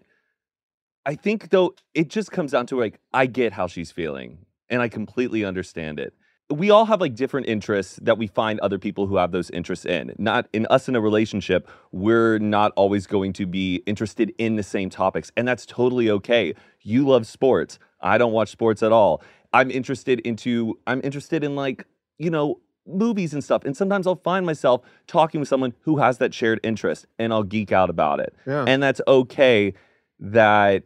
[1.05, 4.39] I think though it just comes down to like I get how she's feeling
[4.69, 6.13] and I completely understand it.
[6.51, 9.85] We all have like different interests that we find other people who have those interests
[9.85, 10.13] in.
[10.19, 14.63] Not in us in a relationship, we're not always going to be interested in the
[14.63, 16.53] same topics and that's totally okay.
[16.81, 17.79] You love sports.
[18.01, 19.23] I don't watch sports at all.
[19.53, 21.87] I'm interested into I'm interested in like,
[22.19, 23.63] you know, movies and stuff.
[23.65, 27.43] And sometimes I'll find myself talking with someone who has that shared interest and I'll
[27.43, 28.35] geek out about it.
[28.45, 28.65] Yeah.
[28.67, 29.73] And that's okay
[30.19, 30.83] that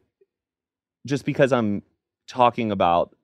[1.05, 1.83] just because I'm
[2.27, 3.15] talking about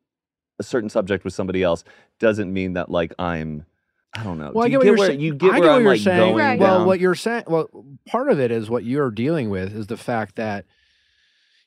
[0.59, 1.83] a certain subject with somebody else
[2.19, 3.65] doesn't mean that like I'm
[4.13, 4.51] I don't know.
[4.53, 5.19] Well, Do I you get what get you're where saying.
[5.19, 6.19] you get I where get what I'm you're like saying.
[6.19, 6.59] going Right.
[6.59, 7.69] Well, what you're saying, well,
[8.07, 10.65] part of it is what you're dealing with is the fact that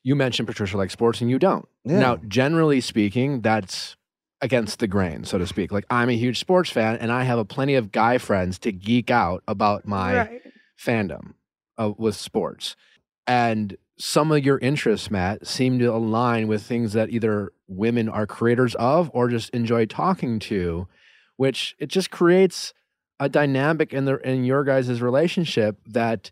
[0.03, 1.67] you mentioned Patricia like sports and you don't.
[1.85, 1.99] Yeah.
[1.99, 3.95] Now, generally speaking, that's
[4.41, 5.71] against the grain, so to speak.
[5.71, 8.71] Like I'm a huge sports fan, and I have a plenty of guy friends to
[8.71, 10.41] geek out about my right.
[10.79, 11.33] fandom
[11.77, 12.75] uh, with sports.
[13.27, 18.27] And some of your interests, Matt, seem to align with things that either women are
[18.27, 20.87] creators of or just enjoy talking to,
[21.37, 22.73] which it just creates
[23.19, 26.31] a dynamic in the in your guys' relationship that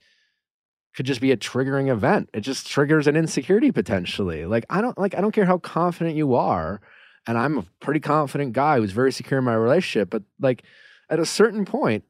[0.96, 2.30] could just be a triggering event.
[2.34, 4.46] It just triggers an insecurity potentially.
[4.46, 6.82] Like I don't like I don't care how confident you are,
[7.28, 10.64] and I'm a pretty confident guy who's very secure in my relationship, but like
[11.10, 12.04] at a certain point,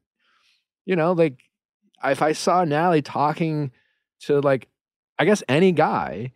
[0.85, 1.39] you know, like
[2.03, 3.71] if I saw Natalie talking
[4.21, 4.67] to like,
[5.19, 6.31] I guess any guy,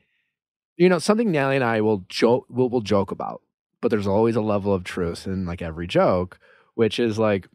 [0.81, 3.41] you know, something Natalie and I will joke will will joke about,
[3.81, 6.39] but there's always a level of truth in like every joke,
[6.73, 7.47] which is like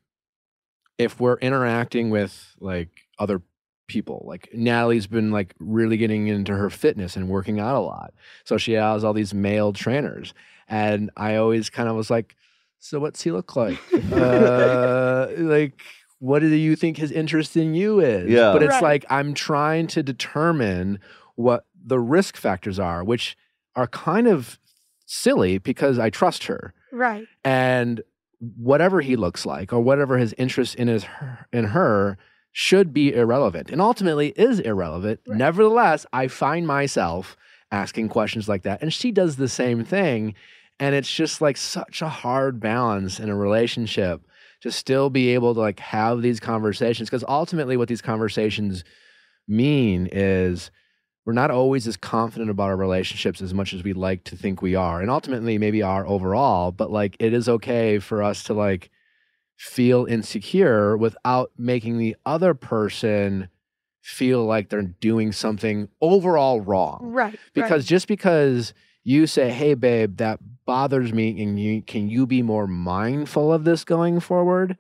[0.97, 2.89] if we're interacting with like
[3.19, 3.43] other
[3.89, 8.15] people, like Natalie's been like really getting into her fitness and working out a lot.
[8.45, 10.33] So she has all these male trainers.
[10.69, 12.37] And I always kind of was like,
[12.79, 13.79] so what's he look like?
[14.13, 15.81] uh, like,
[16.21, 18.31] what do you think his interest in you is?
[18.31, 18.53] Yeah.
[18.53, 18.83] But it's Right.
[18.83, 21.01] like I'm trying to determine
[21.35, 23.37] what the risk factors are, which
[23.75, 24.59] are kind of
[25.07, 26.75] silly because I trust her.
[26.93, 27.27] Right.
[27.45, 28.03] And
[28.41, 31.07] whatever he looks like or whatever his interest in his
[31.53, 32.19] in her
[32.53, 35.21] should be irrelevant and ultimately is irrelevant.
[35.27, 35.39] Right.
[35.39, 37.37] Nevertheless, I find myself
[37.71, 40.35] asking questions like that and she does the same thing
[40.79, 44.23] and it's just like such a hard balance in a relationship
[44.61, 48.85] to still be able to like have these conversations because ultimately what these conversations
[49.49, 50.71] mean is
[51.27, 54.63] we're not always as confident about our relationships as much as we like to think
[54.63, 55.03] we are.
[55.03, 58.91] And ultimately maybe are overall but like it is okay for us to like
[59.57, 63.49] feel insecure without making the other person
[64.01, 67.01] feel like they're doing something overall wrong.
[67.03, 67.39] Right.
[67.55, 68.73] because just because
[69.03, 73.65] you say hey babe that bothers me and you can you be more mindful of
[73.65, 74.77] this going forward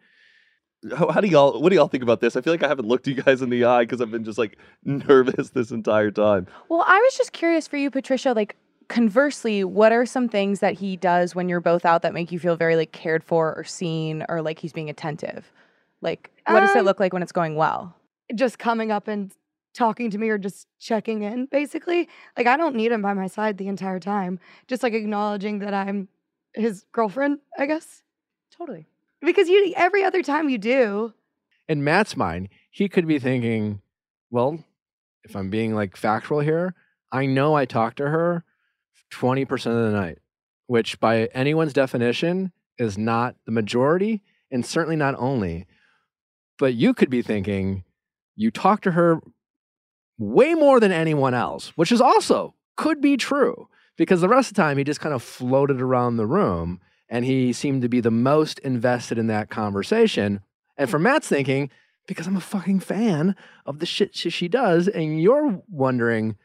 [0.97, 2.36] how, how do y'all what do y'all think about this?
[2.36, 4.39] I feel like I haven't looked you guys in the eye because I've been just
[4.39, 6.47] like nervous this entire time.
[6.69, 8.57] Well, I was just curious for you, Patricia, like
[8.89, 12.39] conversely, what are some things that he does when you're both out that make you
[12.39, 15.51] feel very like cared for or seen or like he's being attentive?
[16.03, 17.94] Like what does it Um, look like when it's going well?
[18.35, 19.32] just coming up and
[19.73, 23.27] talking to me or just checking in basically like i don't need him by my
[23.28, 26.09] side the entire time just like acknowledging that i'm
[26.55, 28.03] his girlfriend i guess
[28.51, 28.86] Totally.
[29.27, 31.12] Because you every other time you do
[31.69, 33.81] in Matt's mind, he could be thinking,
[34.31, 34.65] well,
[35.24, 36.74] if I'm being like factual here,
[37.12, 38.44] I know I talk to her
[39.12, 40.19] 20% of the night,
[40.66, 45.66] which by anyone's definition is not the majority and certainly not only.
[46.59, 47.85] But you could be thinking,
[48.35, 49.20] you talk to her
[50.19, 54.57] way more than anyone else, which is also could be true because the rest of
[54.57, 58.01] the time he just kind of floated around the room and he seemed to be
[58.01, 60.41] the most invested in that conversation.
[60.77, 61.70] And from Matt's thinking,
[62.07, 63.35] because I'm a fucking fan
[63.65, 66.37] of the shit she does, and you're wondering,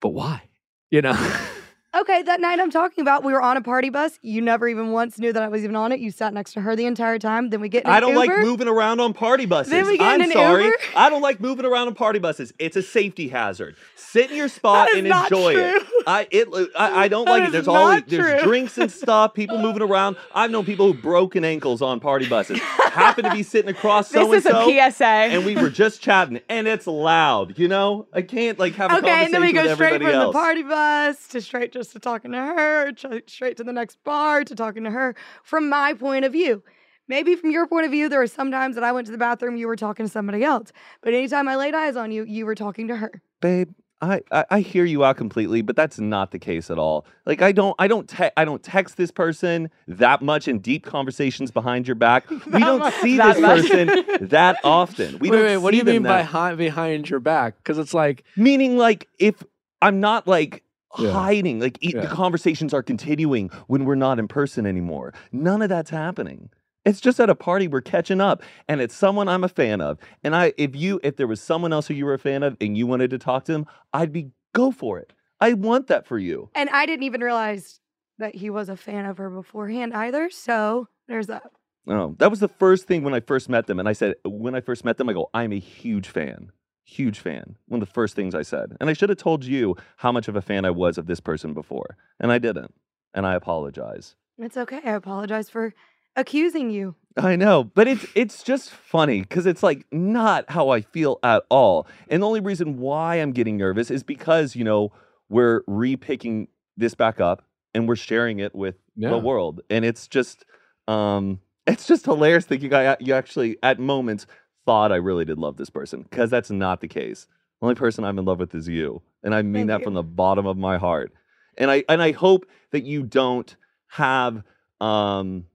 [0.00, 0.42] but why?
[0.90, 1.38] You know?
[1.94, 4.18] Okay, that night I'm talking about, we were on a party bus.
[4.22, 6.00] You never even once knew that I was even on it.
[6.00, 7.50] You sat next to her the entire time.
[7.50, 8.18] Then we get I don't Uber.
[8.34, 9.70] like moving around on party buses.
[9.70, 10.64] Then we get I'm in an sorry.
[10.64, 10.76] Uber.
[10.96, 12.54] I don't like moving around on party buses.
[12.58, 13.76] It's a safety hazard.
[13.94, 15.82] Sit in your spot and enjoy it.
[16.06, 17.52] I it I, I don't That like it.
[17.52, 20.16] There's always there's drinks and stuff, people moving around.
[20.34, 22.58] I've known people who've broken ankles on party buses.
[22.58, 24.90] Happen to be sitting across This so and is a so.
[24.90, 25.04] PSA.
[25.04, 27.58] And we were just chatting, and it's loud.
[27.58, 29.14] You know, I can't like have a conversation.
[29.14, 30.32] Okay, and then we go straight from else.
[30.32, 33.98] the party bus to straight just to talking to her, tr- straight to the next
[34.04, 35.14] bar to talking to her.
[35.42, 36.62] From my point of view,
[37.08, 39.18] maybe from your point of view, there were some times that I went to the
[39.18, 40.72] bathroom, you were talking to somebody else.
[41.02, 43.10] But anytime I laid eyes on you, you were talking to her.
[43.40, 47.06] babe I, I I hear you out completely but that's not the case at all
[47.24, 50.84] like i don't i don't te- i don't text this person that much in deep
[50.84, 52.94] conversations behind your back we don't much.
[52.94, 53.60] see this much.
[53.60, 53.86] person
[54.28, 57.20] that often we wait, don't wait, what do you mean by that- hi- behind your
[57.20, 57.56] back?
[57.58, 59.36] Because it's like, meaning like if
[59.80, 60.64] i'm not like
[60.98, 61.10] Yeah.
[61.12, 65.68] hiding like e- the conversations are continuing when we're not in person anymore none of
[65.68, 66.50] that's happening
[66.84, 69.98] it's just at a party we're catching up and it's someone i'm a fan of
[70.22, 72.56] and i if you if there was someone else who you were a fan of
[72.60, 73.64] and you wanted to talk to them
[73.94, 77.80] i'd be go for it i want that for you And I didn't even realize
[78.18, 80.28] that he was a fan of her beforehand either.
[80.30, 81.42] So there's that.
[81.88, 83.80] Oh, that was the first thing when I first met them.
[83.80, 86.52] And I said, when I first met them, I go, I'm a huge fan.
[86.84, 87.56] Huge fan.
[87.68, 88.76] One of the first things I said.
[88.80, 91.20] And I should have told you how much of a fan I was of this
[91.20, 91.96] person before.
[92.20, 92.74] And I didn't.
[93.14, 94.16] And I apologize.
[94.38, 94.80] It's okay.
[94.84, 95.74] I apologize for
[96.16, 96.94] accusing you.
[97.16, 101.42] I know, but it's it's just funny because it's like not how I feel at
[101.50, 101.86] all.
[102.08, 104.92] And the only reason why I'm getting nervous is because, you know,
[105.28, 106.48] we're repicking
[106.78, 107.44] this back up
[107.74, 109.10] and we're sharing it with Yeah.
[109.10, 109.60] the world.
[109.68, 110.46] And it's just
[110.88, 114.26] um it's just hilarious that you guys you actually at moments
[114.66, 117.26] thought I really did love this person because that's not the case.
[117.60, 119.02] The only person I'm in love with is you.
[119.22, 119.84] And I mean Thank that you.
[119.84, 121.12] from the bottom of my heart.
[121.58, 123.54] And I and I hope that you don't
[123.88, 124.42] have
[124.80, 125.46] um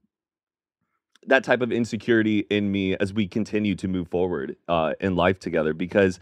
[1.26, 5.38] that type of insecurity in me as we continue to move forward uh, in life
[5.38, 6.18] together because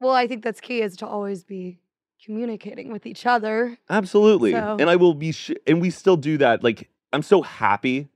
[0.00, 1.80] Well, I think that's key is to always be
[2.24, 3.76] communicating with each other.
[3.90, 7.42] absolutely So- and i will be sh- and we still do that like i'm so
[7.42, 8.08] happy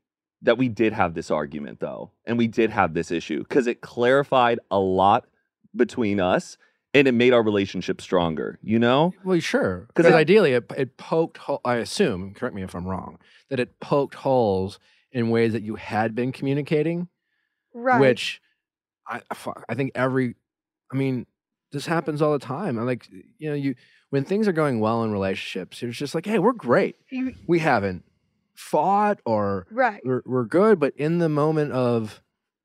[0.43, 3.81] that we did have this argument though and we did have this issue because it
[3.81, 5.25] clarified a lot
[5.75, 6.57] between us
[6.95, 9.87] and it made our relationship stronger you know well, sure.
[9.89, 13.19] Because it- ideally, it, it poked, ho- I assume, correct me if I'm wrong,
[13.51, 14.79] that it poked holes
[15.13, 17.09] in ways that you had been communicating,
[17.75, 18.01] Right.
[18.01, 18.41] which
[19.09, 20.35] I, fuck, I think every,
[20.93, 21.27] I mean,
[21.71, 22.79] this happens all the time.
[22.79, 23.09] I like,
[23.39, 23.75] you know, you,
[24.11, 26.97] when things are going well in relationships, it's just like, hey, we're great.
[27.11, 28.05] You- We haven't
[28.63, 30.01] fought or right.
[30.05, 32.23] we're, we're good but in the moment of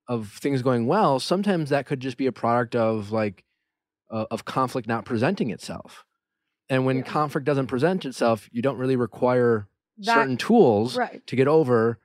[0.08, 3.44] of things going well sometimes that could just be a product of like
[4.12, 6.06] uh, of conflict not presenting itself
[6.70, 7.04] and when Yeah.
[7.04, 9.68] conflict doesn't present itself you don't really require
[9.98, 11.26] That- certain tools Right.
[11.28, 12.00] to get over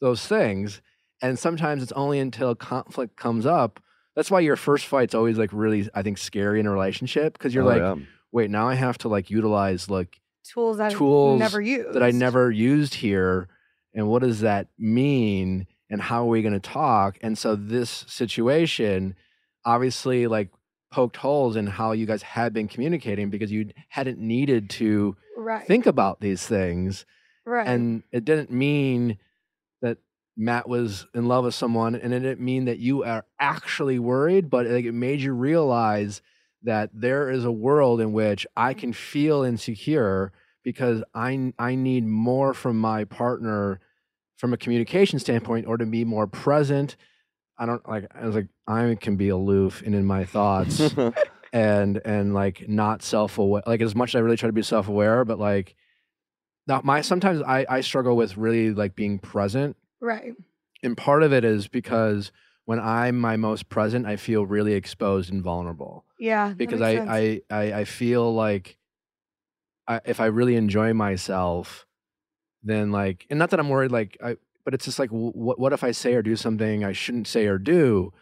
[0.00, 0.80] those things
[1.22, 3.80] and sometimes it's only until conflict comes up
[4.14, 7.52] that's why your first fight's always like really i think scary in a relationship because
[7.54, 7.96] you're Oh, like yeah.
[8.30, 10.20] wait now i have to like utilize like
[10.52, 11.92] Tools that tools never used.
[11.94, 13.48] that I never used here.
[13.94, 15.66] And what does that mean?
[15.90, 17.18] And how are we going to talk?
[17.22, 19.14] And so this situation
[19.64, 20.50] obviously like
[20.90, 25.66] poked holes in how you guys had been communicating because you hadn't needed to Right.
[25.66, 27.04] think about these things.
[27.44, 27.66] right.
[27.66, 29.18] And it didn't mean
[29.82, 29.98] that
[30.36, 34.50] Matt was in love with someone and it didn't mean that you are actually worried,
[34.50, 36.20] but like, it made you realize
[36.62, 38.96] that there is a world in which I can mm.
[38.96, 40.32] feel insecure
[40.64, 43.80] because I I need more from my partner
[44.36, 46.96] from a communication standpoint or to be more present.
[47.58, 50.94] I don't like I was like I can be aloof and in my thoughts
[51.52, 55.24] and and like not self-aware like as much as I really try to be self-aware
[55.24, 55.74] but like
[56.66, 60.34] now my sometimes I I struggle with really like being present right.
[60.82, 62.30] and part of it is because
[62.68, 66.52] when I'm my most present I feel really exposed and vulnerable Yeah.
[66.54, 66.92] because I.
[67.18, 68.76] I I I feel like
[69.86, 71.86] I, if I really enjoy myself,
[72.62, 74.36] then like, and not that I'm worried, like I,
[74.66, 77.46] but it's just like, what what if I say or do something I shouldn't say
[77.46, 78.12] or do,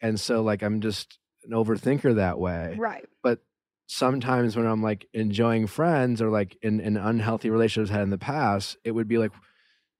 [0.00, 2.74] and so like I'm just an overthinker that way.
[2.76, 3.06] right.
[3.22, 3.38] But
[3.86, 8.10] sometimes when I'm like enjoying friends or like in, in unhealthy relationships I had in
[8.10, 9.30] the past, it would be like,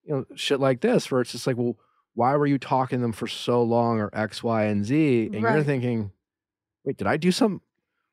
[0.03, 1.77] you know, shit like this where it's just like, well,
[2.15, 5.31] why were you talking to them for so long or X, Y, and Z?
[5.33, 6.13] And you're thinking,
[6.85, 7.61] wait, did I do some?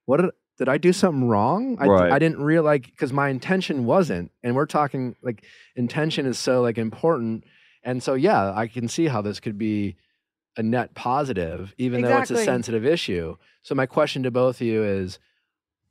[0.06, 1.78] What did did I do something wrong?
[1.80, 2.12] I, Right.
[2.12, 5.46] I didn't realize because my intention wasn't, and we're talking like
[5.76, 7.46] intention is so like important,
[7.84, 9.96] and so yeah, I can see how this could be
[10.58, 13.38] a net positive, even though it's a sensitive issue.
[13.62, 15.20] So my question to both of you is,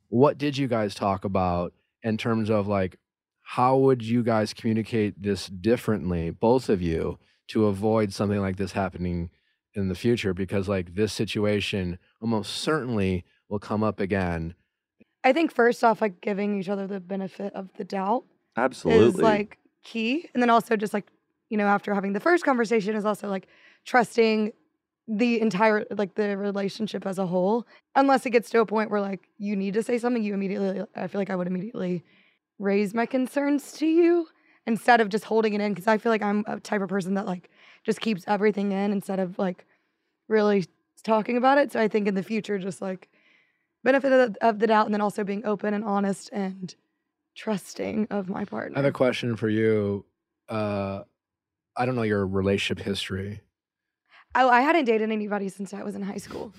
[0.09, 1.73] what did you guys talk about
[2.03, 2.97] in terms of like
[3.41, 7.17] how would you guys communicate this differently, both of you,
[7.49, 9.29] to avoid something like this happening
[9.73, 10.33] in the future?
[10.33, 14.55] Because like this situation almost certainly will come up again.
[15.23, 18.23] I think first off, like giving each other the benefit of the doubt
[18.55, 19.07] Absolutely.
[19.07, 20.29] is like key.
[20.33, 21.07] And then also just like,
[21.49, 23.47] you know, after having the first conversation is also like
[23.85, 24.53] trusting
[25.07, 27.65] the entire like the relationship as a whole.
[27.95, 30.83] Unless it gets to a point where like you need to say something, you immediately
[30.95, 32.03] I feel like I would immediately
[32.59, 34.27] raise my concerns to you
[34.69, 37.15] instead of just holding it in because I feel like I'm a type of person
[37.15, 37.49] that like
[37.83, 39.65] just keeps everything in instead of like
[40.27, 40.65] really
[41.03, 41.71] talking about it.
[41.71, 43.09] So I think in the future just like
[43.83, 46.75] benefit of the, of the doubt and then also being open and honest and
[47.35, 48.77] trusting of my partner.
[48.77, 50.05] I have a question for you.
[50.47, 51.01] Uh,
[51.75, 53.41] I don't know your relationship history.
[54.35, 56.53] Oh, I hadn't dated anybody since I was in high school.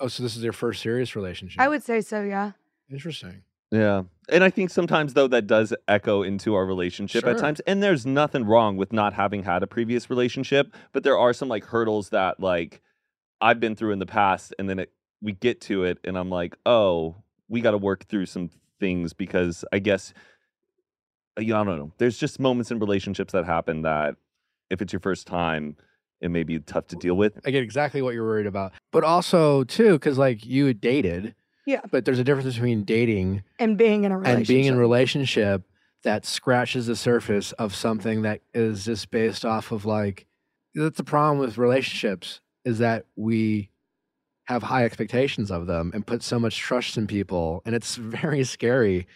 [0.00, 1.60] Oh, so this is your first serious relationship?
[1.60, 2.52] I would say so, yeah.
[2.90, 3.42] Interesting.
[3.74, 4.02] Yeah.
[4.28, 7.60] And I think sometimes though that does echo into our relationship at times.
[7.60, 11.48] And there's nothing wrong with not having had a previous relationship, but there are some
[11.48, 12.80] like hurdles that like
[13.40, 16.30] I've been through in the past and then it, we get to it and I'm
[16.30, 17.16] like, "Oh,
[17.48, 20.12] we got to work through some things because I guess
[21.36, 21.92] uh, yeah, I don't know.
[21.98, 24.16] There's just moments in relationships that happen that
[24.70, 25.76] if it's your first time,
[26.20, 27.38] it may be tough to deal with.
[27.44, 31.34] I get exactly what you're worried about, but also too, because like you had dated.
[31.66, 31.80] Yeah.
[31.90, 34.38] But there's a difference between dating And being in a relationship.
[34.38, 35.62] and being in a relationship
[36.02, 40.26] that scratches the surface of something that is just based off of like
[40.74, 43.70] that's the problem with relationships is that we
[44.44, 48.44] have high expectations of them and put so much trust in people and it's very
[48.44, 49.06] scary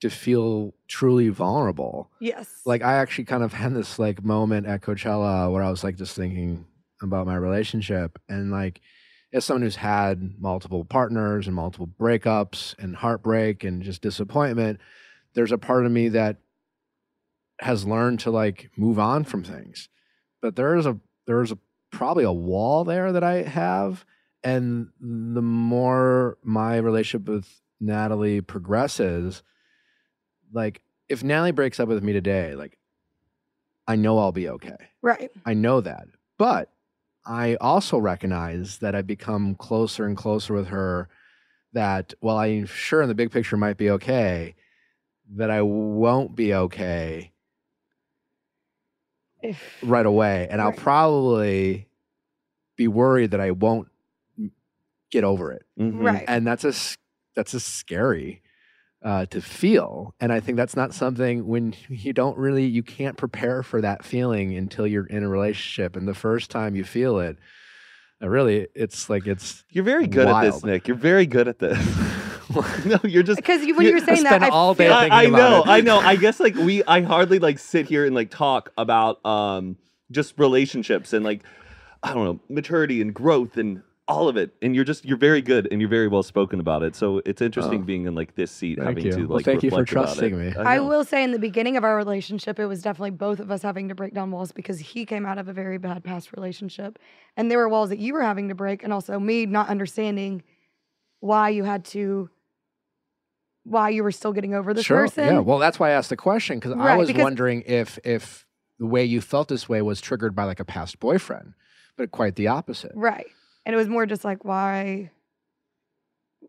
[0.00, 2.60] to feel truly vulnerable Yes.
[2.64, 5.96] like I actually kind of had this like moment at Coachella where I was like
[5.96, 6.66] just thinking
[7.02, 8.80] about my relationship and like
[9.34, 14.80] as someone who's had multiple partners and multiple breakups and heartbreak and just disappointment,
[15.34, 16.36] there's a part of me that
[17.60, 19.88] has learned to like move on from things.
[20.40, 21.58] But there is a there's a
[21.90, 24.04] probably a wall there that I have
[24.44, 27.48] and the more my relationship with
[27.80, 29.42] Natalie progresses,
[30.52, 32.78] like if Natalie breaks up with me today, like
[33.88, 34.76] I know I'll be okay.
[35.02, 35.30] right.
[35.44, 36.06] I know that.
[36.38, 36.70] But
[37.26, 41.08] I also recognize that I've become closer and closer with her
[41.72, 44.54] that while I'm sure in the big picture might be okay,
[45.36, 47.32] that I won't be okay
[49.42, 50.48] If right away.
[50.50, 51.88] And I'll probably
[52.76, 53.88] be worried that I won't
[55.10, 55.64] get over it.
[55.78, 56.02] Mhm.
[56.02, 56.24] right.
[56.26, 56.96] And that's a s-
[57.34, 58.42] that's a scary
[59.04, 60.14] uh, to feel.
[60.18, 64.04] And I think that's not something when you don't really you can't prepare for that
[64.04, 65.94] feeling until you're in a relationship.
[65.94, 67.36] And the first time you feel it,
[68.22, 70.88] uh, really, it's like it's You're very good at this, Nick.
[70.88, 71.78] You're very good at this.
[72.86, 74.84] no, you're just because you, when you- you were saying that, spend I all day
[74.86, 75.68] feel- I, thinking I about know, it.
[75.76, 75.98] I know.
[75.98, 79.76] I guess like we, I hardly like sit here and like talk about um
[80.10, 81.42] just relationships and like
[82.02, 84.54] I don't know maturity and growth and all of it.
[84.60, 86.94] And you're just you're very good and you're very well spoken about it.
[86.94, 87.84] So it's interesting Oh.
[87.84, 89.12] being in like this seat, Thank having you.
[89.12, 90.52] to Well, like thank you for trusting me.
[90.58, 90.86] I know.
[90.86, 93.88] will say in the beginning of our relationship, it was definitely both of us having
[93.88, 96.98] to break down walls because he came out of a very bad past relationship.
[97.36, 100.42] And there were walls that you were having to break, and also me not understanding
[101.20, 102.28] why you had to,
[103.64, 104.98] why you were still getting over this sure.
[104.98, 105.24] person.
[105.24, 105.38] Yeah.
[105.38, 108.44] Well, that's why I asked the question because I Right, was because- wondering if if
[108.78, 111.54] the way you felt this way was triggered by like a past boyfriend,
[111.96, 112.92] but quite the opposite.
[112.94, 113.28] Right.
[113.66, 115.10] And it was more just like, why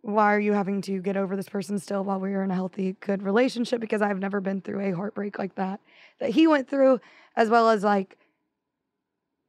[0.01, 2.55] why are you having to get over this person still while we were in a
[2.55, 3.81] healthy, good relationship?
[3.81, 5.79] Because I've never been through a heartbreak like that
[6.19, 6.99] that he went through,
[7.35, 8.17] as well as like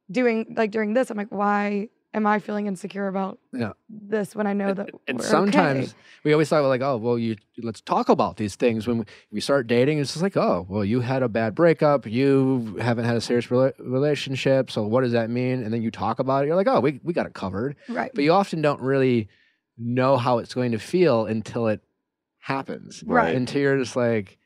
[0.09, 3.73] doing like during this, I'm like, why am I feeling insecure about Yeah.
[3.89, 5.97] this when I know that And we're sometimes okay?
[6.23, 9.39] we always thought like, oh, well, you let's talk about these things when we, we
[9.41, 9.99] start dating.
[9.99, 13.47] It's just like, oh, well, you had a bad breakup, you haven't had a serious
[13.47, 15.63] rela- relationship, so what does that mean?
[15.63, 16.47] And then you talk about it.
[16.47, 17.75] You're like, oh, we we got it covered.
[17.89, 18.11] right.
[18.15, 19.27] But you often don't really
[19.77, 21.81] know how it's going to feel until it
[22.39, 23.03] happens.
[23.05, 23.35] Right.
[23.35, 24.37] Until you're just like,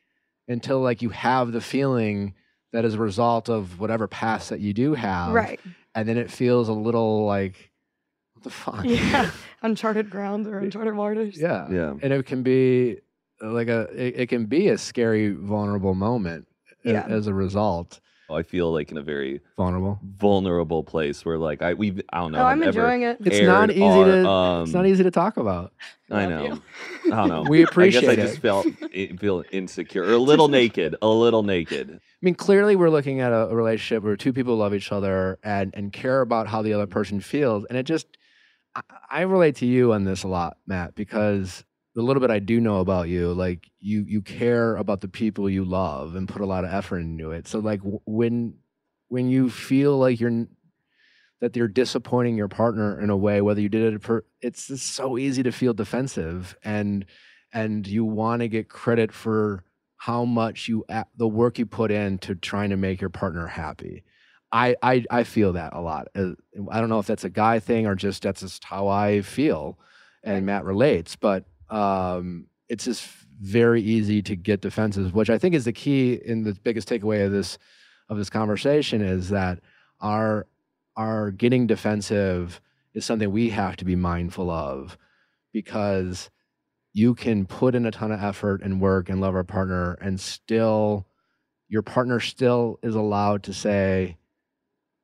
[0.48, 2.34] until like you have the feeling
[2.72, 5.32] that is a result of whatever past that you do have.
[5.32, 5.60] Right.
[5.94, 7.70] And then it feels a little like,
[8.34, 8.84] what the fuck?
[8.84, 9.30] Yeah.
[9.62, 11.38] Uncharted ground or uncharted waters.
[11.40, 11.68] Yeah.
[11.70, 11.94] Yeah.
[12.02, 12.98] And it can be
[13.40, 16.46] like a it, it can be a scary vulnerable moment
[16.84, 17.04] Yeah.
[17.08, 18.00] as a result.
[18.30, 22.32] I feel like in a very vulnerable, vulnerable place where like I we I don't
[22.32, 22.38] know.
[22.38, 23.18] Oh, I'm enjoying it.
[23.20, 24.28] It's not easy our, to.
[24.28, 25.72] Um, it's not easy to talk about.
[26.10, 26.44] I know.
[26.44, 26.62] you.
[27.12, 27.42] I don't know.
[27.48, 28.26] We appreciate I guess I it.
[28.26, 28.66] just felt
[29.20, 31.90] feel insecure, or a little naked, a little naked.
[31.90, 35.38] I mean, clearly, we're looking at a, a relationship where two people love each other
[35.42, 38.06] and and care about how the other person feels, and it just.
[38.74, 38.80] I,
[39.10, 42.60] I relate to you on this a lot, Matt, because the little bit I do
[42.60, 46.46] know about you, like you you care about the people you love and put a
[46.46, 47.46] lot of effort into it.
[47.46, 48.54] So like when
[49.08, 50.46] when you feel like you're
[51.40, 54.94] that you're disappointing your partner in a way, whether you did it for it's just
[54.94, 57.04] so easy to feel defensive and
[57.52, 59.64] and you want to get credit for
[59.98, 60.84] how much you
[61.16, 64.02] the work you put in to trying to make your partner happy.
[64.50, 66.08] I I, I feel that a lot.
[66.14, 66.30] Uh,
[66.70, 69.78] I don't know if that's a guy thing or just that's just how I feel,
[70.24, 71.16] and Matt relates.
[71.16, 73.08] But um, it's just
[73.40, 77.26] very easy to get defensive, which I think is the key in the biggest takeaway
[77.26, 77.58] of this
[78.08, 79.58] of this conversation is that
[80.00, 80.46] our
[80.96, 82.60] our getting defensive
[82.94, 84.98] is something we have to be mindful of
[85.52, 86.30] because
[86.92, 90.20] you can put in a ton of effort and work and love our partner and
[90.20, 91.06] still
[91.68, 94.18] your partner still is allowed to say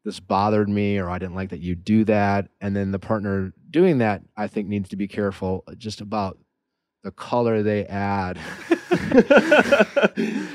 [0.04, 3.54] this bothered me or I didn't like that you do that and then the partner
[3.70, 6.38] doing that I think needs to be careful just about
[7.08, 8.36] the color they add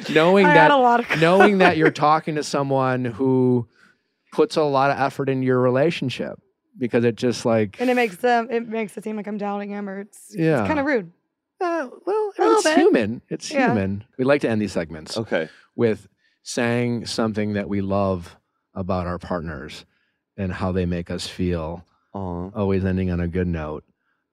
[0.09, 3.67] knowing I that had a lot of knowing that you're talking to someone who
[4.31, 6.39] puts a lot of effort into your relationship
[6.77, 9.69] because it just like and it makes them it makes it seem like I'm doubting
[9.71, 10.59] him or it's Yeah.
[10.59, 11.11] it's kind of rude.
[11.59, 12.77] uh, well A little it's bit.
[12.77, 13.67] human it's Yeah.
[13.71, 15.49] human we like to end these segments Okay.
[15.75, 16.07] with
[16.43, 18.35] saying something that we love
[18.75, 19.85] about our partners
[20.37, 22.49] and how they make us feel Aw.
[22.55, 23.83] always ending on a good note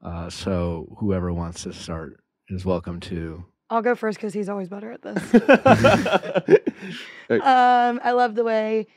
[0.02, 4.68] uh, so whoever wants to start is welcome to I'll go first because he's always
[4.68, 6.58] better at this.
[7.30, 8.88] Um, I love the way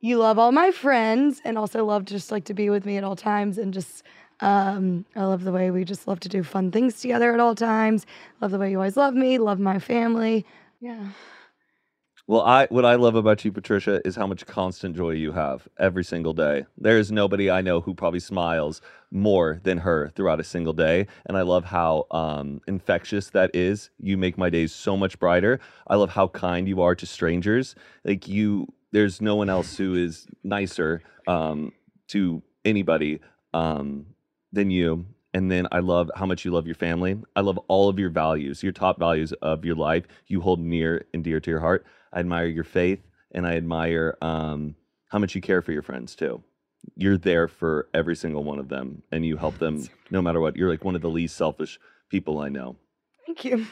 [0.00, 3.04] you love all my friends and also love just like to be with me at
[3.04, 4.02] all times and just
[4.40, 7.56] um, I love the way we just love to do fun things together at all
[7.56, 8.06] times.
[8.40, 10.46] Love the way you always love me, love my family.
[10.80, 11.08] Yeah.
[12.28, 15.66] Well, I what I love about you, Patricia, is how much constant joy you have
[15.78, 16.66] every single day.
[16.76, 21.06] There is nobody I know who probably smiles more than her throughout a single day,
[21.24, 23.88] and I love how um, infectious that is.
[23.98, 25.58] You make my days so much brighter.
[25.86, 27.74] I love how kind you are to strangers.
[28.04, 31.72] Like you, there's no one else who is nicer um,
[32.08, 33.20] to anybody
[33.54, 34.04] um,
[34.52, 35.06] than you.
[35.34, 37.20] And then I love how much you love your family.
[37.36, 40.04] I love all of your values, your top values of your life.
[40.26, 41.84] You hold near and dear to your heart.
[42.12, 43.00] I admire your faith,
[43.32, 44.74] and I admire um,
[45.08, 46.42] how much you care for your friends too.
[46.96, 50.56] You're there for every single one of them, and you help them no matter what.
[50.56, 51.78] You're like one of the least selfish
[52.08, 52.76] people I know.
[53.26, 53.66] Thank you.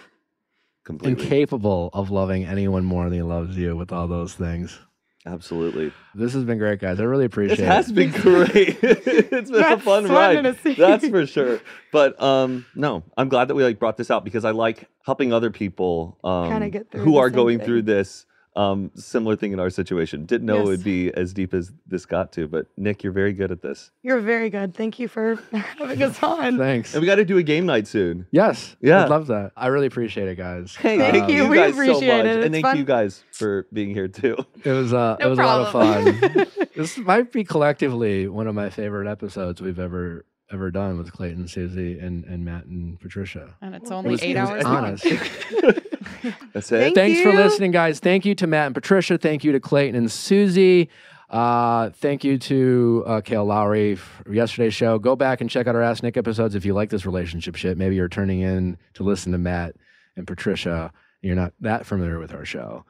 [0.84, 4.78] Completely, incapable of loving anyone more than he loves you with all those things
[5.26, 5.92] absolutely.
[6.14, 8.78] this has been great guys i really appreciate It has been great.
[8.82, 10.36] it's been a fun ride.
[10.44, 10.76] in his.
[10.76, 11.60] That's for sure.
[11.92, 15.32] But um, no, I'm glad that we like brought this out because I like helping
[15.32, 17.66] other people um, Kinda get through who are going thing.
[17.66, 18.26] through this
[18.56, 20.24] um, similar thing in our situation.
[20.24, 23.32] Didn't know it would be as deep as this got to, but Nick, you're very
[23.34, 23.90] good at this.
[24.02, 24.74] You're very good.
[24.74, 26.56] Thank you for having us on.
[26.66, 28.26] thanks And we got to do a game night soon.
[28.30, 29.04] yes Yeah.
[29.04, 31.44] i'd love that i really appreciate it guys Hey, Thank thank you.
[31.44, 32.44] you We guys so appreciate much, it.
[32.44, 32.76] and thank fun.
[32.78, 34.36] you guys for being here too.
[34.64, 36.46] it was uh it No was a lot of fun
[36.76, 41.48] this might be collectively one of my favorite episodes we've ever ever done with clayton
[41.48, 44.64] susie and and matt and patricia And it's Well, only was- eight it was hours
[44.64, 45.04] honest.
[46.52, 46.78] That's it.
[46.80, 48.00] Thank thanks for listening, guys.
[48.00, 49.16] Thank you to Matt and Patricia.
[49.18, 50.88] Thank you to Clayton and Susie.
[51.30, 54.98] Uh, thank you to uh, Kail Lowry for yesterday's show.
[54.98, 57.76] Go back and check out our Ask Nick episodes if you like this relationship shit.
[57.76, 59.76] Maybe you're turning in to listen to Matt
[60.16, 60.92] and Patricia.
[61.22, 62.84] And you're not that familiar with our show.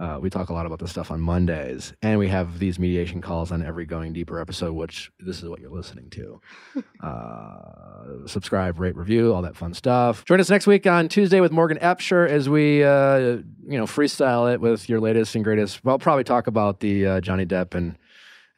[0.00, 3.20] Uh, we talk a lot about this stuff on Mondays, and we have these mediation
[3.20, 6.40] calls on every Going Deeper episode, which this is what you're listening to.
[7.00, 10.22] Uh, subscribe, rate, review, all that fun stuff.
[10.26, 14.52] Join us next week on Tuesday with Morgan Absher as we, uh, you know, freestyle
[14.52, 15.82] it with your latest and greatest.
[15.82, 17.96] Well, probably talk about the uh, Johnny Depp and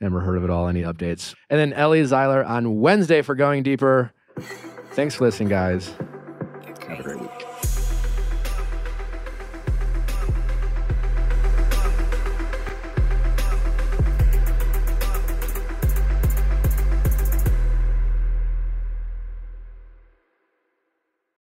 [0.01, 1.37] Amber Heard of It All, any updates.
[1.51, 4.13] And then Ellie Zeiler on Wednesday for Going Deeper.
[4.93, 5.95] Thanks for listening, guys.
[6.89, 7.42] Have a great week.